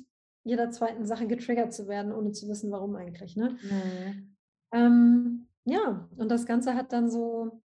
jeder 0.44 0.70
zweiten 0.70 1.06
Sache 1.06 1.26
getriggert 1.26 1.72
zu 1.72 1.88
werden, 1.88 2.12
ohne 2.12 2.32
zu 2.32 2.48
wissen, 2.48 2.70
warum 2.70 2.94
eigentlich. 2.96 3.36
Ne? 3.36 3.56
Mhm. 3.62 4.36
Ähm, 4.72 5.48
ja, 5.64 6.08
und 6.16 6.30
das 6.30 6.46
Ganze 6.46 6.74
hat 6.74 6.92
dann 6.92 7.10
so 7.10 7.62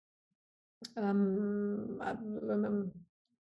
ähm, 0.97 1.99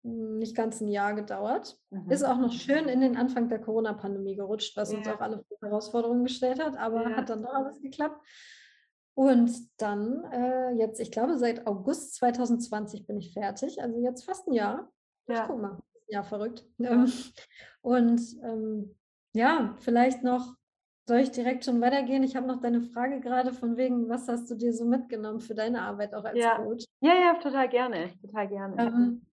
nicht 0.04 0.56
ganz 0.56 0.82
ein 0.82 0.88
Jahr 0.88 1.14
gedauert. 1.14 1.80
Mhm. 1.90 2.10
Ist 2.10 2.24
auch 2.24 2.38
noch 2.38 2.54
schön 2.54 2.88
in 2.88 3.02
den 3.02 3.18
Anfang 3.18 3.50
der 3.50 3.60
Corona-Pandemie 3.60 4.36
gerutscht, 4.36 4.78
was 4.78 4.92
ja. 4.92 5.00
uns 5.00 5.08
auch 5.08 5.20
alle 5.20 5.44
Herausforderungen 5.62 6.24
gestellt 6.24 6.64
hat, 6.64 6.78
aber 6.78 7.10
ja. 7.10 7.18
hat 7.18 7.30
dann 7.30 7.44
doch 7.44 7.54
alles 7.54 7.82
geklappt. 7.82 8.22
Und 9.16 9.52
dann 9.78 10.26
äh, 10.32 10.72
jetzt, 10.74 11.00
ich 11.00 11.12
glaube, 11.12 11.38
seit 11.38 11.66
August 11.68 12.16
2020 12.16 13.08
bin 13.08 13.18
ich 13.18 13.34
fertig, 13.34 13.82
also 13.82 14.00
jetzt 14.00 14.26
fast 14.26 14.48
ein 14.48 14.54
Jahr. 14.54 14.92
Ja. 15.28 15.48
Guck 15.48 15.62
mal, 15.62 15.80
ja, 16.08 16.22
verrückt. 16.24 16.66
Ja. 16.78 16.92
Ähm, 16.92 17.12
und 17.82 18.22
ähm, 18.44 18.96
ja, 19.36 19.76
vielleicht 19.80 20.24
noch, 20.24 20.56
soll 21.08 21.20
ich 21.20 21.32
direkt 21.32 21.66
schon 21.66 21.80
weitergehen? 21.82 22.24
Ich 22.24 22.36
habe 22.36 22.48
noch 22.48 22.62
deine 22.62 22.82
Frage 22.82 23.20
gerade 23.20 23.54
von 23.54 23.78
wegen, 23.78 24.10
was 24.10 24.28
hast 24.28 24.50
du 24.50 24.56
dir 24.56 24.74
so 24.74 24.86
mitgenommen 24.86 25.40
für 25.40 25.54
deine 25.54 25.82
Arbeit 25.82 26.16
auch 26.16 26.26
als 26.26 26.40
ja. 26.40 26.58
Coach? 26.58 26.86
Ja, 27.02 27.14
ja, 27.14 27.34
total 27.36 27.70
gerne, 27.70 28.10
total 28.22 28.48
gerne. 28.48 28.76
Ähm, 28.82 29.26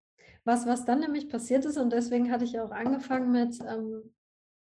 was, 0.44 0.66
was 0.66 0.84
dann 0.84 1.00
nämlich 1.00 1.28
passiert 1.28 1.64
ist, 1.64 1.78
und 1.78 1.92
deswegen 1.92 2.30
hatte 2.30 2.44
ich 2.44 2.52
ja 2.52 2.64
auch 2.64 2.72
angefangen 2.72 3.30
mit, 3.30 3.58
ähm, 3.60 4.12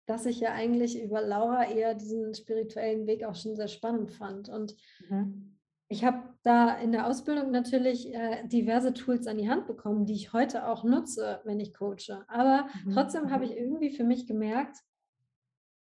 dass 0.08 0.26
ich 0.26 0.40
ja 0.40 0.52
eigentlich 0.54 1.02
über 1.02 1.22
Laura 1.22 1.70
eher 1.70 1.94
diesen 1.94 2.34
spirituellen 2.34 3.06
Weg 3.06 3.24
auch 3.24 3.36
schon 3.36 3.56
sehr 3.56 3.68
spannend 3.68 4.12
fand. 4.12 4.50
Und 4.50 4.76
mhm. 5.08 5.60
ich 5.88 6.04
habe 6.04 6.24
da 6.42 6.76
in 6.80 6.92
der 6.92 7.06
Ausbildung 7.06 7.52
natürlich 7.52 8.12
äh, 8.14 8.48
diverse 8.48 8.94
Tools 8.94 9.28
an 9.28 9.38
die 9.38 9.50
Hand 9.50 9.68
bekommen, 9.68 10.08
die 10.08 10.14
ich 10.14 10.34
heute 10.34 10.68
auch 10.68 10.84
nutze, 10.84 11.42
wenn 11.44 11.60
ich 11.60 11.76
coache. 11.76 12.26
Aber 12.28 12.68
mhm. 12.84 12.92
trotzdem 12.92 13.30
habe 13.30 13.46
mhm. 13.46 13.52
ich 13.52 13.58
irgendwie 13.58 13.92
für 13.92 14.04
mich 14.04 14.26
gemerkt, 14.26 14.78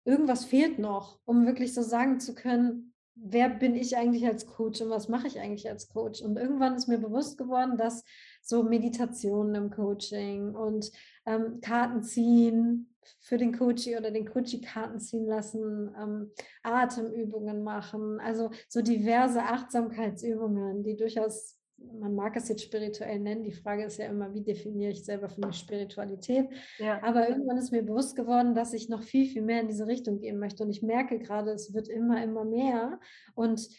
irgendwas 0.08 0.46
fehlt 0.46 0.80
noch, 0.80 1.20
um 1.26 1.46
wirklich 1.46 1.74
so 1.74 1.82
sagen 1.82 2.20
zu 2.20 2.34
können, 2.34 2.94
wer 3.16 3.50
bin 3.50 3.76
ich 3.76 3.98
eigentlich 3.98 4.26
als 4.26 4.46
Coach 4.46 4.82
und 4.82 4.90
was 4.90 5.10
mache 5.10 5.28
ich 5.28 5.40
eigentlich 5.40 5.70
als 5.70 5.90
Coach? 5.90 6.22
Und 6.22 6.38
irgendwann 6.38 6.76
ist 6.76 6.88
mir 6.88 6.98
bewusst 6.98 7.38
geworden, 7.38 7.78
dass 7.78 8.04
so 8.42 8.64
Meditationen 8.64 9.56
im 9.56 9.70
Coaching 9.70 10.56
und 10.56 10.92
ähm, 11.26 11.60
Karten 11.62 12.04
ziehen 12.04 12.96
für 13.20 13.38
den 13.38 13.58
Coachie 13.58 13.98
oder 13.98 14.12
den 14.12 14.30
Coachie 14.30 14.62
Karten 14.62 15.00
ziehen 15.00 15.26
lassen, 15.26 15.94
ähm, 16.00 16.32
Atemübungen 16.64 17.64
machen, 17.64 18.20
also 18.20 18.52
so 18.70 18.82
diverse 18.82 19.42
Achtsamkeitsübungen, 19.44 20.84
die 20.84 20.96
durchaus 20.96 21.57
man 21.78 22.16
mag 22.16 22.36
es 22.36 22.50
jetzt 22.50 22.64
spirituell 22.64 23.20
nennen. 23.20 23.44
Die 23.44 23.52
Frage 23.52 23.84
ist 23.84 23.98
ja 23.98 24.06
immer, 24.06 24.34
wie 24.34 24.42
definiere 24.42 24.92
ich 24.92 25.04
selber 25.04 25.30
für 25.30 25.46
mich 25.46 25.58
Spiritualität? 25.58 26.50
Ja. 26.80 27.02
Aber 27.04 27.30
irgendwann 27.30 27.58
ist 27.58 27.72
mir 27.72 27.84
bewusst 27.84 28.16
geworden, 28.16 28.56
dass 28.56 28.74
ich 28.74 28.90
noch 28.90 29.04
viel, 29.04 29.26
viel 29.26 29.42
mehr 29.42 29.62
in 29.62 29.68
diese 29.68 29.88
Richtung 29.88 30.20
gehen 30.20 30.40
möchte. 30.40 30.64
Und 30.64 30.70
ich 30.70 30.82
merke 30.82 31.20
gerade, 31.20 31.52
es 31.52 31.74
wird 31.74 31.88
immer, 31.88 32.24
immer 32.24 32.46
mehr. 32.46 33.00
Und 33.36 33.70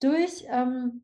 durch 0.00 0.46
ähm, 0.48 1.02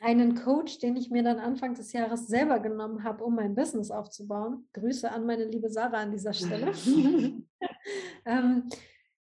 einen 0.00 0.34
Coach, 0.34 0.78
den 0.78 0.96
ich 0.96 1.10
mir 1.10 1.22
dann 1.22 1.38
Anfang 1.38 1.74
des 1.74 1.92
Jahres 1.92 2.26
selber 2.26 2.60
genommen 2.60 3.04
habe, 3.04 3.24
um 3.24 3.34
mein 3.34 3.54
Business 3.54 3.90
aufzubauen. 3.90 4.68
Grüße 4.72 5.10
an 5.10 5.26
meine 5.26 5.44
liebe 5.44 5.70
Sarah 5.70 5.98
an 5.98 6.12
dieser 6.12 6.32
Stelle. 6.32 6.72
ähm, 8.26 8.68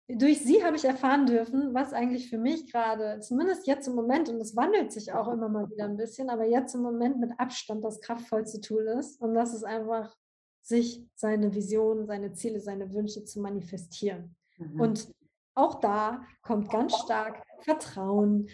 durch 0.09 0.41
sie 0.41 0.65
habe 0.65 0.77
ich 0.77 0.85
erfahren 0.85 1.27
dürfen, 1.27 1.75
was 1.75 1.93
eigentlich 1.93 2.31
für 2.31 2.39
mich 2.39 2.71
gerade, 2.71 3.21
zumindest 3.21 3.67
jetzt 3.67 3.89
im 3.89 3.95
Moment, 3.95 4.29
und 4.29 4.41
es 4.41 4.55
wandelt 4.55 4.93
sich 4.93 5.13
auch 5.13 5.29
immer 5.29 5.49
mal 5.49 5.69
wieder 5.71 5.85
ein 5.85 5.97
bisschen, 5.97 6.31
aber 6.31 6.45
jetzt 6.45 6.75
im 6.75 6.83
Moment 6.83 7.19
mit 7.19 7.33
Abstand 7.39 7.85
das 7.85 8.01
kraftvollste 8.01 8.61
Tool 8.61 8.85
ist. 8.99 9.21
Und 9.21 9.35
das 9.35 9.53
ist 9.53 9.65
einfach, 9.65 10.17
sich 10.63 11.05
seine 11.15 11.55
Vision, 11.55 12.07
seine 12.07 12.33
Ziele, 12.33 12.61
seine 12.61 12.93
Wünsche 12.93 13.25
zu 13.25 13.41
manifestieren. 13.41 14.35
Mhm. 14.59 14.81
Und 14.81 15.09
auch 15.55 15.81
da 15.81 16.23
kommt 16.43 16.71
ganz 16.71 16.97
stark 16.97 17.43
Vertrauen, 17.61 18.49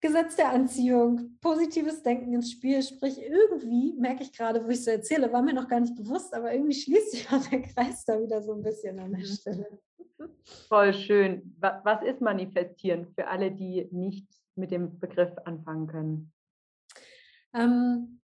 Gesetz 0.00 0.36
der 0.36 0.50
Anziehung, 0.50 1.38
positives 1.40 2.02
Denken 2.02 2.32
ins 2.32 2.52
Spiel. 2.52 2.82
Sprich, 2.82 3.20
irgendwie 3.20 3.94
merke 3.94 4.22
ich 4.22 4.32
gerade, 4.32 4.64
wo 4.64 4.68
ich 4.68 4.84
so 4.84 4.90
erzähle, 4.90 5.32
war 5.32 5.42
mir 5.42 5.54
noch 5.54 5.68
gar 5.68 5.80
nicht 5.80 5.96
bewusst, 5.96 6.32
aber 6.34 6.52
irgendwie 6.52 6.74
schließt 6.74 7.10
sich 7.10 7.28
auch 7.32 7.44
der 7.46 7.62
Kreis 7.62 8.04
da 8.04 8.20
wieder 8.20 8.42
so 8.42 8.54
ein 8.54 8.62
bisschen 8.62 8.98
an 9.00 9.12
der 9.12 9.20
mhm. 9.20 9.24
Stelle. 9.24 9.80
Voll 10.68 10.94
schön. 10.94 11.56
Was 11.58 12.02
ist 12.02 12.20
manifestieren 12.20 13.06
für 13.14 13.26
alle, 13.26 13.50
die 13.50 13.88
nicht 13.90 14.26
mit 14.54 14.70
dem 14.70 14.98
Begriff 14.98 15.32
anfangen 15.44 15.86
können? 15.86 16.32
Ähm, 17.54 18.20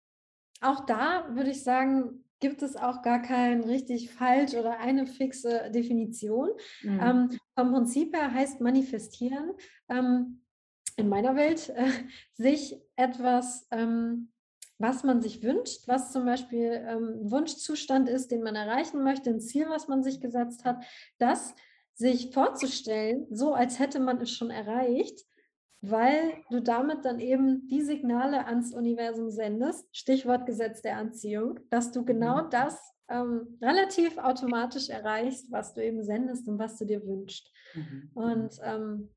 auch 0.61 0.85
da 0.85 1.35
würde 1.35 1.51
ich 1.51 1.63
sagen, 1.63 2.23
gibt 2.39 2.61
es 2.61 2.75
auch 2.75 3.01
gar 3.01 3.21
kein 3.21 3.61
richtig 3.63 4.11
falsch 4.11 4.53
oder 4.53 4.79
eine 4.79 5.07
fixe 5.07 5.69
Definition. 5.71 6.49
Mhm. 6.81 6.99
Ähm, 7.01 7.29
vom 7.55 7.73
Prinzip 7.73 8.15
her 8.15 8.33
heißt 8.33 8.61
manifestieren 8.61 9.51
ähm, 9.89 10.41
in 10.99 11.09
meiner 11.09 11.35
Welt 11.35 11.69
äh, 11.69 11.89
sich 12.35 12.79
etwas 12.95 13.67
ähm, 13.71 14.31
was 14.79 15.03
man 15.03 15.21
sich 15.21 15.43
wünscht, 15.43 15.87
was 15.87 16.13
zum 16.13 16.25
Beispiel 16.25 16.85
ähm, 16.87 17.29
Wunschzustand 17.29 18.07
ist, 18.07 18.31
den 18.31 18.41
man 18.41 18.55
erreichen 18.55 19.03
möchte, 19.03 19.29
ein 19.29 19.41
Ziel, 19.41 19.67
was 19.69 19.89
man 19.89 20.03
sich 20.03 20.21
gesetzt 20.21 20.63
hat, 20.63 20.83
das 21.19 21.53
sich 21.93 22.33
vorzustellen, 22.33 23.27
so 23.29 23.53
als 23.53 23.77
hätte 23.77 23.99
man 23.99 24.21
es 24.21 24.31
schon 24.31 24.49
erreicht, 24.49 25.25
weil 25.81 26.33
du 26.49 26.61
damit 26.61 27.03
dann 27.03 27.19
eben 27.19 27.67
die 27.67 27.81
Signale 27.81 28.45
ans 28.45 28.73
Universum 28.73 29.29
sendest, 29.29 29.85
Stichwort 29.95 30.45
Gesetz 30.45 30.81
der 30.81 30.95
Anziehung, 30.97 31.59
dass 31.69 31.91
du 31.91 32.05
genau 32.05 32.43
mhm. 32.43 32.49
das 32.49 32.79
ähm, 33.09 33.57
relativ 33.61 34.17
automatisch 34.17 34.87
erreichst, 34.87 35.51
was 35.51 35.73
du 35.73 35.83
eben 35.83 36.03
sendest 36.03 36.47
und 36.47 36.57
was 36.57 36.77
du 36.77 36.85
dir 36.85 37.05
wünschst. 37.05 37.51
Mhm. 37.73 38.11
Und 38.13 38.59
ähm, 38.63 39.09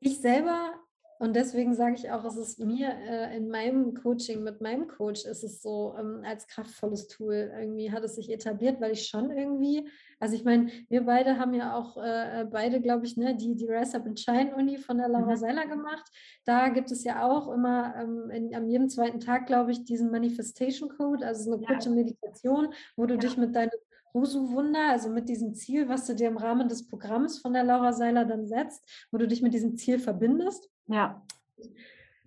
ich 0.00 0.20
selber 0.20 0.72
und 1.18 1.34
deswegen 1.34 1.74
sage 1.74 1.94
ich 1.94 2.10
auch, 2.10 2.24
es 2.24 2.36
ist 2.36 2.58
mir 2.60 2.88
äh, 2.88 3.36
in 3.36 3.48
meinem 3.48 3.94
Coaching 3.94 4.42
mit 4.42 4.60
meinem 4.60 4.86
Coach 4.86 5.24
ist 5.24 5.44
es 5.44 5.62
so 5.62 5.94
ähm, 5.98 6.22
als 6.24 6.46
kraftvolles 6.46 7.08
Tool. 7.08 7.50
Irgendwie 7.58 7.90
hat 7.90 8.04
es 8.04 8.16
sich 8.16 8.30
etabliert, 8.30 8.80
weil 8.80 8.92
ich 8.92 9.06
schon 9.06 9.30
irgendwie, 9.30 9.88
also 10.20 10.34
ich 10.34 10.44
meine, 10.44 10.70
wir 10.88 11.06
beide 11.06 11.38
haben 11.38 11.54
ja 11.54 11.74
auch 11.74 11.96
äh, 11.96 12.46
beide, 12.50 12.80
glaube 12.80 13.06
ich, 13.06 13.16
ne, 13.16 13.34
die, 13.34 13.54
die 13.54 13.66
Rise 13.66 13.96
Up 13.96 14.06
and 14.06 14.20
Shine 14.20 14.54
Uni 14.56 14.76
von 14.76 14.98
der 14.98 15.08
Laura 15.08 15.32
mhm. 15.32 15.36
Seiler 15.36 15.66
gemacht. 15.66 16.04
Da 16.44 16.68
gibt 16.68 16.90
es 16.90 17.02
ja 17.02 17.26
auch 17.26 17.52
immer 17.52 17.94
ähm, 17.96 18.30
in, 18.30 18.54
an 18.54 18.68
jedem 18.68 18.88
zweiten 18.90 19.20
Tag, 19.20 19.46
glaube 19.46 19.72
ich, 19.72 19.84
diesen 19.84 20.10
Manifestation 20.10 20.90
Code, 20.90 21.26
also 21.26 21.52
eine 21.52 21.64
kurze 21.64 21.88
ja. 21.88 21.94
Meditation, 21.94 22.68
wo 22.94 23.06
du 23.06 23.14
ja. 23.14 23.20
dich 23.20 23.36
mit 23.38 23.56
deinem 23.56 23.70
Husu-Wunder, 24.16 24.90
also 24.90 25.08
mit 25.10 25.28
diesem 25.28 25.54
Ziel, 25.54 25.88
was 25.88 26.06
du 26.06 26.14
dir 26.14 26.28
im 26.28 26.36
Rahmen 26.36 26.68
des 26.68 26.88
Programms 26.88 27.38
von 27.38 27.52
der 27.52 27.64
Laura 27.64 27.92
Seiler 27.92 28.24
dann 28.24 28.46
setzt, 28.46 28.82
wo 29.10 29.18
du 29.18 29.28
dich 29.28 29.42
mit 29.42 29.54
diesem 29.54 29.76
Ziel 29.76 29.98
verbindest. 29.98 30.70
Ja. 30.86 31.22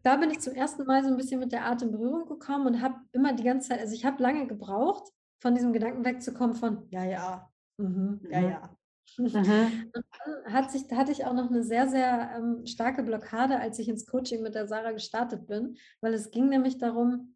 Da 0.03 0.15
bin 0.15 0.29
ich 0.29 0.39
zum 0.39 0.53
ersten 0.53 0.85
Mal 0.85 1.03
so 1.03 1.09
ein 1.09 1.17
bisschen 1.17 1.39
mit 1.39 1.51
der 1.51 1.65
Art 1.65 1.81
in 1.81 1.91
Berührung 1.91 2.25
gekommen 2.25 2.67
und 2.67 2.81
habe 2.81 2.95
immer 3.11 3.33
die 3.33 3.43
ganze 3.43 3.69
Zeit, 3.69 3.79
also 3.79 3.93
ich 3.93 4.05
habe 4.05 4.23
lange 4.23 4.47
gebraucht, 4.47 5.11
von 5.41 5.55
diesem 5.55 5.73
Gedanken 5.73 6.05
wegzukommen 6.05 6.55
von, 6.55 6.87
ja, 6.89 7.03
ja, 7.03 7.49
mhm, 7.77 8.21
ja, 8.29 8.39
mhm. 8.39 8.49
ja. 8.49 8.75
Mhm. 9.17 9.25
Und 9.93 10.05
dann 10.25 10.53
hat 10.53 10.71
sich, 10.71 10.83
hatte 10.91 11.11
ich 11.11 11.25
auch 11.25 11.33
noch 11.33 11.49
eine 11.49 11.63
sehr, 11.63 11.87
sehr 11.87 12.31
ähm, 12.37 12.65
starke 12.65 13.03
Blockade, 13.03 13.59
als 13.59 13.79
ich 13.79 13.89
ins 13.89 14.05
Coaching 14.05 14.43
mit 14.43 14.55
der 14.55 14.67
Sarah 14.67 14.91
gestartet 14.91 15.47
bin, 15.47 15.77
weil 16.01 16.13
es 16.13 16.31
ging 16.31 16.49
nämlich 16.49 16.77
darum, 16.77 17.35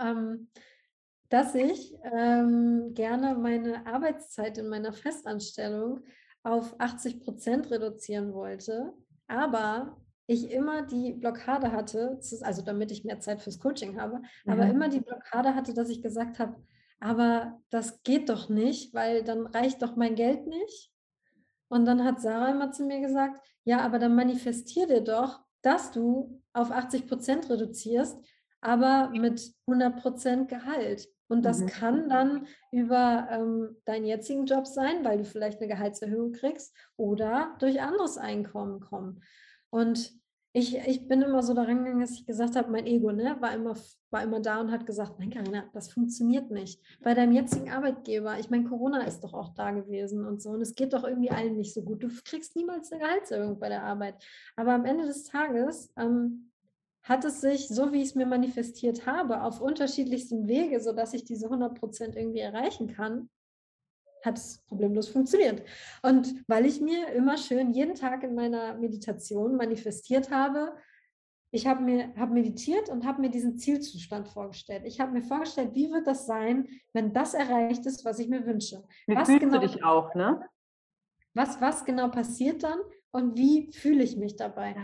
ähm, 0.00 0.48
dass 1.34 1.52
ich 1.56 1.92
ähm, 2.12 2.94
gerne 2.94 3.34
meine 3.34 3.84
Arbeitszeit 3.88 4.56
in 4.56 4.68
meiner 4.68 4.92
Festanstellung 4.92 6.04
auf 6.44 6.76
80 6.78 7.24
Prozent 7.24 7.72
reduzieren 7.72 8.32
wollte, 8.32 8.92
aber 9.26 10.00
ich 10.28 10.52
immer 10.52 10.82
die 10.82 11.12
Blockade 11.12 11.72
hatte, 11.72 12.20
also 12.42 12.62
damit 12.62 12.92
ich 12.92 13.02
mehr 13.02 13.18
Zeit 13.18 13.42
fürs 13.42 13.58
Coaching 13.58 14.00
habe, 14.00 14.18
mhm. 14.18 14.52
aber 14.52 14.66
immer 14.66 14.88
die 14.88 15.00
Blockade 15.00 15.56
hatte, 15.56 15.74
dass 15.74 15.88
ich 15.88 16.02
gesagt 16.02 16.38
habe, 16.38 16.54
aber 17.00 17.60
das 17.68 18.04
geht 18.04 18.28
doch 18.28 18.48
nicht, 18.48 18.94
weil 18.94 19.24
dann 19.24 19.48
reicht 19.48 19.82
doch 19.82 19.96
mein 19.96 20.14
Geld 20.14 20.46
nicht. 20.46 20.92
Und 21.66 21.84
dann 21.84 22.04
hat 22.04 22.20
Sarah 22.20 22.52
immer 22.52 22.70
zu 22.70 22.84
mir 22.84 23.00
gesagt, 23.00 23.40
ja, 23.64 23.80
aber 23.80 23.98
dann 23.98 24.14
manifestier 24.14 24.86
dir 24.86 25.00
doch, 25.00 25.40
dass 25.62 25.90
du 25.90 26.40
auf 26.52 26.70
80 26.70 27.08
Prozent 27.08 27.50
reduzierst, 27.50 28.24
aber 28.60 29.10
mit 29.10 29.52
100 29.66 30.00
Prozent 30.00 30.48
Gehalt. 30.48 31.08
Und 31.28 31.44
das 31.44 31.60
mhm. 31.60 31.66
kann 31.66 32.08
dann 32.08 32.46
über 32.70 33.28
ähm, 33.30 33.76
deinen 33.84 34.06
jetzigen 34.06 34.46
Job 34.46 34.66
sein, 34.66 35.04
weil 35.04 35.18
du 35.18 35.24
vielleicht 35.24 35.58
eine 35.60 35.68
Gehaltserhöhung 35.68 36.32
kriegst 36.32 36.74
oder 36.96 37.54
durch 37.58 37.80
anderes 37.80 38.18
Einkommen 38.18 38.80
kommen. 38.80 39.22
Und 39.70 40.12
ich, 40.56 40.76
ich 40.86 41.08
bin 41.08 41.20
immer 41.20 41.42
so 41.42 41.52
daran 41.52 41.78
gegangen, 41.78 42.00
dass 42.00 42.12
ich 42.12 42.26
gesagt 42.26 42.54
habe, 42.54 42.70
mein 42.70 42.86
Ego 42.86 43.10
ne, 43.10 43.36
war, 43.40 43.52
immer, 43.52 43.74
war 44.10 44.22
immer 44.22 44.38
da 44.38 44.60
und 44.60 44.70
hat 44.70 44.86
gesagt, 44.86 45.18
nein, 45.18 45.30
Carina, 45.30 45.64
das 45.72 45.90
funktioniert 45.90 46.52
nicht. 46.52 46.80
Bei 47.02 47.12
deinem 47.12 47.32
jetzigen 47.32 47.70
Arbeitgeber, 47.72 48.38
ich 48.38 48.50
meine, 48.50 48.62
Corona 48.62 49.02
ist 49.02 49.24
doch 49.24 49.34
auch 49.34 49.52
da 49.54 49.72
gewesen 49.72 50.24
und 50.24 50.40
so. 50.40 50.50
Und 50.50 50.60
es 50.60 50.76
geht 50.76 50.92
doch 50.92 51.02
irgendwie 51.02 51.30
allen 51.30 51.56
nicht 51.56 51.74
so 51.74 51.82
gut. 51.82 52.04
Du 52.04 52.08
kriegst 52.24 52.54
niemals 52.54 52.92
eine 52.92 53.02
Gehaltserhöhung 53.02 53.58
bei 53.58 53.68
der 53.68 53.82
Arbeit. 53.82 54.14
Aber 54.54 54.74
am 54.74 54.84
Ende 54.84 55.06
des 55.06 55.24
Tages 55.24 55.92
ähm, 55.96 56.52
hat 57.04 57.24
es 57.24 57.40
sich, 57.42 57.68
so 57.68 57.92
wie 57.92 57.98
ich 57.98 58.08
es 58.08 58.14
mir 58.14 58.26
manifestiert 58.26 59.06
habe, 59.06 59.42
auf 59.42 59.60
unterschiedlichsten 59.60 60.48
Wege, 60.48 60.80
sodass 60.80 61.12
ich 61.12 61.24
diese 61.24 61.46
100 61.46 61.78
Prozent 61.78 62.16
irgendwie 62.16 62.40
erreichen 62.40 62.88
kann, 62.88 63.28
hat 64.24 64.38
es 64.38 64.64
problemlos 64.66 65.08
funktioniert. 65.08 65.62
Und 66.02 66.34
weil 66.48 66.64
ich 66.64 66.80
mir 66.80 67.08
immer 67.08 67.36
schön 67.36 67.72
jeden 67.72 67.94
Tag 67.94 68.22
in 68.22 68.34
meiner 68.34 68.74
Meditation 68.74 69.56
manifestiert 69.56 70.30
habe, 70.30 70.74
ich 71.50 71.66
habe 71.66 71.82
mir 71.82 72.12
hab 72.16 72.30
meditiert 72.30 72.88
und 72.88 73.04
habe 73.04 73.20
mir 73.20 73.30
diesen 73.30 73.58
Zielzustand 73.58 74.26
vorgestellt. 74.28 74.82
Ich 74.86 74.98
habe 74.98 75.12
mir 75.12 75.22
vorgestellt, 75.22 75.74
wie 75.74 75.92
wird 75.92 76.06
das 76.06 76.26
sein, 76.26 76.66
wenn 76.92 77.12
das 77.12 77.34
erreicht 77.34 77.86
ist, 77.86 78.04
was 78.04 78.18
ich 78.18 78.28
mir 78.28 78.44
wünsche. 78.44 78.82
Wie 79.06 79.14
was 79.14 79.28
fühlst 79.28 79.40
genau, 79.40 79.60
du 79.60 79.66
dich 79.66 79.84
auch, 79.84 80.14
ne? 80.14 80.44
Was, 81.34 81.60
was 81.60 81.84
genau 81.84 82.08
passiert 82.08 82.62
dann 82.62 82.78
und 83.12 83.36
wie 83.36 83.70
fühle 83.72 84.02
ich 84.02 84.16
mich 84.16 84.34
dabei? 84.36 84.74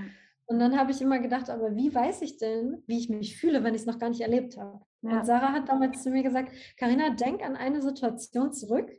Und 0.50 0.58
dann 0.58 0.76
habe 0.76 0.90
ich 0.90 1.00
immer 1.00 1.20
gedacht, 1.20 1.48
aber 1.48 1.76
wie 1.76 1.94
weiß 1.94 2.22
ich 2.22 2.36
denn, 2.36 2.82
wie 2.88 2.98
ich 2.98 3.08
mich 3.08 3.36
fühle, 3.36 3.62
wenn 3.62 3.76
ich 3.76 3.82
es 3.82 3.86
noch 3.86 4.00
gar 4.00 4.08
nicht 4.08 4.20
erlebt 4.20 4.56
habe? 4.56 4.80
Ja. 5.02 5.20
Und 5.20 5.24
Sarah 5.24 5.52
hat 5.52 5.68
damals 5.68 6.02
zu 6.02 6.10
mir 6.10 6.24
gesagt, 6.24 6.50
Karina, 6.76 7.10
denk 7.10 7.44
an 7.44 7.54
eine 7.54 7.80
Situation 7.80 8.52
zurück, 8.52 8.90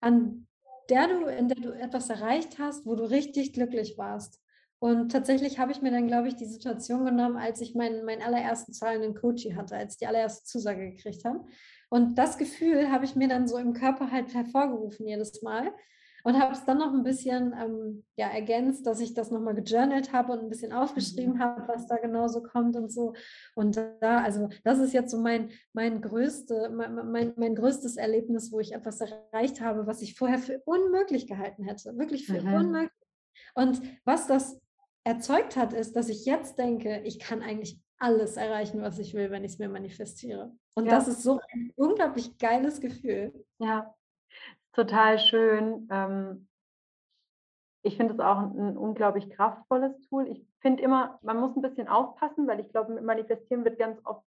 an 0.00 0.48
der 0.88 1.06
du, 1.06 1.26
in 1.26 1.46
der 1.46 1.60
du 1.60 1.70
etwas 1.70 2.10
erreicht 2.10 2.58
hast, 2.58 2.86
wo 2.86 2.96
du 2.96 3.04
richtig 3.04 3.52
glücklich 3.52 3.98
warst. 3.98 4.40
Und 4.80 5.12
tatsächlich 5.12 5.60
habe 5.60 5.70
ich 5.70 5.80
mir 5.80 5.92
dann, 5.92 6.08
glaube 6.08 6.26
ich, 6.26 6.34
die 6.34 6.46
Situation 6.46 7.04
genommen, 7.04 7.36
als 7.36 7.60
ich 7.60 7.76
meinen, 7.76 8.04
meinen 8.04 8.22
allerersten 8.22 8.72
zahlenden 8.72 9.14
Coachie 9.14 9.54
hatte, 9.54 9.76
als 9.76 9.92
ich 9.92 9.98
die 9.98 10.06
allererste 10.08 10.44
Zusage 10.44 10.90
gekriegt 10.90 11.24
habe. 11.24 11.44
Und 11.88 12.18
das 12.18 12.36
Gefühl 12.36 12.90
habe 12.90 13.04
ich 13.04 13.14
mir 13.14 13.28
dann 13.28 13.46
so 13.46 13.58
im 13.58 13.74
Körper 13.74 14.10
halt 14.10 14.34
hervorgerufen 14.34 15.06
jedes 15.06 15.40
Mal 15.40 15.72
und 16.24 16.38
habe 16.38 16.52
es 16.52 16.64
dann 16.64 16.78
noch 16.78 16.92
ein 16.92 17.02
bisschen 17.02 17.54
ähm, 17.58 18.04
ja, 18.16 18.28
ergänzt, 18.28 18.86
dass 18.86 19.00
ich 19.00 19.14
das 19.14 19.30
nochmal 19.30 19.54
gejournalt 19.54 20.12
habe 20.12 20.32
und 20.32 20.40
ein 20.40 20.48
bisschen 20.48 20.72
aufgeschrieben 20.72 21.34
mhm. 21.34 21.40
habe, 21.40 21.68
was 21.68 21.86
da 21.86 21.96
genau 21.96 22.28
so 22.28 22.42
kommt 22.42 22.76
und 22.76 22.92
so. 22.92 23.14
Und 23.54 23.76
da, 24.00 24.22
also 24.22 24.48
das 24.64 24.78
ist 24.78 24.92
jetzt 24.92 25.10
so 25.10 25.18
mein, 25.18 25.50
mein, 25.72 26.00
größte, 26.00 26.70
mein, 26.70 27.10
mein, 27.10 27.32
mein 27.36 27.54
größtes 27.54 27.96
Erlebnis, 27.96 28.52
wo 28.52 28.60
ich 28.60 28.72
etwas 28.72 29.00
erreicht 29.00 29.60
habe, 29.60 29.86
was 29.86 30.02
ich 30.02 30.16
vorher 30.16 30.38
für 30.38 30.60
unmöglich 30.64 31.26
gehalten 31.26 31.64
hätte. 31.64 31.96
Wirklich 31.98 32.26
für 32.26 32.40
mhm. 32.40 32.54
unmöglich. 32.54 32.90
Und 33.54 33.80
was 34.04 34.26
das 34.26 34.60
erzeugt 35.04 35.56
hat, 35.56 35.72
ist, 35.72 35.96
dass 35.96 36.08
ich 36.08 36.24
jetzt 36.24 36.58
denke, 36.58 37.00
ich 37.04 37.18
kann 37.18 37.42
eigentlich 37.42 37.80
alles 37.98 38.36
erreichen, 38.36 38.80
was 38.80 38.98
ich 38.98 39.14
will, 39.14 39.30
wenn 39.30 39.44
ich 39.44 39.52
es 39.52 39.58
mir 39.58 39.68
manifestiere. 39.68 40.52
Und 40.74 40.86
ja. 40.86 40.92
das 40.92 41.08
ist 41.08 41.22
so 41.22 41.38
ein 41.52 41.72
unglaublich 41.76 42.38
geiles 42.38 42.80
Gefühl. 42.80 43.32
Ja, 43.58 43.94
total 44.72 45.18
schön. 45.18 45.88
Ähm, 45.90 46.48
ich 47.82 47.96
finde 47.96 48.14
es 48.14 48.20
auch 48.20 48.38
ein 48.38 48.76
unglaublich 48.76 49.30
kraftvolles 49.30 49.98
Tool. 50.08 50.28
Ich 50.28 50.44
finde 50.60 50.82
immer, 50.82 51.18
man 51.22 51.40
muss 51.40 51.56
ein 51.56 51.62
bisschen 51.62 51.88
aufpassen, 51.88 52.46
weil 52.46 52.60
ich 52.60 52.68
glaube, 52.70 52.92
mit 52.92 53.04
Manifestieren 53.04 53.64
wird 53.64 53.78
ganz 53.78 53.98
oft 54.04 54.24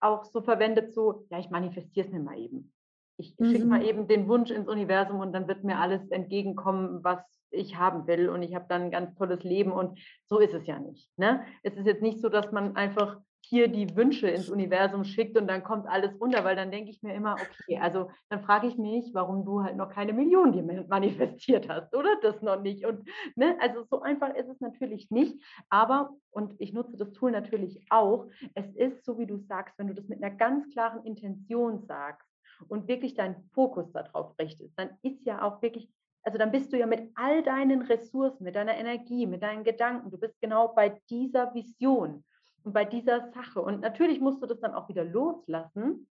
auch 0.00 0.24
so 0.24 0.40
verwendet, 0.40 0.94
so, 0.94 1.26
ja, 1.30 1.38
ich 1.38 1.50
manifestiere 1.50 2.06
es 2.06 2.12
mir 2.12 2.20
mal 2.20 2.38
eben. 2.38 2.72
Ich 3.18 3.36
mhm. 3.38 3.46
schicke 3.46 3.66
mal 3.66 3.84
eben 3.84 4.06
den 4.06 4.28
Wunsch 4.28 4.50
ins 4.50 4.68
Universum 4.68 5.20
und 5.20 5.32
dann 5.32 5.48
wird 5.48 5.64
mir 5.64 5.78
alles 5.78 6.08
entgegenkommen, 6.10 7.02
was 7.02 7.20
ich 7.50 7.76
haben 7.76 8.06
will 8.06 8.28
und 8.28 8.42
ich 8.42 8.54
habe 8.54 8.66
dann 8.68 8.82
ein 8.82 8.90
ganz 8.90 9.14
tolles 9.16 9.42
Leben 9.42 9.72
und 9.72 9.98
so 10.26 10.38
ist 10.38 10.54
es 10.54 10.66
ja 10.66 10.78
nicht. 10.78 11.10
Ne? 11.18 11.44
Es 11.62 11.74
ist 11.76 11.86
jetzt 11.86 12.02
nicht 12.02 12.20
so, 12.20 12.28
dass 12.28 12.52
man 12.52 12.76
einfach 12.76 13.20
hier 13.48 13.68
die 13.68 13.96
Wünsche 13.96 14.28
ins 14.28 14.50
Universum 14.50 15.04
schickt 15.04 15.38
und 15.38 15.46
dann 15.48 15.62
kommt 15.62 15.86
alles 15.88 16.20
runter, 16.20 16.44
weil 16.44 16.54
dann 16.54 16.70
denke 16.70 16.90
ich 16.90 17.02
mir 17.02 17.14
immer, 17.14 17.34
okay, 17.34 17.78
also 17.78 18.10
dann 18.28 18.42
frage 18.42 18.66
ich 18.66 18.76
mich, 18.76 19.10
warum 19.14 19.44
du 19.46 19.62
halt 19.62 19.76
noch 19.76 19.88
keine 19.88 20.12
Million 20.12 20.52
dir 20.52 20.62
manifestiert 20.88 21.66
hast, 21.68 21.94
oder? 21.94 22.16
Das 22.20 22.42
noch 22.42 22.60
nicht. 22.60 22.84
Und 22.84 23.08
ne, 23.36 23.56
also 23.60 23.84
so 23.84 24.02
einfach 24.02 24.34
ist 24.34 24.48
es 24.48 24.60
natürlich 24.60 25.10
nicht. 25.10 25.42
Aber, 25.70 26.10
und 26.30 26.54
ich 26.58 26.74
nutze 26.74 26.98
das 26.98 27.12
Tool 27.12 27.30
natürlich 27.30 27.80
auch, 27.88 28.26
es 28.54 28.70
ist 28.74 29.04
so, 29.04 29.18
wie 29.18 29.26
du 29.26 29.38
sagst, 29.38 29.78
wenn 29.78 29.88
du 29.88 29.94
das 29.94 30.08
mit 30.08 30.22
einer 30.22 30.34
ganz 30.34 30.68
klaren 30.70 31.04
Intention 31.04 31.80
sagst 31.80 32.28
und 32.68 32.86
wirklich 32.86 33.14
deinen 33.14 33.48
Fokus 33.54 33.90
darauf 33.92 34.38
richtest, 34.38 34.78
dann 34.78 34.90
ist 35.02 35.24
ja 35.24 35.42
auch 35.42 35.62
wirklich 35.62 35.90
also 36.24 36.36
dann 36.36 36.50
bist 36.50 36.72
du 36.72 36.76
ja 36.76 36.84
mit 36.84 37.10
all 37.14 37.42
deinen 37.42 37.80
Ressourcen, 37.80 38.44
mit 38.44 38.54
deiner 38.54 38.76
Energie, 38.76 39.24
mit 39.24 39.42
deinen 39.42 39.64
Gedanken, 39.64 40.10
du 40.10 40.18
bist 40.18 40.38
genau 40.42 40.68
bei 40.68 41.00
dieser 41.08 41.54
Vision 41.54 42.22
bei 42.64 42.84
dieser 42.84 43.30
Sache. 43.32 43.60
Und 43.60 43.80
natürlich 43.80 44.20
musst 44.20 44.42
du 44.42 44.46
das 44.46 44.60
dann 44.60 44.74
auch 44.74 44.88
wieder 44.88 45.04
loslassen, 45.04 46.08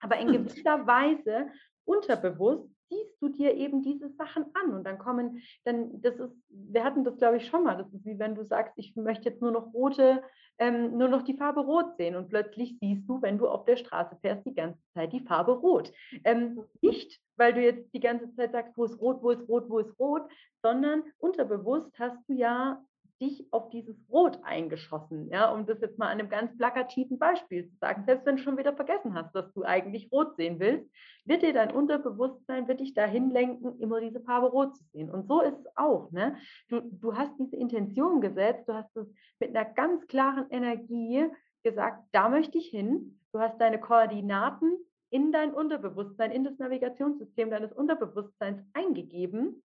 aber 0.00 0.18
in 0.18 0.32
gewisser 0.32 0.86
Weise 0.86 1.50
unterbewusst 1.84 2.68
siehst 2.88 3.20
du 3.20 3.28
dir 3.28 3.54
eben 3.54 3.82
diese 3.82 4.08
Sachen 4.10 4.46
an 4.54 4.74
und 4.74 4.84
dann 4.84 4.98
kommen, 4.98 5.42
dann, 5.64 6.00
das 6.00 6.18
ist, 6.18 6.34
wir 6.48 6.84
hatten 6.84 7.04
das 7.04 7.18
glaube 7.18 7.36
ich 7.36 7.46
schon 7.46 7.64
mal, 7.64 7.76
das 7.76 7.92
ist 7.92 8.04
wie 8.04 8.18
wenn 8.18 8.34
du 8.34 8.44
sagst, 8.44 8.74
ich 8.76 8.96
möchte 8.96 9.28
jetzt 9.28 9.42
nur 9.42 9.50
noch 9.50 9.72
rote, 9.74 10.22
ähm, 10.58 10.96
nur 10.96 11.08
noch 11.08 11.22
die 11.22 11.36
Farbe 11.36 11.60
rot 11.60 11.96
sehen 11.96 12.16
und 12.16 12.28
plötzlich 12.28 12.78
siehst 12.80 13.08
du, 13.08 13.20
wenn 13.22 13.38
du 13.38 13.48
auf 13.48 13.64
der 13.64 13.76
Straße 13.76 14.16
fährst, 14.20 14.46
die 14.46 14.54
ganze 14.54 14.80
Zeit 14.94 15.12
die 15.12 15.20
Farbe 15.20 15.52
rot. 15.52 15.92
Ähm, 16.24 16.64
nicht, 16.80 17.20
weil 17.36 17.54
du 17.54 17.62
jetzt 17.62 17.92
die 17.94 18.00
ganze 18.00 18.34
Zeit 18.34 18.52
sagst, 18.52 18.76
wo 18.76 18.84
ist 18.84 19.00
rot, 19.00 19.22
wo 19.22 19.30
ist 19.30 19.48
rot, 19.48 19.68
wo 19.68 19.78
ist 19.78 19.98
rot, 19.98 20.22
sondern 20.62 21.02
unterbewusst 21.18 21.96
hast 21.98 22.18
du 22.28 22.34
ja 22.34 22.82
dich 23.20 23.52
auf 23.52 23.70
dieses 23.70 23.96
Rot 24.10 24.38
eingeschossen, 24.44 25.28
ja, 25.30 25.50
um 25.52 25.66
das 25.66 25.80
jetzt 25.80 25.98
mal 25.98 26.06
an 26.06 26.20
einem 26.20 26.28
ganz 26.28 26.56
plakativen 26.56 27.18
Beispiel 27.18 27.68
zu 27.68 27.76
sagen. 27.76 28.04
Selbst 28.06 28.26
wenn 28.26 28.36
du 28.36 28.42
schon 28.42 28.56
wieder 28.56 28.74
vergessen 28.74 29.14
hast, 29.14 29.34
dass 29.34 29.52
du 29.54 29.64
eigentlich 29.64 30.10
rot 30.12 30.36
sehen 30.36 30.60
willst, 30.60 30.88
wird 31.24 31.42
dir 31.42 31.52
dein 31.52 31.72
Unterbewusstsein, 31.72 32.68
wird 32.68 32.80
dich 32.80 32.94
dahin 32.94 33.30
lenken, 33.30 33.80
immer 33.80 34.00
diese 34.00 34.20
Farbe 34.20 34.46
rot 34.46 34.76
zu 34.76 34.84
sehen. 34.92 35.10
Und 35.10 35.26
so 35.26 35.40
ist 35.42 35.58
es 35.58 35.66
auch, 35.76 36.10
ne? 36.12 36.36
Du, 36.68 36.80
du 36.80 37.16
hast 37.16 37.32
diese 37.38 37.56
Intention 37.56 38.20
gesetzt, 38.20 38.68
du 38.68 38.74
hast 38.74 38.96
es 38.96 39.08
mit 39.40 39.54
einer 39.54 39.68
ganz 39.68 40.06
klaren 40.06 40.48
Energie 40.50 41.26
gesagt, 41.62 42.04
da 42.12 42.28
möchte 42.28 42.58
ich 42.58 42.68
hin. 42.68 43.18
Du 43.32 43.40
hast 43.40 43.58
deine 43.60 43.80
Koordinaten 43.80 44.76
in 45.10 45.32
dein 45.32 45.52
Unterbewusstsein, 45.52 46.30
in 46.30 46.44
das 46.44 46.58
Navigationssystem 46.58 47.50
deines 47.50 47.72
Unterbewusstseins 47.72 48.62
eingegeben 48.74 49.62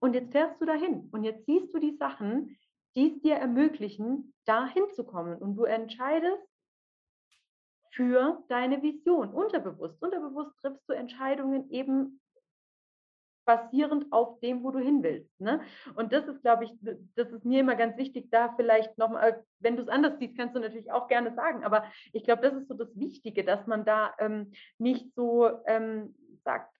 und 0.00 0.14
jetzt 0.14 0.32
fährst 0.32 0.60
du 0.60 0.66
dahin 0.66 1.08
und 1.12 1.24
jetzt 1.24 1.46
siehst 1.46 1.72
du 1.74 1.78
die 1.78 1.96
Sachen, 1.96 2.58
die 2.94 3.14
es 3.14 3.22
dir 3.22 3.36
ermöglichen, 3.36 4.32
dahin 4.44 4.84
zu 4.94 5.04
kommen. 5.04 5.36
Und 5.36 5.56
du 5.56 5.64
entscheidest 5.64 6.42
für 7.92 8.42
deine 8.48 8.82
Vision, 8.82 9.30
unterbewusst. 9.30 10.00
Unterbewusst 10.02 10.56
triffst 10.60 10.82
du 10.88 10.92
Entscheidungen 10.92 11.70
eben 11.70 12.20
basierend 13.46 14.12
auf 14.12 14.40
dem, 14.40 14.62
wo 14.62 14.70
du 14.70 14.80
hin 14.80 15.02
willst. 15.02 15.40
Ne? 15.40 15.60
Und 15.94 16.12
das 16.12 16.26
ist, 16.26 16.42
glaube 16.42 16.64
ich, 16.64 16.72
das 17.14 17.30
ist 17.30 17.44
mir 17.44 17.60
immer 17.60 17.76
ganz 17.76 17.96
wichtig, 17.96 18.28
da 18.30 18.52
vielleicht 18.56 18.98
nochmal, 18.98 19.44
wenn 19.60 19.76
du 19.76 19.82
es 19.82 19.88
anders 19.88 20.18
siehst, 20.18 20.36
kannst 20.36 20.56
du 20.56 20.60
natürlich 20.60 20.90
auch 20.90 21.06
gerne 21.08 21.32
sagen, 21.34 21.64
aber 21.64 21.84
ich 22.12 22.24
glaube, 22.24 22.42
das 22.42 22.54
ist 22.54 22.68
so 22.68 22.74
das 22.74 22.88
Wichtige, 22.98 23.44
dass 23.44 23.66
man 23.66 23.84
da 23.84 24.14
ähm, 24.18 24.52
nicht 24.78 25.14
so 25.14 25.48
ähm, 25.66 26.14
sagt, 26.44 26.75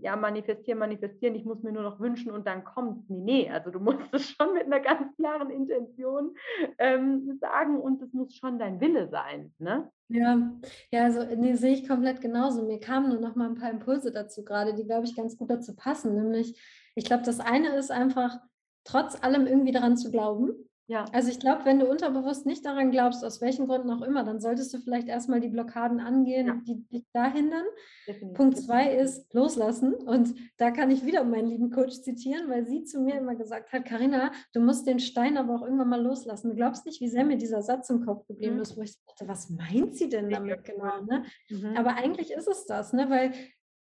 ja, 0.00 0.16
manifestieren, 0.16 0.78
manifestieren, 0.78 1.34
ich 1.34 1.44
muss 1.44 1.62
mir 1.62 1.72
nur 1.72 1.82
noch 1.82 2.00
wünschen 2.00 2.30
und 2.32 2.46
dann 2.46 2.64
kommt 2.64 3.08
Nee, 3.08 3.40
nee, 3.44 3.50
also 3.50 3.70
du 3.70 3.80
musst 3.80 4.12
es 4.12 4.30
schon 4.30 4.54
mit 4.54 4.64
einer 4.64 4.80
ganz 4.80 5.14
klaren 5.16 5.50
Intention 5.50 6.34
ähm, 6.78 7.38
sagen 7.40 7.80
und 7.80 8.02
es 8.02 8.12
muss 8.12 8.34
schon 8.34 8.58
dein 8.58 8.80
Wille 8.80 9.08
sein. 9.08 9.52
Ne? 9.58 9.90
Ja, 10.08 10.50
ja, 10.90 11.04
also 11.04 11.24
nee, 11.36 11.54
sehe 11.54 11.74
ich 11.74 11.88
komplett 11.88 12.20
genauso. 12.20 12.66
Mir 12.66 12.80
kamen 12.80 13.10
nur 13.10 13.20
noch 13.20 13.36
mal 13.36 13.48
ein 13.48 13.54
paar 13.54 13.70
Impulse 13.70 14.10
dazu 14.10 14.44
gerade, 14.44 14.74
die, 14.74 14.84
glaube 14.84 15.06
ich, 15.06 15.14
ganz 15.14 15.36
gut 15.36 15.50
dazu 15.50 15.76
passen. 15.76 16.14
Nämlich, 16.14 16.60
ich 16.94 17.04
glaube, 17.04 17.22
das 17.24 17.40
eine 17.40 17.76
ist 17.76 17.90
einfach, 17.90 18.38
trotz 18.84 19.22
allem 19.22 19.46
irgendwie 19.46 19.72
daran 19.72 19.96
zu 19.96 20.10
glauben, 20.10 20.69
ja. 20.90 21.04
Also 21.12 21.30
ich 21.30 21.38
glaube, 21.38 21.64
wenn 21.66 21.78
du 21.78 21.88
unterbewusst 21.88 22.46
nicht 22.46 22.66
daran 22.66 22.90
glaubst, 22.90 23.24
aus 23.24 23.40
welchen 23.40 23.68
Gründen 23.68 23.92
auch 23.92 24.02
immer, 24.02 24.24
dann 24.24 24.40
solltest 24.40 24.74
du 24.74 24.78
vielleicht 24.78 25.06
erstmal 25.06 25.38
die 25.38 25.46
Blockaden 25.46 26.00
angehen, 26.00 26.48
ja. 26.48 26.60
die 26.66 26.82
dich 26.88 27.06
da 27.12 27.30
hindern. 27.30 27.62
Definitiv. 28.08 28.36
Punkt 28.36 28.58
zwei 28.58 28.96
ist 28.96 29.32
loslassen. 29.32 29.94
Und 29.94 30.34
da 30.56 30.72
kann 30.72 30.90
ich 30.90 31.06
wieder 31.06 31.22
meinen 31.22 31.46
lieben 31.46 31.70
Coach 31.70 32.00
zitieren, 32.00 32.50
weil 32.50 32.66
sie 32.66 32.82
zu 32.82 33.00
mir 33.00 33.14
immer 33.18 33.36
gesagt 33.36 33.72
hat, 33.72 33.84
Karina, 33.84 34.32
du 34.52 34.58
musst 34.58 34.84
den 34.88 34.98
Stein 34.98 35.36
aber 35.36 35.54
auch 35.54 35.62
irgendwann 35.62 35.90
mal 35.90 36.02
loslassen. 36.02 36.50
Du 36.50 36.56
glaubst 36.56 36.84
nicht, 36.86 37.00
wie 37.00 37.08
sehr 37.08 37.24
mir 37.24 37.38
dieser 37.38 37.62
Satz 37.62 37.88
im 37.88 38.04
Kopf 38.04 38.26
geblieben 38.26 38.56
mhm. 38.56 38.62
ist, 38.62 38.76
wo 38.76 38.82
ich 38.82 38.96
dachte, 39.06 39.28
was 39.28 39.48
meint 39.48 39.94
sie 39.94 40.08
denn 40.08 40.28
damit 40.28 40.64
genau? 40.64 41.02
Ne? 41.02 41.22
Mhm. 41.50 41.76
Aber 41.76 41.94
eigentlich 41.94 42.32
ist 42.32 42.48
es 42.48 42.66
das, 42.66 42.92
ne? 42.92 43.08
weil 43.08 43.30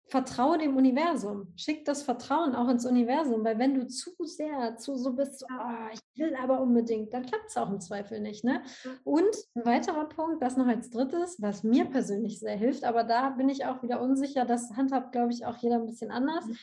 vertraue 0.10 0.58
dem 0.58 0.76
Universum. 0.76 1.54
Schick 1.56 1.86
das 1.86 2.02
Vertrauen 2.02 2.56
auch 2.56 2.68
ins 2.68 2.86
Universum, 2.86 3.44
weil 3.44 3.60
wenn 3.60 3.76
du 3.76 3.88
zu 3.88 4.12
sehr, 4.26 4.76
zu 4.78 4.96
so 4.96 5.14
bist, 5.14 5.46
oh, 5.50 5.94
ich 5.94 6.00
will 6.20 6.36
aber 6.36 6.62
unbedingt, 6.62 7.14
dann 7.14 7.26
klappt 7.26 7.48
es 7.48 7.58
auch 7.58 7.70
im 7.70 7.80
Zweifel 7.80 8.20
nicht. 8.20 8.44
Ne? 8.44 8.64
Und 9.04 9.36
ein 9.56 9.66
weiterer 9.66 10.10
Punkt, 10.10 10.42
das 10.42 10.58
noch 10.58 10.68
als 10.68 10.90
drittes, 10.90 11.42
was 11.42 11.64
mir 11.64 11.86
persönlich 11.86 12.40
sehr 12.40 12.58
hilft, 12.58 12.84
aber 12.84 13.04
da 13.04 13.30
bin 13.30 13.50
ich 13.50 13.66
auch 13.66 13.84
wieder 13.84 14.02
unsicher, 14.02 14.46
das 14.46 14.76
handhabt, 14.76 15.12
glaube 15.12 15.32
ich, 15.32 15.46
auch 15.46 15.58
jeder 15.58 15.76
ein 15.76 15.86
bisschen 15.86 16.12
anders. 16.12 16.46
Mhm. 16.46 16.58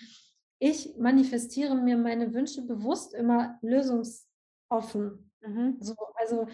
Ich 0.59 0.97
manifestiere 0.99 1.74
mir 1.76 1.97
meine 1.97 2.34
Wünsche 2.34 2.62
bewusst 2.62 3.14
immer 3.14 3.59
lösungsoffen. 3.62 5.30
Mhm. 5.40 5.76
So, 5.80 5.94
also 6.14 6.47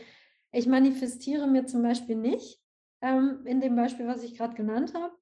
ich 0.50 0.66
manifestiere 0.66 1.46
mir 1.46 1.66
zum 1.66 1.82
Beispiel 1.82 2.16
nicht, 2.16 2.60
ähm, 3.00 3.40
in 3.46 3.60
dem 3.60 3.74
Beispiel, 3.74 4.06
was 4.06 4.22
ich 4.22 4.36
gerade 4.36 4.54
genannt 4.54 4.92
habe, 4.94 5.12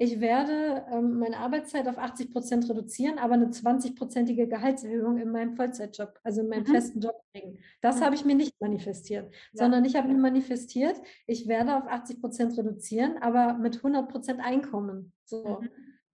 ich 0.00 0.20
werde 0.20 0.86
ähm, 0.92 1.18
meine 1.18 1.38
Arbeitszeit 1.38 1.88
auf 1.88 1.98
80 1.98 2.32
Prozent 2.32 2.70
reduzieren, 2.70 3.18
aber 3.18 3.34
eine 3.34 3.46
20-prozentige 3.46 4.46
Gehaltserhöhung 4.46 5.18
in 5.18 5.32
meinem 5.32 5.56
Vollzeitjob, 5.56 6.20
also 6.22 6.40
in 6.40 6.48
meinem 6.48 6.62
mhm. 6.62 6.72
festen 6.72 7.00
Job 7.00 7.20
bringen. 7.32 7.58
Das 7.80 7.98
mhm. 7.98 8.04
habe 8.04 8.14
ich 8.14 8.24
mir 8.24 8.36
nicht 8.36 8.54
manifestiert, 8.60 9.28
ja. 9.28 9.34
sondern 9.52 9.84
ich 9.84 9.96
habe 9.96 10.06
mir 10.06 10.16
manifestiert, 10.16 10.96
ich 11.26 11.48
werde 11.48 11.76
auf 11.76 11.88
80 11.88 12.20
Prozent 12.20 12.56
reduzieren, 12.56 13.18
aber 13.20 13.54
mit 13.54 13.78
100 13.78 14.08
Prozent 14.08 14.40
Einkommen. 14.40 15.12
So. 15.24 15.58
Mhm. 15.60 15.68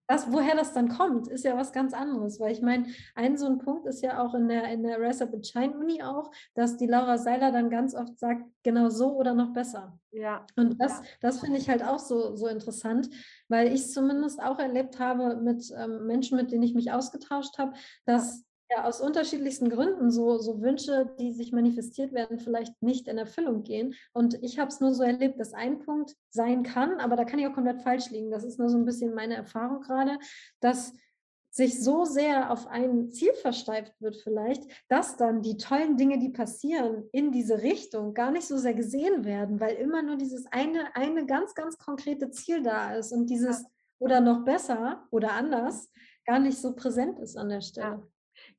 Das, 0.06 0.30
woher 0.30 0.54
das 0.54 0.72
dann 0.72 0.88
kommt, 0.88 1.28
ist 1.28 1.44
ja 1.44 1.56
was 1.56 1.72
ganz 1.72 1.94
anderes, 1.94 2.38
weil 2.38 2.52
ich 2.52 2.60
meine, 2.60 2.86
ein 3.14 3.38
so 3.38 3.46
ein 3.46 3.58
Punkt 3.58 3.86
ist 3.86 4.02
ja 4.02 4.22
auch 4.22 4.34
in 4.34 4.48
der, 4.48 4.64
in 4.64 4.82
der 4.82 4.98
and 5.02 5.46
Shine 5.46 5.76
Uni 5.78 6.02
auch, 6.02 6.30
dass 6.54 6.76
die 6.76 6.86
Laura 6.86 7.16
Seiler 7.16 7.52
dann 7.52 7.70
ganz 7.70 7.94
oft 7.94 8.18
sagt, 8.18 8.42
genau 8.62 8.90
so 8.90 9.16
oder 9.16 9.34
noch 9.34 9.52
besser. 9.52 9.98
Ja. 10.10 10.46
Und 10.56 10.80
das, 10.80 10.98
ja. 10.98 11.04
das 11.20 11.40
finde 11.40 11.58
ich 11.58 11.68
halt 11.68 11.82
auch 11.82 11.98
so, 11.98 12.36
so 12.36 12.46
interessant, 12.46 13.08
weil 13.48 13.72
ich 13.72 13.90
zumindest 13.90 14.42
auch 14.42 14.58
erlebt 14.58 14.98
habe 14.98 15.36
mit 15.36 15.72
ähm, 15.76 16.06
Menschen, 16.06 16.36
mit 16.36 16.52
denen 16.52 16.62
ich 16.62 16.74
mich 16.74 16.92
ausgetauscht 16.92 17.58
habe, 17.58 17.72
dass 18.04 18.44
ja, 18.70 18.84
aus 18.84 19.00
unterschiedlichsten 19.00 19.68
Gründen 19.68 20.10
so, 20.10 20.38
so 20.38 20.60
Wünsche, 20.60 21.14
die 21.18 21.32
sich 21.32 21.52
manifestiert 21.52 22.12
werden, 22.12 22.38
vielleicht 22.38 22.82
nicht 22.82 23.08
in 23.08 23.18
Erfüllung 23.18 23.62
gehen. 23.62 23.94
Und 24.12 24.42
ich 24.42 24.58
habe 24.58 24.68
es 24.68 24.80
nur 24.80 24.94
so 24.94 25.02
erlebt, 25.02 25.38
dass 25.38 25.52
ein 25.52 25.80
Punkt 25.80 26.14
sein 26.30 26.62
kann, 26.62 27.00
aber 27.00 27.16
da 27.16 27.24
kann 27.24 27.38
ich 27.38 27.46
auch 27.46 27.54
komplett 27.54 27.82
falsch 27.82 28.10
liegen. 28.10 28.30
Das 28.30 28.44
ist 28.44 28.58
nur 28.58 28.68
so 28.68 28.78
ein 28.78 28.84
bisschen 28.84 29.14
meine 29.14 29.34
Erfahrung 29.34 29.80
gerade, 29.80 30.18
dass 30.60 30.92
sich 31.54 31.80
so 31.80 32.04
sehr 32.04 32.50
auf 32.50 32.66
ein 32.66 33.12
Ziel 33.12 33.32
versteift 33.34 33.92
wird 34.00 34.16
vielleicht, 34.16 34.64
dass 34.88 35.16
dann 35.16 35.40
die 35.40 35.56
tollen 35.56 35.96
Dinge, 35.96 36.18
die 36.18 36.30
passieren, 36.30 37.08
in 37.12 37.30
diese 37.30 37.62
Richtung 37.62 38.12
gar 38.12 38.32
nicht 38.32 38.48
so 38.48 38.56
sehr 38.56 38.74
gesehen 38.74 39.24
werden, 39.24 39.60
weil 39.60 39.76
immer 39.76 40.02
nur 40.02 40.16
dieses 40.16 40.46
eine, 40.46 40.96
eine 40.96 41.26
ganz, 41.26 41.54
ganz 41.54 41.78
konkrete 41.78 42.30
Ziel 42.32 42.64
da 42.64 42.96
ist 42.96 43.12
und 43.12 43.30
dieses 43.30 43.64
oder 44.00 44.20
noch 44.20 44.44
besser 44.44 45.06
oder 45.12 45.32
anders 45.32 45.92
gar 46.26 46.40
nicht 46.40 46.58
so 46.58 46.74
präsent 46.74 47.20
ist 47.20 47.36
an 47.36 47.50
der 47.50 47.60
Stelle. 47.60 47.86
Ja. 47.86 48.02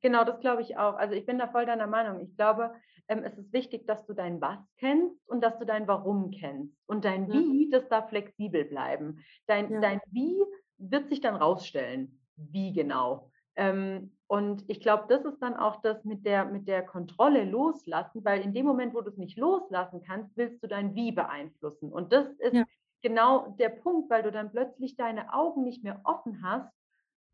Genau, 0.02 0.24
das 0.24 0.40
glaube 0.40 0.62
ich 0.62 0.76
auch. 0.76 0.94
Also 0.94 1.14
ich 1.14 1.26
bin 1.26 1.38
da 1.38 1.48
voll 1.48 1.66
deiner 1.66 1.86
Meinung. 1.86 2.20
Ich 2.20 2.36
glaube, 2.36 2.74
ähm, 3.08 3.22
es 3.24 3.36
ist 3.38 3.52
wichtig, 3.52 3.86
dass 3.86 4.04
du 4.06 4.12
dein 4.12 4.40
Was 4.40 4.58
kennst 4.78 5.28
und 5.28 5.42
dass 5.42 5.58
du 5.58 5.64
dein 5.64 5.86
Warum 5.88 6.30
kennst. 6.30 6.76
Und 6.86 7.04
dein 7.04 7.32
Wie, 7.32 7.68
das 7.70 7.88
darf 7.88 8.08
flexibel 8.08 8.64
bleiben. 8.64 9.24
Dein, 9.46 9.70
ja. 9.70 9.80
dein 9.80 10.00
Wie 10.10 10.42
wird 10.78 11.08
sich 11.08 11.20
dann 11.20 11.36
rausstellen. 11.36 12.20
Wie 12.36 12.72
genau. 12.72 13.30
Ähm, 13.56 14.12
und 14.26 14.64
ich 14.68 14.80
glaube, 14.80 15.04
das 15.08 15.24
ist 15.24 15.40
dann 15.40 15.56
auch 15.56 15.80
das 15.82 16.04
mit 16.04 16.26
der, 16.26 16.44
mit 16.44 16.66
der 16.68 16.82
Kontrolle 16.82 17.44
loslassen, 17.44 18.24
weil 18.24 18.42
in 18.42 18.52
dem 18.52 18.66
Moment, 18.66 18.92
wo 18.94 19.00
du 19.00 19.10
es 19.10 19.16
nicht 19.16 19.38
loslassen 19.38 20.02
kannst, 20.02 20.36
willst 20.36 20.62
du 20.62 20.66
dein 20.66 20.94
Wie 20.94 21.12
beeinflussen. 21.12 21.92
Und 21.92 22.12
das 22.12 22.28
ist 22.38 22.54
ja. 22.54 22.64
genau 23.02 23.54
der 23.58 23.70
Punkt, 23.70 24.10
weil 24.10 24.22
du 24.22 24.32
dann 24.32 24.50
plötzlich 24.50 24.96
deine 24.96 25.32
Augen 25.32 25.62
nicht 25.62 25.84
mehr 25.84 26.00
offen 26.04 26.42
hast 26.42 26.75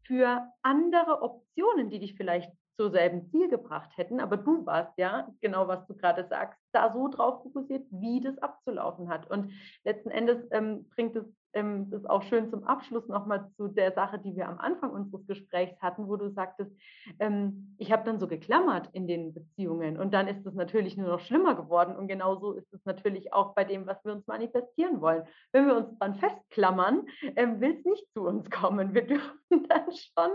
für 0.07 0.49
andere 0.63 1.23
Optionen, 1.23 1.91
die 1.91 1.99
dich 1.99 2.15
vielleicht 2.15 2.51
zur 2.77 2.91
selben 2.91 3.29
Ziel 3.31 3.49
gebracht 3.49 3.91
hätten. 3.97 4.21
Aber 4.21 4.37
du 4.37 4.65
warst 4.67 4.97
ja, 4.97 5.29
genau 5.41 5.69
was 5.69 5.87
du 5.87 5.97
gerade 5.97 6.27
sagst, 6.29 6.62
da 6.73 6.93
so 6.93 7.09
drauf 7.09 7.43
fokussiert, 7.43 7.87
wie 7.91 8.21
das 8.21 8.39
abzulaufen 8.39 9.09
hat. 9.09 9.31
Und 9.31 9.53
letzten 9.85 10.11
Endes 10.11 10.39
ähm, 10.51 10.89
bringt 10.91 11.17
es 11.17 11.25
ähm, 11.55 11.91
das 11.91 12.05
auch 12.07 12.23
schön 12.23 12.51
zum 12.51 12.65
Abschluss 12.65 13.07
nochmal 13.09 13.51
zu 13.57 13.69
der 13.69 13.93
Sache, 13.93 14.19
die 14.19 14.35
wir 14.35 14.49
am 14.49 14.59
Anfang 14.59 14.91
unseres 14.91 15.27
Gesprächs 15.27 15.81
hatten, 15.81 16.09
wo 16.09 16.17
du 16.17 16.31
sagtest, 16.31 16.73
ähm, 17.19 17.75
ich 17.79 17.93
habe 17.93 18.05
dann 18.05 18.19
so 18.19 18.27
geklammert 18.27 18.89
in 18.93 19.07
den 19.07 19.35
Beziehungen 19.35 19.99
und 19.99 20.13
dann 20.15 20.29
ist 20.29 20.47
es 20.47 20.55
natürlich 20.55 20.97
nur 20.97 21.09
noch 21.09 21.21
schlimmer 21.21 21.55
geworden. 21.55 21.97
Und 21.97 22.09
genauso 22.09 22.53
ist 22.53 22.73
es 22.73 22.85
natürlich 22.85 23.33
auch 23.33 23.55
bei 23.55 23.65
dem, 23.65 23.87
was 23.87 24.05
wir 24.05 24.13
uns 24.13 24.27
manifestieren 24.27 25.01
wollen. 25.01 25.25
Wenn 25.53 25.67
wir 25.67 25.77
uns 25.77 25.99
dann 25.99 26.15
festklammern, 26.15 27.07
ähm, 27.37 27.61
will 27.61 27.77
es 27.79 27.85
nicht 27.85 28.07
zu 28.13 28.23
uns 28.23 28.49
kommen. 28.51 28.95
Wir 28.95 29.07
dürfen 29.07 29.69
dann 29.69 29.93
schon 29.93 30.31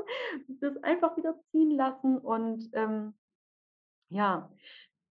das 0.61 0.77
einfach 0.83 1.17
wieder 1.17 1.35
ziehen 1.51 1.71
lassen 1.71 2.17
und 2.17 2.69
ähm, 2.73 3.13
ja, 4.09 4.49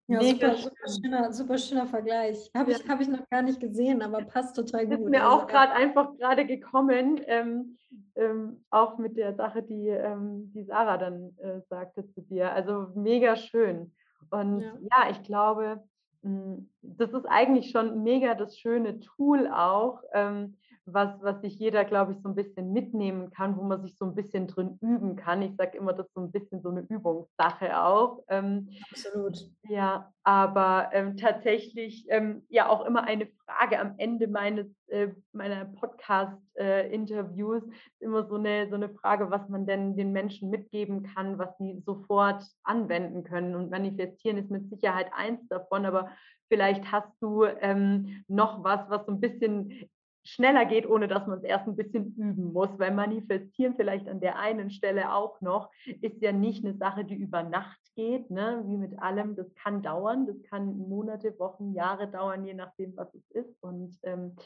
ja, 0.08 0.22
super, 0.22 0.54
super, 0.54 0.88
schöner, 0.88 1.32
super 1.32 1.58
schöner 1.58 1.86
Vergleich. 1.86 2.50
Habe 2.56 2.72
ich, 2.72 2.88
hab 2.88 3.00
ich 3.00 3.08
noch 3.08 3.28
gar 3.28 3.42
nicht 3.42 3.60
gesehen, 3.60 4.02
aber 4.02 4.22
passt 4.22 4.54
total 4.54 4.86
gut. 4.86 5.00
Ist 5.00 5.08
mir 5.08 5.24
also, 5.24 5.36
auch 5.36 5.46
gerade 5.46 5.72
einfach 5.72 6.16
gerade 6.16 6.46
gekommen, 6.46 7.20
ähm, 7.26 7.76
ähm, 8.14 8.64
auch 8.70 8.98
mit 8.98 9.16
der 9.16 9.34
Sache, 9.34 9.62
die, 9.62 9.88
ähm, 9.88 10.52
die 10.54 10.64
Sarah 10.64 10.98
dann 10.98 11.36
äh, 11.38 11.60
sagte 11.68 12.06
zu 12.08 12.22
dir. 12.22 12.52
Also 12.52 12.88
mega 12.94 13.36
schön. 13.36 13.92
Und 14.30 14.60
ja, 14.60 14.72
ja 14.80 15.10
ich 15.10 15.22
glaube, 15.22 15.82
mh, 16.22 16.30
hm, 16.30 16.70
das 16.82 17.12
ist 17.12 17.26
eigentlich 17.26 17.70
schon 17.70 18.02
mega 18.02 18.34
das 18.34 18.58
schöne 18.58 19.00
Tool 19.00 19.48
auch, 19.48 20.02
ähm, 20.12 20.56
was, 20.86 21.10
was 21.20 21.40
sich 21.40 21.58
jeder, 21.58 21.84
glaube 21.84 22.12
ich, 22.12 22.18
so 22.22 22.28
ein 22.28 22.34
bisschen 22.34 22.72
mitnehmen 22.72 23.30
kann, 23.30 23.56
wo 23.56 23.62
man 23.62 23.82
sich 23.82 23.96
so 23.96 24.04
ein 24.04 24.14
bisschen 24.14 24.46
drin 24.46 24.78
üben 24.80 25.16
kann. 25.16 25.42
Ich 25.42 25.56
sage 25.56 25.76
immer, 25.78 25.92
das 25.92 26.06
ist 26.06 26.14
so 26.14 26.20
ein 26.20 26.30
bisschen 26.30 26.62
so 26.62 26.70
eine 26.70 26.80
Übungssache 26.80 27.80
auch. 27.80 28.22
Ähm, 28.28 28.70
Absolut. 28.90 29.38
Ja, 29.68 30.12
aber 30.22 30.90
ähm, 30.92 31.16
tatsächlich 31.16 32.06
ähm, 32.08 32.44
ja 32.48 32.68
auch 32.68 32.84
immer 32.86 33.04
eine 33.04 33.28
Frage 33.44 33.78
am 33.78 33.94
Ende 33.98 34.28
meines 34.28 34.66
äh, 34.88 35.08
meiner 35.32 35.64
Podcast-Interviews 35.64 37.62
äh, 37.64 38.04
immer 38.04 38.26
so 38.28 38.36
eine, 38.36 38.68
so 38.68 38.76
eine 38.76 38.88
Frage, 38.88 39.30
was 39.30 39.48
man 39.48 39.66
denn 39.66 39.96
den 39.96 40.12
Menschen 40.12 40.50
mitgeben 40.50 41.02
kann, 41.02 41.38
was 41.38 41.56
sie 41.58 41.82
sofort 41.84 42.44
anwenden 42.62 43.24
können. 43.24 43.56
Und 43.56 43.70
manifestieren 43.70 44.38
ist 44.38 44.50
mit 44.50 44.70
Sicherheit 44.70 45.10
eins 45.16 45.46
davon, 45.48 45.84
aber 45.86 46.10
vielleicht 46.48 46.90
hast 46.92 47.10
du 47.20 47.44
ähm, 47.44 48.24
noch 48.28 48.62
was, 48.62 48.88
was 48.88 49.04
so 49.06 49.12
ein 49.12 49.20
bisschen 49.20 49.88
schneller 50.26 50.64
geht, 50.64 50.88
ohne 50.88 51.08
dass 51.08 51.26
man 51.26 51.38
es 51.38 51.44
erst 51.44 51.66
ein 51.66 51.76
bisschen 51.76 52.14
üben 52.16 52.52
muss, 52.52 52.68
weil 52.78 52.92
manifestieren 52.92 53.74
vielleicht 53.76 54.08
an 54.08 54.20
der 54.20 54.38
einen 54.38 54.70
Stelle 54.70 55.12
auch 55.12 55.40
noch, 55.40 55.70
ist 56.00 56.20
ja 56.20 56.32
nicht 56.32 56.64
eine 56.64 56.74
Sache, 56.74 57.04
die 57.04 57.14
über 57.14 57.42
Nacht 57.42 57.80
geht, 57.94 58.30
ne? 58.30 58.62
wie 58.66 58.76
mit 58.76 58.98
allem. 58.98 59.36
Das 59.36 59.54
kann 59.54 59.82
dauern, 59.82 60.26
das 60.26 60.42
kann 60.42 60.76
Monate, 60.76 61.38
Wochen, 61.38 61.72
Jahre 61.72 62.08
dauern, 62.08 62.44
je 62.44 62.54
nachdem, 62.54 62.96
was 62.96 63.14
es 63.14 63.30
ist. 63.30 63.56
Und 63.62 63.96
ähm, 64.02 64.36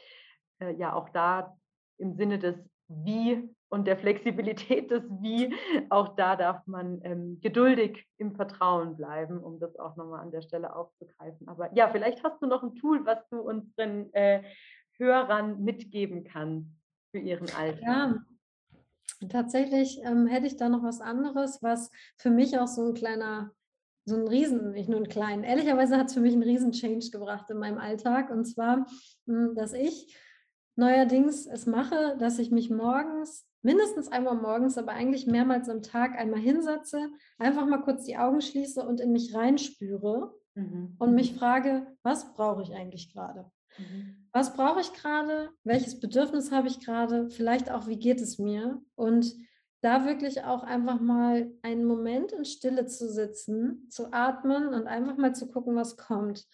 äh, 0.60 0.74
ja, 0.74 0.94
auch 0.94 1.08
da 1.08 1.56
im 1.98 2.14
Sinne 2.14 2.38
des 2.38 2.56
Wie 2.88 3.48
und 3.68 3.86
der 3.86 3.96
Flexibilität 3.96 4.90
des 4.90 5.04
Wie, 5.20 5.54
auch 5.90 6.16
da 6.16 6.36
darf 6.36 6.66
man 6.66 7.00
ähm, 7.04 7.40
geduldig 7.40 8.06
im 8.18 8.34
Vertrauen 8.34 8.96
bleiben, 8.96 9.38
um 9.38 9.60
das 9.60 9.78
auch 9.78 9.96
nochmal 9.96 10.20
an 10.20 10.32
der 10.32 10.42
Stelle 10.42 10.74
aufzugreifen. 10.74 11.48
Aber 11.48 11.72
ja, 11.74 11.88
vielleicht 11.88 12.22
hast 12.24 12.42
du 12.42 12.46
noch 12.46 12.62
ein 12.62 12.74
Tool, 12.74 13.06
was 13.06 13.18
du 13.30 13.40
unseren 13.40 14.12
äh, 14.12 14.42
Hörern 15.00 15.62
mitgeben 15.64 16.22
kann 16.24 16.76
für 17.10 17.18
ihren 17.18 17.50
Alltag? 17.50 17.82
Ja, 17.82 18.24
tatsächlich 19.28 20.00
ähm, 20.04 20.26
hätte 20.26 20.46
ich 20.46 20.56
da 20.56 20.68
noch 20.68 20.82
was 20.82 21.00
anderes, 21.00 21.62
was 21.62 21.90
für 22.16 22.30
mich 22.30 22.58
auch 22.58 22.68
so 22.68 22.88
ein 22.88 22.94
kleiner, 22.94 23.50
so 24.04 24.16
ein 24.16 24.28
Riesen, 24.28 24.70
nicht 24.72 24.88
nur 24.88 25.00
ein 25.00 25.08
kleinen, 25.08 25.42
ehrlicherweise 25.42 25.96
hat 25.96 26.08
es 26.08 26.14
für 26.14 26.20
mich 26.20 26.34
einen 26.34 26.42
Riesen-Change 26.42 27.10
gebracht 27.10 27.50
in 27.50 27.58
meinem 27.58 27.78
Alltag. 27.78 28.30
Und 28.30 28.44
zwar, 28.44 28.86
hm, 29.26 29.54
dass 29.56 29.72
ich 29.72 30.16
neuerdings 30.76 31.46
es 31.46 31.66
mache, 31.66 32.16
dass 32.18 32.38
ich 32.38 32.50
mich 32.50 32.70
morgens 32.70 33.50
mindestens 33.62 34.08
einmal 34.08 34.36
morgens, 34.36 34.78
aber 34.78 34.92
eigentlich 34.92 35.26
mehrmals 35.26 35.68
am 35.68 35.82
Tag 35.82 36.18
einmal 36.18 36.40
hinsetze, 36.40 37.10
einfach 37.38 37.66
mal 37.66 37.82
kurz 37.82 38.04
die 38.04 38.16
Augen 38.16 38.40
schließe 38.40 38.86
und 38.86 39.00
in 39.00 39.12
mich 39.12 39.34
reinspüre 39.34 40.34
mhm. 40.54 40.96
und 40.98 41.14
mich 41.14 41.34
frage, 41.34 41.86
was 42.02 42.32
brauche 42.34 42.62
ich 42.62 42.72
eigentlich 42.72 43.12
gerade? 43.12 43.50
Mhm. 43.78 44.28
Was 44.32 44.54
brauche 44.54 44.80
ich 44.80 44.92
gerade? 44.92 45.50
Welches 45.64 45.98
Bedürfnis 45.98 46.52
habe 46.52 46.68
ich 46.68 46.80
gerade? 46.80 47.30
Vielleicht 47.30 47.70
auch, 47.70 47.88
wie 47.88 47.98
geht 47.98 48.20
es 48.20 48.38
mir? 48.38 48.80
Und 48.94 49.34
da 49.80 50.04
wirklich 50.04 50.44
auch 50.44 50.62
einfach 50.62 51.00
mal 51.00 51.50
einen 51.62 51.84
Moment 51.84 52.32
in 52.32 52.44
Stille 52.44 52.86
zu 52.86 53.10
sitzen, 53.10 53.88
zu 53.88 54.12
atmen 54.12 54.68
und 54.68 54.86
einfach 54.86 55.16
mal 55.16 55.34
zu 55.34 55.48
gucken, 55.48 55.74
was 55.74 55.96
kommt. 55.96 56.46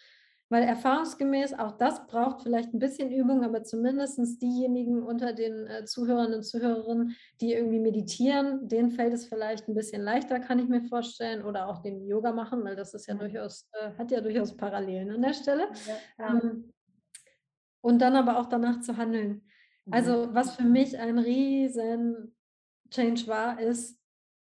Weil 0.48 0.62
erfahrungsgemäß 0.62 1.54
auch 1.54 1.72
das 1.72 2.06
braucht 2.06 2.42
vielleicht 2.42 2.72
ein 2.72 2.78
bisschen 2.78 3.10
Übung, 3.10 3.42
aber 3.42 3.64
zumindest 3.64 4.40
diejenigen 4.40 5.02
unter 5.02 5.32
den 5.32 5.66
äh, 5.66 5.84
Zuhörern 5.84 6.34
und 6.34 6.44
Zuhörerinnen, 6.44 7.16
die 7.40 7.52
irgendwie 7.52 7.80
meditieren, 7.80 8.68
denen 8.68 8.92
fällt 8.92 9.12
es 9.12 9.26
vielleicht 9.26 9.66
ein 9.66 9.74
bisschen 9.74 10.02
leichter, 10.02 10.38
kann 10.38 10.60
ich 10.60 10.68
mir 10.68 10.82
vorstellen, 10.82 11.44
oder 11.44 11.66
auch 11.66 11.82
den 11.82 12.06
Yoga 12.06 12.30
machen, 12.30 12.62
weil 12.62 12.76
das 12.76 12.94
ist 12.94 13.08
ja 13.08 13.14
durchaus, 13.14 13.68
äh, 13.72 13.90
hat 13.98 14.12
ja 14.12 14.20
durchaus 14.20 14.56
Parallelen 14.56 15.10
an 15.10 15.22
der 15.22 15.34
Stelle. 15.34 15.66
Ja, 15.88 16.24
ja. 16.24 16.40
Ähm, 16.40 16.72
und 17.87 18.01
dann 18.01 18.16
aber 18.16 18.41
auch 18.41 18.47
danach 18.47 18.80
zu 18.80 18.97
handeln. 18.97 19.43
Also 19.93 20.34
was 20.34 20.57
für 20.57 20.64
mich 20.64 20.99
ein 20.99 21.20
riesen 21.20 22.34
Change 22.91 23.28
war, 23.28 23.61
ist, 23.61 23.97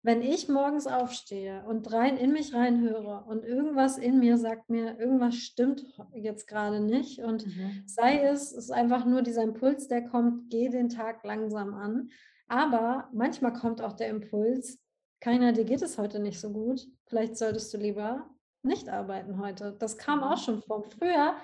wenn 0.02 0.24
ich 0.24 0.50
morgens 0.50 0.88
aufstehe 0.88 1.64
und 1.68 1.94
rein 1.94 2.18
in 2.18 2.32
mich 2.32 2.56
reinhöre 2.56 3.26
und 3.28 3.46
irgendwas 3.46 4.00
in 4.00 4.18
mir 4.18 4.40
sagt 4.40 4.72
mir, 4.72 5.00
irgendwas 5.00 5.36
stimmt 5.36 5.86
jetzt 6.16 6.48
gerade 6.48 6.80
nicht 6.80 7.20
und 7.20 7.46
mhm. 7.46 7.84
sei 7.86 8.20
es, 8.24 8.52
es 8.52 8.66
ist 8.66 8.72
einfach 8.72 9.06
nur 9.06 9.22
dieser 9.22 9.44
Impuls, 9.44 9.88
der 9.88 10.06
kommt, 10.06 10.50
geh 10.50 10.70
den 10.70 10.90
Tag 10.90 11.24
langsam 11.24 11.76
an. 11.76 12.10
Aber 12.48 13.10
manchmal 13.14 13.54
kommt 13.54 13.80
auch 13.84 13.94
der 13.94 14.10
Impuls, 14.10 14.80
keiner, 15.20 15.52
dir 15.52 15.66
geht 15.66 15.84
es 15.84 16.00
heute 16.00 16.20
nicht 16.20 16.40
so 16.40 16.52
gut, 16.52 16.88
vielleicht 17.06 17.38
solltest 17.38 17.72
du 17.76 17.78
lieber 17.78 18.28
nicht 18.64 18.90
arbeiten 18.90 19.40
heute. 19.40 19.76
Das 19.78 20.00
kam 20.00 20.24
auch 20.24 20.38
mhm. 20.38 20.42
schon 20.42 20.62
vor. 20.64 20.84
Früher 20.98 21.36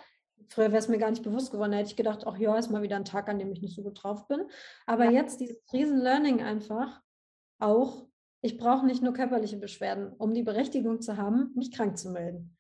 Früher 0.49 0.67
wäre 0.67 0.77
es 0.77 0.87
mir 0.87 0.97
gar 0.97 1.09
nicht 1.09 1.23
bewusst 1.23 1.51
geworden. 1.51 1.71
Da 1.71 1.77
hätte 1.77 1.89
ich 1.89 1.95
gedacht, 1.95 2.25
ach 2.25 2.37
ja, 2.37 2.57
ist 2.57 2.69
mal 2.69 2.81
wieder 2.81 2.95
ein 2.95 3.05
Tag, 3.05 3.29
an 3.29 3.39
dem 3.39 3.51
ich 3.51 3.61
nicht 3.61 3.75
so 3.75 3.83
gut 3.83 4.01
drauf 4.03 4.27
bin. 4.27 4.43
Aber 4.85 5.05
ja. 5.05 5.11
jetzt 5.11 5.39
dieses 5.39 5.57
Riesen-Learning 5.73 6.41
einfach 6.41 7.01
auch, 7.59 8.07
ich 8.41 8.57
brauche 8.57 8.85
nicht 8.85 9.01
nur 9.01 9.13
körperliche 9.13 9.57
Beschwerden, 9.57 10.13
um 10.13 10.33
die 10.33 10.43
Berechtigung 10.43 11.01
zu 11.01 11.17
haben, 11.17 11.51
mich 11.55 11.71
krank 11.71 11.97
zu 11.97 12.11
melden. 12.11 12.55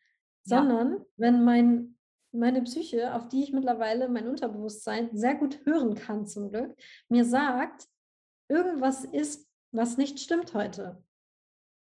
Ja. 0.45 0.57
Sondern 0.57 1.05
wenn 1.15 1.43
mein, 1.43 1.97
meine 2.31 2.63
Psyche, 2.63 3.13
auf 3.13 3.27
die 3.27 3.43
ich 3.43 3.53
mittlerweile 3.53 4.09
mein 4.09 4.27
Unterbewusstsein 4.27 5.09
sehr 5.13 5.35
gut 5.35 5.65
hören 5.65 5.95
kann, 5.95 6.25
zum 6.25 6.49
Glück, 6.49 6.75
mir 7.07 7.23
sagt, 7.23 7.87
irgendwas 8.47 9.03
ist, 9.05 9.47
was 9.71 9.97
nicht 9.97 10.19
stimmt 10.19 10.53
heute, 10.53 11.03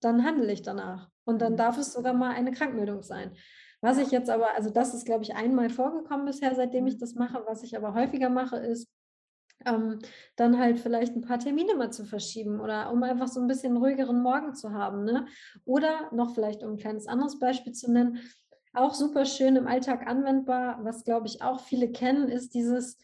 dann 0.00 0.24
handle 0.24 0.52
ich 0.52 0.62
danach. 0.62 1.10
Und 1.24 1.40
dann 1.40 1.52
mhm. 1.52 1.58
darf 1.58 1.78
es 1.78 1.92
sogar 1.92 2.14
mal 2.14 2.34
eine 2.34 2.52
Krankmeldung 2.52 3.02
sein. 3.02 3.36
Was 3.84 3.98
ich 3.98 4.10
jetzt 4.10 4.30
aber, 4.30 4.54
also 4.54 4.70
das 4.70 4.94
ist, 4.94 5.04
glaube 5.04 5.24
ich, 5.24 5.34
einmal 5.34 5.68
vorgekommen 5.68 6.24
bisher, 6.24 6.54
seitdem 6.54 6.86
ich 6.86 6.94
mhm. 6.94 7.00
das 7.00 7.14
mache. 7.14 7.42
Was 7.46 7.62
ich 7.62 7.76
aber 7.76 7.94
häufiger 7.94 8.30
mache, 8.30 8.56
ist, 8.56 8.88
ähm, 9.66 9.98
dann 10.36 10.58
halt 10.58 10.78
vielleicht 10.78 11.14
ein 11.14 11.20
paar 11.20 11.38
Termine 11.38 11.74
mal 11.74 11.92
zu 11.92 12.04
verschieben 12.04 12.60
oder 12.60 12.90
um 12.90 13.02
einfach 13.02 13.28
so 13.28 13.40
ein 13.40 13.46
bisschen 13.46 13.76
ruhigeren 13.76 14.22
Morgen 14.22 14.54
zu 14.54 14.72
haben. 14.72 15.04
Ne? 15.04 15.26
Oder 15.64 16.10
noch 16.12 16.34
vielleicht, 16.34 16.62
um 16.62 16.72
ein 16.72 16.76
kleines 16.78 17.06
anderes 17.06 17.38
Beispiel 17.38 17.72
zu 17.72 17.92
nennen, 17.92 18.20
auch 18.72 18.94
super 18.94 19.24
schön 19.24 19.56
im 19.56 19.68
Alltag 19.68 20.06
anwendbar, 20.06 20.78
was 20.82 21.04
glaube 21.04 21.26
ich 21.26 21.42
auch 21.42 21.60
viele 21.60 21.92
kennen, 21.92 22.28
ist 22.28 22.54
dieses 22.54 22.98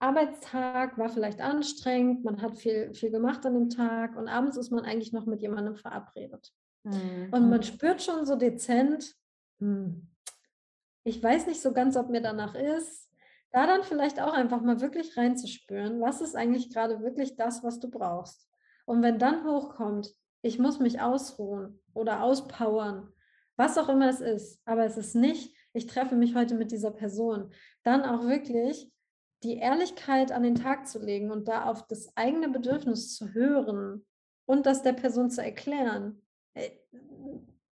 Arbeitstag 0.00 0.96
war 0.96 1.10
vielleicht 1.10 1.40
anstrengend, 1.42 2.24
man 2.24 2.40
hat 2.40 2.56
viel, 2.56 2.94
viel 2.94 3.10
gemacht 3.10 3.44
an 3.44 3.52
dem 3.52 3.68
Tag 3.68 4.16
und 4.16 4.28
abends 4.28 4.56
ist 4.56 4.70
man 4.70 4.84
eigentlich 4.84 5.12
noch 5.12 5.26
mit 5.26 5.42
jemandem 5.42 5.76
verabredet. 5.76 6.52
Mhm. 6.84 7.28
Und 7.30 7.50
man 7.50 7.62
spürt 7.62 8.02
schon 8.02 8.24
so 8.24 8.36
dezent, 8.36 9.14
ich 11.04 11.22
weiß 11.22 11.46
nicht 11.46 11.60
so 11.60 11.72
ganz, 11.72 11.96
ob 11.96 12.08
mir 12.08 12.20
danach 12.20 12.54
ist, 12.54 13.08
da 13.52 13.66
dann 13.66 13.82
vielleicht 13.82 14.20
auch 14.20 14.32
einfach 14.32 14.60
mal 14.60 14.80
wirklich 14.80 15.16
reinzuspüren, 15.16 16.00
was 16.00 16.20
ist 16.20 16.36
eigentlich 16.36 16.72
gerade 16.72 17.00
wirklich 17.02 17.36
das, 17.36 17.64
was 17.64 17.80
du 17.80 17.90
brauchst. 17.90 18.48
Und 18.86 19.02
wenn 19.02 19.18
dann 19.18 19.44
hochkommt, 19.44 20.14
ich 20.42 20.58
muss 20.58 20.78
mich 20.78 21.00
ausruhen 21.00 21.80
oder 21.94 22.22
auspowern, 22.22 23.12
was 23.56 23.76
auch 23.76 23.88
immer 23.88 24.08
es 24.08 24.20
ist, 24.20 24.60
aber 24.64 24.84
es 24.84 24.96
ist 24.96 25.14
nicht, 25.14 25.54
ich 25.72 25.86
treffe 25.86 26.16
mich 26.16 26.34
heute 26.34 26.54
mit 26.54 26.72
dieser 26.72 26.90
Person, 26.90 27.52
dann 27.82 28.02
auch 28.02 28.26
wirklich 28.26 28.90
die 29.42 29.56
Ehrlichkeit 29.56 30.32
an 30.32 30.42
den 30.42 30.54
Tag 30.54 30.86
zu 30.86 30.98
legen 30.98 31.30
und 31.30 31.48
da 31.48 31.64
auf 31.64 31.86
das 31.86 32.16
eigene 32.16 32.48
Bedürfnis 32.48 33.14
zu 33.14 33.32
hören 33.32 34.06
und 34.46 34.66
das 34.66 34.82
der 34.82 34.92
Person 34.92 35.30
zu 35.30 35.42
erklären. 35.42 36.22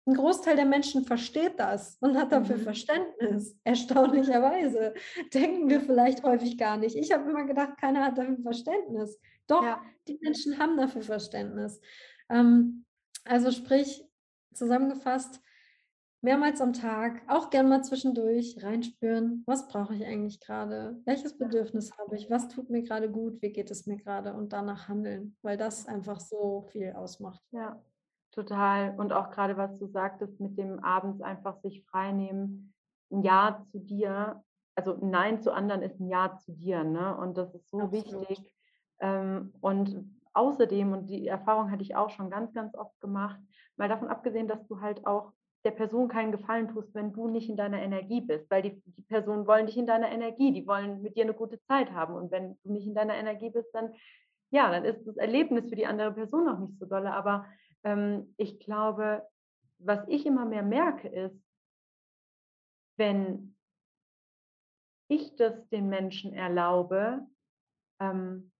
Ein 0.05 0.15
Großteil 0.15 0.57
der 0.57 0.65
Menschen 0.65 1.05
versteht 1.05 1.57
das 1.57 1.97
und 2.01 2.17
hat 2.17 2.31
dafür 2.31 2.57
mhm. 2.57 2.61
Verständnis. 2.61 3.57
Erstaunlicherweise 3.63 4.93
denken 5.33 5.69
wir 5.69 5.79
vielleicht 5.81 6.23
häufig 6.23 6.57
gar 6.57 6.77
nicht. 6.77 6.95
Ich 6.95 7.11
habe 7.11 7.29
immer 7.29 7.45
gedacht, 7.45 7.77
keiner 7.79 8.03
hat 8.03 8.17
dafür 8.17 8.37
Verständnis. 8.39 9.19
Doch, 9.47 9.63
ja. 9.63 9.81
die 10.07 10.19
Menschen 10.21 10.59
haben 10.59 10.77
dafür 10.77 11.01
Verständnis. 11.01 11.79
Ähm, 12.29 12.85
also 13.23 13.51
sprich, 13.51 14.03
zusammengefasst, 14.53 15.41
mehrmals 16.21 16.61
am 16.61 16.73
Tag, 16.73 17.21
auch 17.27 17.49
gern 17.49 17.67
mal 17.67 17.83
zwischendurch 17.83 18.57
reinspüren, 18.61 19.43
was 19.45 19.67
brauche 19.67 19.93
ich 19.93 20.05
eigentlich 20.05 20.39
gerade, 20.39 21.01
welches 21.05 21.37
Bedürfnis 21.37 21.91
habe 21.97 22.15
ich, 22.15 22.29
was 22.29 22.47
tut 22.47 22.69
mir 22.69 22.81
gerade 22.83 23.11
gut, 23.11 23.41
wie 23.41 23.51
geht 23.51 23.69
es 23.71 23.85
mir 23.85 23.97
gerade 23.97 24.33
und 24.33 24.53
danach 24.53 24.87
handeln, 24.87 25.35
weil 25.41 25.57
das 25.57 25.85
einfach 25.85 26.19
so 26.21 26.65
viel 26.71 26.93
ausmacht. 26.93 27.41
Ja, 27.51 27.83
Total. 28.33 28.95
Und 28.97 29.13
auch 29.13 29.29
gerade, 29.29 29.57
was 29.57 29.77
du 29.77 29.87
sagtest, 29.87 30.39
mit 30.39 30.57
dem 30.57 30.83
abends 30.83 31.21
einfach 31.21 31.57
sich 31.57 31.85
freinehmen, 31.85 32.73
ein 33.11 33.21
Ja 33.21 33.63
zu 33.71 33.79
dir, 33.79 34.43
also 34.75 34.99
ein 34.99 35.11
Nein 35.11 35.39
zu 35.39 35.53
anderen 35.53 35.83
ist 35.83 35.99
ein 35.99 36.09
Ja 36.09 36.35
zu 36.37 36.51
dir, 36.51 36.83
ne? 36.83 37.15
Und 37.15 37.37
das 37.37 37.53
ist 37.53 37.69
so 37.69 37.81
Absolut. 37.81 38.29
wichtig. 38.29 38.55
Ähm, 38.99 39.53
und 39.61 40.19
außerdem, 40.33 40.93
und 40.93 41.07
die 41.07 41.27
Erfahrung 41.27 41.69
hatte 41.69 41.83
ich 41.83 41.95
auch 41.95 42.09
schon 42.09 42.31
ganz, 42.31 42.53
ganz 42.53 42.73
oft 42.75 42.99
gemacht, 43.01 43.39
mal 43.77 43.87
davon 43.87 44.07
abgesehen, 44.07 44.47
dass 44.47 44.65
du 44.67 44.81
halt 44.81 45.05
auch 45.05 45.31
der 45.63 45.71
Person 45.71 46.07
keinen 46.07 46.31
Gefallen 46.31 46.69
tust, 46.69 46.93
wenn 46.95 47.13
du 47.13 47.27
nicht 47.27 47.49
in 47.49 47.55
deiner 47.55 47.81
Energie 47.81 48.21
bist, 48.21 48.49
weil 48.49 48.63
die, 48.63 48.81
die 48.85 49.01
Personen 49.03 49.45
wollen 49.45 49.67
dich 49.67 49.77
in 49.77 49.85
deiner 49.85 50.11
Energie, 50.11 50.51
die 50.51 50.67
wollen 50.67 51.03
mit 51.03 51.15
dir 51.15 51.23
eine 51.23 51.33
gute 51.33 51.61
Zeit 51.61 51.91
haben. 51.91 52.15
Und 52.15 52.31
wenn 52.31 52.57
du 52.63 52.71
nicht 52.71 52.87
in 52.87 52.95
deiner 52.95 53.13
Energie 53.13 53.51
bist, 53.51 53.73
dann 53.73 53.93
ja, 54.53 54.69
dann 54.69 54.85
ist 54.85 55.07
das 55.07 55.17
Erlebnis 55.17 55.67
für 55.67 55.75
die 55.75 55.87
andere 55.87 56.11
Person 56.11 56.47
auch 56.47 56.59
nicht 56.59 56.77
so 56.77 56.85
dolle. 56.85 57.11
Aber 57.11 57.45
ich 58.37 58.59
glaube, 58.59 59.27
was 59.79 60.07
ich 60.07 60.25
immer 60.25 60.45
mehr 60.45 60.63
merke, 60.63 61.09
ist, 61.09 61.37
wenn 62.97 63.55
ich 65.09 65.35
das 65.35 65.67
den 65.69 65.89
Menschen 65.89 66.33
erlaube, 66.33 67.25
ähm, 67.99 68.51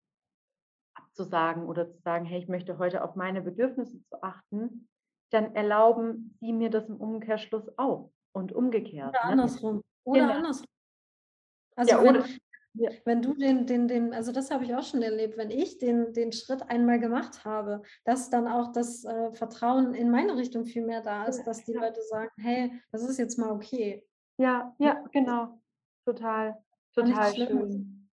abzusagen 0.95 1.65
oder 1.65 1.89
zu 1.89 1.99
sagen, 2.01 2.26
hey, 2.26 2.39
ich 2.39 2.47
möchte 2.47 2.78
heute 2.78 3.03
auf 3.03 3.15
meine 3.15 3.41
Bedürfnisse 3.41 4.03
zu 4.03 4.21
achten, 4.21 4.88
dann 5.32 5.55
erlauben 5.55 6.38
sie 6.39 6.53
mir 6.53 6.69
das 6.69 6.88
im 6.89 6.97
Umkehrschluss 6.97 7.71
auch 7.78 8.11
und 8.34 8.51
umgekehrt. 8.51 9.09
Oder 9.09 9.26
ne? 9.26 9.32
andersrum. 9.32 9.84
Oder 10.03 10.21
genau. 10.21 10.34
andersrum. 10.34 10.67
Also 11.76 11.91
ja, 11.91 12.03
wenn, 12.03 12.39
ja. 12.74 12.89
Wenn 13.05 13.21
du 13.21 13.34
den, 13.36 13.67
den, 13.67 13.88
den, 13.88 14.13
also 14.13 14.32
das 14.32 14.49
habe 14.49 14.63
ich 14.63 14.74
auch 14.74 14.84
schon 14.84 15.03
erlebt, 15.03 15.38
wenn 15.38 15.51
ich 15.51 15.78
den, 15.78 16.13
den 16.13 16.32
Schritt 16.32 16.63
einmal 16.69 16.99
gemacht 16.99 17.45
habe, 17.45 17.84
dass 18.03 18.30
dann 18.30 18.47
auch 18.47 18.71
das 18.71 19.05
äh, 19.05 19.32
Vertrauen 19.34 19.93
in 19.93 20.09
meine 20.09 20.36
Richtung 20.36 20.65
viel 20.65 20.86
mehr 20.86 21.01
da 21.01 21.26
ist, 21.26 21.43
dass 21.43 21.63
die 21.65 21.74
ja. 21.74 21.82
Leute 21.82 22.01
sagen, 22.01 22.32
hey, 22.38 22.71
das 22.91 23.03
ist 23.03 23.19
jetzt 23.19 23.38
mal 23.38 23.51
okay. 23.51 24.03
Ja, 24.38 24.74
ja, 24.80 25.03
genau. 25.11 25.59
Total, 26.05 26.57
total 26.95 27.36
schön. 27.36 28.03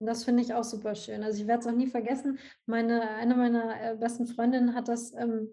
Und 0.00 0.06
das 0.06 0.24
finde 0.24 0.42
ich 0.42 0.54
auch 0.54 0.64
super 0.64 0.94
schön. 0.94 1.22
Also 1.22 1.42
ich 1.42 1.46
werde 1.46 1.60
es 1.60 1.66
auch 1.66 1.76
nie 1.76 1.86
vergessen. 1.86 2.38
Meine, 2.66 3.10
eine 3.10 3.36
meiner 3.36 3.80
äh, 3.80 3.96
besten 3.96 4.26
Freundinnen 4.26 4.74
hat 4.74 4.88
das 4.88 5.12
ähm, 5.14 5.50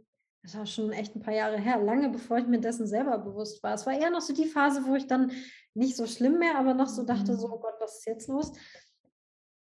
das 0.48 0.58
war 0.58 0.66
schon 0.66 0.92
echt 0.94 1.14
ein 1.14 1.22
paar 1.22 1.34
Jahre 1.34 1.58
her, 1.58 1.78
lange 1.84 2.10
bevor 2.10 2.38
ich 2.38 2.48
mir 2.48 2.62
dessen 2.62 2.88
selber 2.88 3.18
bewusst 3.18 3.62
war. 3.64 3.74
Es 3.74 3.86
war 3.86 3.94
eher 3.94 4.10
noch 4.10 4.22
so 4.22 4.34
die 4.34 4.46
Phase, 4.46 4.86
wo 4.86 4.96
ich 4.96 5.06
dann 5.06 5.32
nicht 5.74 5.98
so 5.98 6.08
schlimm 6.08 6.40
mehr, 6.40 6.58
aber 6.58 6.74
noch 6.74 6.88
so 6.88 7.04
dachte, 7.04 7.36
so, 7.36 7.52
oh 7.52 7.60
Gott, 7.60 7.76
was 7.80 8.00
ist 8.00 8.08
jetzt 8.08 8.30
los? 8.30 8.54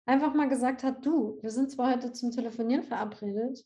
Einfach 0.05 0.33
mal 0.33 0.47
gesagt 0.47 0.83
hat, 0.83 1.05
du, 1.05 1.37
wir 1.41 1.51
sind 1.51 1.69
zwar 1.69 1.93
heute 1.93 2.13
zum 2.13 2.31
Telefonieren 2.31 2.83
verabredet, 2.83 3.65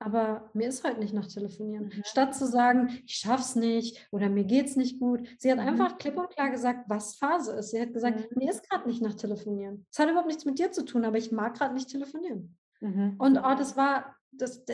aber 0.00 0.50
mir 0.52 0.66
ist 0.66 0.82
heute 0.82 0.98
nicht 0.98 1.14
nach 1.14 1.28
Telefonieren. 1.28 1.84
Mhm. 1.84 2.02
Statt 2.04 2.34
zu 2.34 2.46
sagen, 2.46 2.98
ich 3.06 3.14
schaff's 3.14 3.54
nicht 3.54 4.08
oder 4.10 4.28
mir 4.28 4.44
geht's 4.44 4.74
nicht 4.74 4.98
gut. 4.98 5.28
Sie 5.38 5.52
hat 5.52 5.58
mhm. 5.58 5.68
einfach 5.68 5.98
klipp 5.98 6.16
und 6.16 6.30
klar 6.30 6.50
gesagt, 6.50 6.86
was 6.88 7.14
Phase 7.14 7.52
ist. 7.52 7.70
Sie 7.70 7.80
hat 7.80 7.92
gesagt, 7.92 8.18
mhm. 8.18 8.42
mir 8.42 8.50
ist 8.50 8.68
gerade 8.68 8.88
nicht 8.88 9.02
nach 9.02 9.14
Telefonieren. 9.14 9.86
Es 9.92 10.00
hat 10.00 10.08
überhaupt 10.08 10.26
nichts 10.26 10.44
mit 10.44 10.58
dir 10.58 10.72
zu 10.72 10.84
tun, 10.84 11.04
aber 11.04 11.18
ich 11.18 11.30
mag 11.30 11.54
gerade 11.54 11.74
nicht 11.74 11.90
telefonieren. 11.90 12.58
Mhm. 12.80 13.14
Und 13.18 13.38
oh, 13.38 13.54
das 13.56 13.76
war, 13.76 14.16
das, 14.32 14.64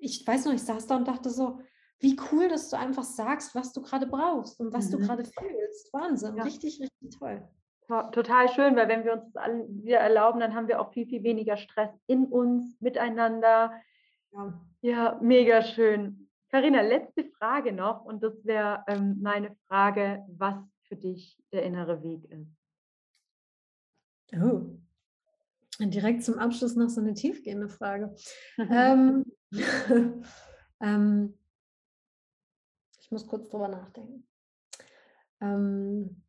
ich 0.00 0.26
weiß 0.26 0.44
noch, 0.44 0.52
ich 0.52 0.62
saß 0.62 0.86
da 0.86 0.96
und 0.96 1.08
dachte 1.08 1.30
so, 1.30 1.60
wie 2.00 2.16
cool, 2.30 2.48
dass 2.48 2.70
du 2.70 2.78
einfach 2.78 3.04
sagst, 3.04 3.54
was 3.54 3.72
du 3.72 3.82
gerade 3.82 4.06
brauchst 4.06 4.58
und 4.60 4.72
was 4.72 4.88
mhm. 4.88 4.92
du 4.92 4.98
gerade 4.98 5.24
fühlst. 5.24 5.92
Wahnsinn, 5.92 6.36
ja. 6.36 6.44
richtig, 6.44 6.80
richtig 6.80 7.18
toll. 7.18 7.46
Total 8.12 8.48
schön, 8.48 8.76
weil 8.76 8.88
wenn 8.88 9.04
wir 9.04 9.14
uns 9.14 9.24
das 9.32 9.36
alle 9.36 9.66
wieder 9.68 9.98
erlauben, 9.98 10.38
dann 10.38 10.54
haben 10.54 10.68
wir 10.68 10.80
auch 10.80 10.92
viel, 10.92 11.06
viel 11.06 11.24
weniger 11.24 11.56
Stress 11.56 11.90
in 12.06 12.26
uns, 12.26 12.80
miteinander. 12.80 13.72
Ja, 14.32 14.60
ja 14.80 15.18
mega 15.20 15.62
schön. 15.62 16.28
Karina, 16.50 16.82
letzte 16.82 17.24
Frage 17.24 17.72
noch 17.72 18.04
und 18.04 18.22
das 18.22 18.44
wäre 18.44 18.84
ähm, 18.86 19.18
meine 19.20 19.56
Frage, 19.66 20.24
was 20.28 20.54
für 20.82 20.96
dich 20.96 21.42
der 21.52 21.64
innere 21.64 22.02
Weg 22.04 22.24
ist. 22.30 22.56
Oh, 24.34 24.78
direkt 25.88 26.24
zum 26.24 26.38
Abschluss 26.38 26.76
noch 26.76 26.88
so 26.88 27.00
eine 27.00 27.14
tiefgehende 27.14 27.68
Frage. 27.68 28.14
ähm, 28.58 29.24
ähm, 30.80 31.34
ich 33.00 33.10
muss 33.10 33.26
kurz 33.26 33.48
drüber 33.48 33.68
nachdenken. 33.68 34.26
Ähm, 35.40 36.22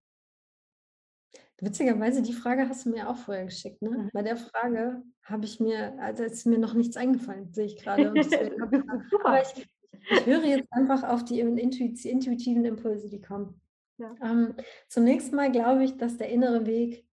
witzigerweise, 1.59 2.21
die 2.21 2.33
Frage 2.33 2.67
hast 2.67 2.85
du 2.85 2.89
mir 2.89 3.09
auch 3.09 3.17
vorher 3.17 3.45
geschickt. 3.45 3.81
Ne? 3.81 3.89
Mhm. 3.89 4.09
Bei 4.13 4.23
der 4.23 4.37
Frage 4.37 5.03
habe 5.23 5.45
ich 5.45 5.59
mir, 5.59 5.97
also 5.99 6.23
ist 6.23 6.45
mir 6.45 6.57
noch 6.57 6.73
nichts 6.73 6.97
eingefallen, 6.97 7.53
sehe 7.53 7.65
ich 7.65 7.77
gerade. 7.77 8.09
Aber 9.23 9.41
ich, 9.41 9.69
ich 10.09 10.25
höre 10.25 10.43
jetzt 10.45 10.71
einfach 10.71 11.03
auf 11.03 11.23
die 11.23 11.39
intuitiven 11.39 12.65
Impulse, 12.65 13.09
die 13.09 13.21
kommen. 13.21 13.61
Ja. 13.97 14.15
Ähm, 14.23 14.55
zunächst 14.87 15.31
mal 15.31 15.51
glaube 15.51 15.83
ich, 15.83 15.97
dass 15.97 16.17
der 16.17 16.29
innere 16.29 16.65
Weg 16.65 17.05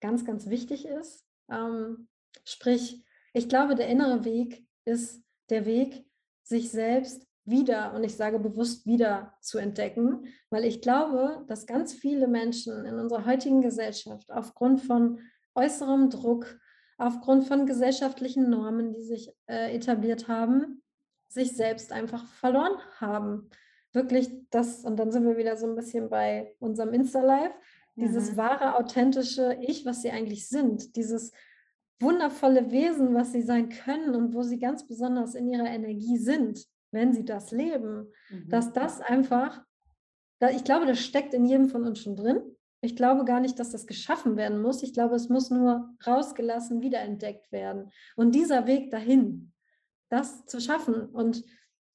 ganz, 0.00 0.24
ganz 0.24 0.48
wichtig 0.48 0.86
ist. 0.86 1.25
Ähm, 1.50 2.08
sprich, 2.44 3.04
ich 3.32 3.48
glaube, 3.48 3.74
der 3.74 3.88
innere 3.88 4.24
Weg 4.24 4.66
ist 4.84 5.22
der 5.50 5.66
Weg, 5.66 6.06
sich 6.42 6.70
selbst 6.70 7.26
wieder, 7.44 7.94
und 7.94 8.04
ich 8.04 8.16
sage 8.16 8.38
bewusst 8.38 8.86
wieder 8.86 9.34
zu 9.40 9.58
entdecken, 9.58 10.26
weil 10.50 10.64
ich 10.64 10.80
glaube, 10.80 11.44
dass 11.46 11.66
ganz 11.66 11.94
viele 11.94 12.28
Menschen 12.28 12.84
in 12.84 12.98
unserer 12.98 13.24
heutigen 13.24 13.60
Gesellschaft 13.60 14.30
aufgrund 14.30 14.80
von 14.80 15.20
äußerem 15.54 16.10
Druck, 16.10 16.58
aufgrund 16.98 17.46
von 17.46 17.66
gesellschaftlichen 17.66 18.50
Normen, 18.50 18.92
die 18.92 19.02
sich 19.02 19.32
äh, 19.46 19.74
etabliert 19.74 20.28
haben, 20.28 20.82
sich 21.28 21.56
selbst 21.56 21.92
einfach 21.92 22.26
verloren 22.26 22.78
haben. 22.98 23.48
Wirklich 23.92 24.30
das, 24.50 24.84
und 24.84 24.96
dann 24.96 25.12
sind 25.12 25.24
wir 25.26 25.36
wieder 25.36 25.56
so 25.56 25.66
ein 25.66 25.76
bisschen 25.76 26.08
bei 26.10 26.54
unserem 26.58 26.92
Insta-Live, 26.92 27.54
dieses 27.96 28.32
mhm. 28.32 28.36
wahre, 28.36 28.76
authentische 28.76 29.58
Ich, 29.60 29.84
was 29.84 30.02
sie 30.02 30.10
eigentlich 30.10 30.48
sind, 30.48 30.96
dieses 30.96 31.32
wundervolle 31.98 32.70
Wesen, 32.70 33.14
was 33.14 33.32
sie 33.32 33.42
sein 33.42 33.70
können 33.70 34.14
und 34.14 34.34
wo 34.34 34.42
sie 34.42 34.58
ganz 34.58 34.86
besonders 34.86 35.34
in 35.34 35.48
ihrer 35.48 35.68
Energie 35.68 36.18
sind, 36.18 36.66
wenn 36.92 37.12
sie 37.12 37.24
das 37.24 37.50
leben, 37.50 38.12
mhm. 38.30 38.48
dass 38.48 38.72
das 38.72 39.00
einfach, 39.00 39.62
ich 40.52 40.64
glaube, 40.64 40.86
das 40.86 41.00
steckt 41.00 41.32
in 41.32 41.46
jedem 41.46 41.68
von 41.68 41.84
uns 41.84 42.00
schon 42.00 42.16
drin. 42.16 42.42
Ich 42.82 42.94
glaube 42.94 43.24
gar 43.24 43.40
nicht, 43.40 43.58
dass 43.58 43.70
das 43.70 43.86
geschaffen 43.86 44.36
werden 44.36 44.60
muss. 44.60 44.82
Ich 44.82 44.92
glaube, 44.92 45.16
es 45.16 45.30
muss 45.30 45.50
nur 45.50 45.90
rausgelassen, 46.06 46.82
wiederentdeckt 46.82 47.50
werden. 47.50 47.90
Und 48.14 48.34
dieser 48.34 48.66
Weg 48.66 48.90
dahin, 48.90 49.52
das 50.10 50.44
zu 50.44 50.60
schaffen 50.60 51.06
und 51.06 51.42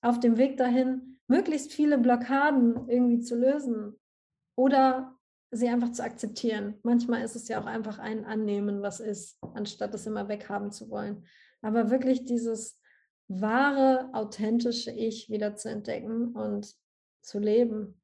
auf 0.02 0.20
dem 0.20 0.38
Weg 0.38 0.58
dahin 0.58 1.20
möglichst 1.28 1.72
viele 1.72 1.98
Blockaden 2.00 2.90
irgendwie 2.90 3.22
zu 3.22 3.36
lösen 3.36 4.00
oder 4.56 5.16
sie 5.52 5.68
einfach 5.68 5.92
zu 5.92 6.04
akzeptieren. 6.04 6.80
Manchmal 6.84 7.24
ist 7.24 7.36
es 7.36 7.48
ja 7.48 7.62
auch 7.62 7.66
einfach 7.66 8.00
ein 8.00 8.26
Annehmen, 8.26 8.82
was 8.82 9.00
ist, 9.00 9.38
anstatt 9.54 9.94
es 9.94 10.08
immer 10.08 10.28
weghaben 10.30 10.72
zu 10.72 10.90
wollen. 10.90 11.26
Aber 11.62 11.92
wirklich 11.92 12.26
dieses 12.26 12.80
wahre, 13.28 14.10
authentische 14.14 14.92
Ich 14.92 15.30
wieder 15.30 15.56
zu 15.56 15.70
entdecken 15.70 16.34
und 16.36 16.74
zu 17.22 17.40
leben. 17.40 18.02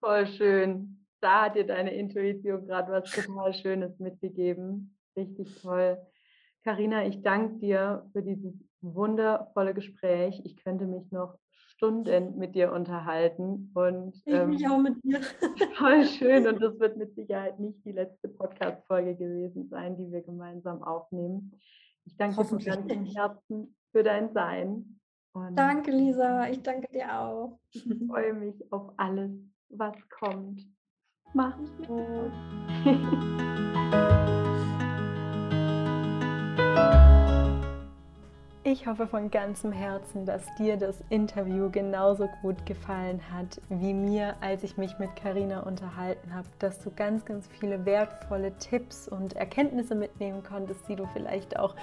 Voll 0.00 0.26
schön. 0.26 1.06
Da 1.20 1.44
hat 1.44 1.56
dir 1.56 1.66
deine 1.66 1.94
Intuition 1.94 2.66
gerade 2.66 2.90
was 2.90 3.10
total 3.10 3.54
Schönes 3.54 3.98
mitgegeben. 3.98 4.96
Richtig 5.16 5.60
toll. 5.60 5.98
Karina, 6.64 7.06
ich 7.06 7.22
danke 7.22 7.58
dir 7.58 8.08
für 8.12 8.22
dieses 8.22 8.54
wundervolle 8.80 9.74
Gespräch. 9.74 10.40
Ich 10.44 10.56
könnte 10.56 10.86
mich 10.86 11.10
noch 11.12 11.38
Stunden 11.82 12.38
mit 12.38 12.54
dir 12.54 12.70
unterhalten. 12.70 13.72
Und, 13.74 14.14
ich 14.24 14.32
ähm, 14.32 14.50
mich 14.50 14.68
auch 14.68 14.78
mit 14.78 15.02
dir. 15.02 15.20
Voll 15.76 16.04
schön. 16.04 16.46
Und 16.46 16.62
das 16.62 16.78
wird 16.78 16.96
mit 16.96 17.12
Sicherheit 17.16 17.58
nicht 17.58 17.84
die 17.84 17.90
letzte 17.90 18.28
Podcast-Folge 18.28 19.16
gewesen 19.16 19.68
sein, 19.68 19.96
die 19.96 20.12
wir 20.12 20.22
gemeinsam 20.22 20.80
aufnehmen. 20.84 21.58
Ich 22.04 22.16
danke 22.16 22.36
dir 22.36 22.44
von 22.44 22.58
ganzem 22.60 23.04
Herzen 23.06 23.76
für 23.90 24.04
dein 24.04 24.32
Sein. 24.32 25.00
Und 25.32 25.56
danke, 25.56 25.90
Lisa. 25.90 26.48
Ich 26.48 26.62
danke 26.62 26.86
dir 26.92 27.18
auch. 27.18 27.58
Ich 27.72 27.84
freue 28.06 28.34
mich 28.34 28.54
auf 28.72 28.92
alles, 28.96 29.32
was 29.70 29.96
kommt. 30.08 30.64
Mach's 31.34 31.72
gut. 31.78 32.30
Ich 38.72 38.86
hoffe 38.86 39.06
von 39.06 39.30
ganzem 39.30 39.70
Herzen, 39.70 40.24
dass 40.24 40.42
dir 40.54 40.78
das 40.78 40.96
Interview 41.10 41.68
genauso 41.70 42.26
gut 42.40 42.64
gefallen 42.64 43.20
hat 43.30 43.60
wie 43.68 43.92
mir, 43.92 44.34
als 44.40 44.64
ich 44.64 44.78
mich 44.78 44.98
mit 44.98 45.14
Karina 45.14 45.60
unterhalten 45.60 46.34
habe, 46.34 46.48
dass 46.58 46.82
du 46.82 46.90
ganz, 46.90 47.26
ganz 47.26 47.46
viele 47.48 47.84
wertvolle 47.84 48.56
Tipps 48.56 49.08
und 49.08 49.36
Erkenntnisse 49.36 49.94
mitnehmen 49.94 50.42
konntest, 50.42 50.88
die 50.88 50.96
du 50.96 51.06
vielleicht 51.12 51.58
auch 51.58 51.76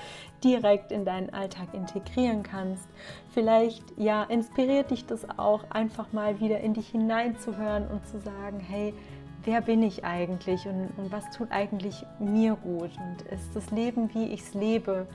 direkt 0.43 0.91
in 0.91 1.05
deinen 1.05 1.29
Alltag 1.29 1.67
integrieren 1.73 2.41
kannst. 2.41 2.87
Vielleicht 3.35 3.83
ja, 3.95 4.23
inspiriert 4.23 4.89
dich 4.89 5.05
das 5.05 5.29
auch 5.37 5.69
einfach 5.69 6.11
mal 6.11 6.39
wieder 6.39 6.59
in 6.61 6.73
dich 6.73 6.87
hineinzuhören 6.87 7.87
und 7.87 8.07
zu 8.07 8.19
sagen, 8.19 8.59
hey, 8.59 8.95
wer 9.43 9.61
bin 9.61 9.83
ich 9.83 10.05
eigentlich 10.05 10.65
und, 10.65 10.89
und 10.97 11.11
was 11.11 11.29
tut 11.37 11.51
eigentlich 11.51 12.03
mir 12.17 12.55
gut 12.55 12.89
und 12.97 13.21
ist 13.31 13.55
das 13.55 13.69
Leben, 13.69 14.11
wie 14.15 14.33
ich 14.33 14.41
es 14.41 14.55
lebe? 14.55 15.05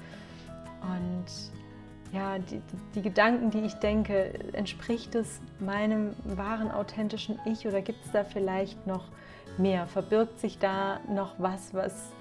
Und 0.82 1.53
ja, 2.14 2.38
die, 2.38 2.62
die, 2.94 3.02
Gedanken, 3.02 3.50
die 3.50 3.60
ich 3.60 3.74
denke, 3.74 4.32
entspricht 4.52 5.14
es 5.16 5.40
meinem 5.58 6.14
wahren, 6.24 6.70
authentischen 6.70 7.40
Ich 7.44 7.66
oder 7.66 7.82
gibt 7.82 8.04
es 8.04 8.12
da 8.12 8.22
vielleicht 8.22 8.86
noch 8.86 9.04
mehr? 9.58 9.86
Verbirgt 9.86 10.38
sich 10.38 10.58
da 10.58 11.00
noch 11.08 11.34
was, 11.38 11.74
was 11.74 12.12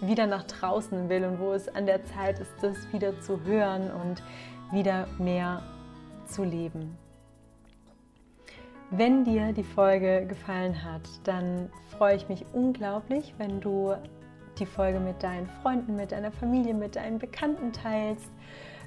wieder 0.00 0.26
nach 0.26 0.44
draußen 0.44 1.08
will 1.08 1.24
und 1.24 1.40
wo 1.40 1.52
es 1.52 1.74
an 1.74 1.86
der 1.86 2.04
Zeit 2.04 2.38
ist, 2.38 2.52
das 2.60 2.76
wieder 2.92 3.18
zu 3.20 3.42
hören 3.44 3.90
und 3.90 4.22
wieder 4.72 5.06
mehr 5.18 5.62
zu 6.26 6.44
leben? 6.44 6.98
Wenn 8.90 9.24
dir 9.24 9.54
die 9.54 9.64
Folge 9.64 10.26
gefallen 10.26 10.84
hat, 10.84 11.08
dann 11.24 11.70
freue 11.96 12.16
ich 12.16 12.28
mich 12.28 12.44
unglaublich, 12.52 13.34
wenn 13.38 13.60
du 13.60 13.94
die 14.58 14.66
Folge 14.66 15.00
mit 15.00 15.22
deinen 15.22 15.48
Freunden, 15.62 15.96
mit 15.96 16.12
deiner 16.12 16.30
Familie, 16.30 16.74
mit 16.74 16.96
deinen 16.96 17.18
Bekannten 17.18 17.72
teilst 17.72 18.30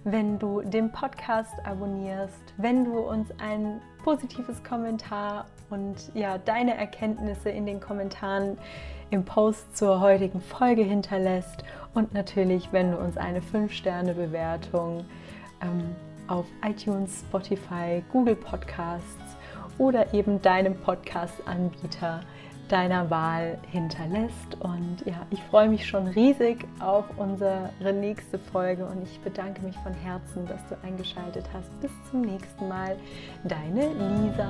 wenn 0.09 0.39
du 0.39 0.61
den 0.61 0.89
Podcast 0.89 1.53
abonnierst, 1.65 2.53
wenn 2.55 2.85
du 2.85 2.97
uns 2.99 3.27
ein 3.39 3.81
positives 4.05 4.63
Kommentar 4.63 5.47
und 5.69 5.95
ja, 6.13 6.37
deine 6.37 6.77
Erkenntnisse 6.77 7.49
in 7.49 7.65
den 7.65 7.81
Kommentaren 7.81 8.57
im 9.09 9.25
Post 9.25 9.75
zur 9.75 9.99
heutigen 9.99 10.39
Folge 10.39 10.83
hinterlässt 10.83 11.65
und 11.93 12.13
natürlich, 12.13 12.71
wenn 12.71 12.91
du 12.91 12.97
uns 12.97 13.17
eine 13.17 13.41
5-Sterne-Bewertung 13.41 15.03
ähm, 15.61 15.93
auf 16.27 16.45
iTunes, 16.65 17.25
Spotify, 17.27 18.01
Google 18.09 18.37
Podcasts 18.37 19.37
oder 19.77 20.13
eben 20.13 20.41
deinem 20.41 20.75
Podcast-Anbieter 20.75 22.21
deiner 22.71 23.09
Wahl 23.09 23.57
hinterlässt. 23.71 24.55
Und 24.59 24.97
ja, 25.05 25.25
ich 25.29 25.41
freue 25.43 25.69
mich 25.69 25.85
schon 25.85 26.07
riesig 26.07 26.65
auf 26.79 27.05
unsere 27.17 27.69
nächste 27.93 28.39
Folge 28.39 28.85
und 28.85 29.03
ich 29.03 29.19
bedanke 29.21 29.61
mich 29.61 29.75
von 29.77 29.93
Herzen, 29.93 30.45
dass 30.47 30.61
du 30.67 30.75
eingeschaltet 30.85 31.45
hast. 31.53 31.69
Bis 31.81 31.91
zum 32.09 32.21
nächsten 32.21 32.67
Mal. 32.67 32.95
Deine 33.43 33.87
Lisa. 33.93 34.49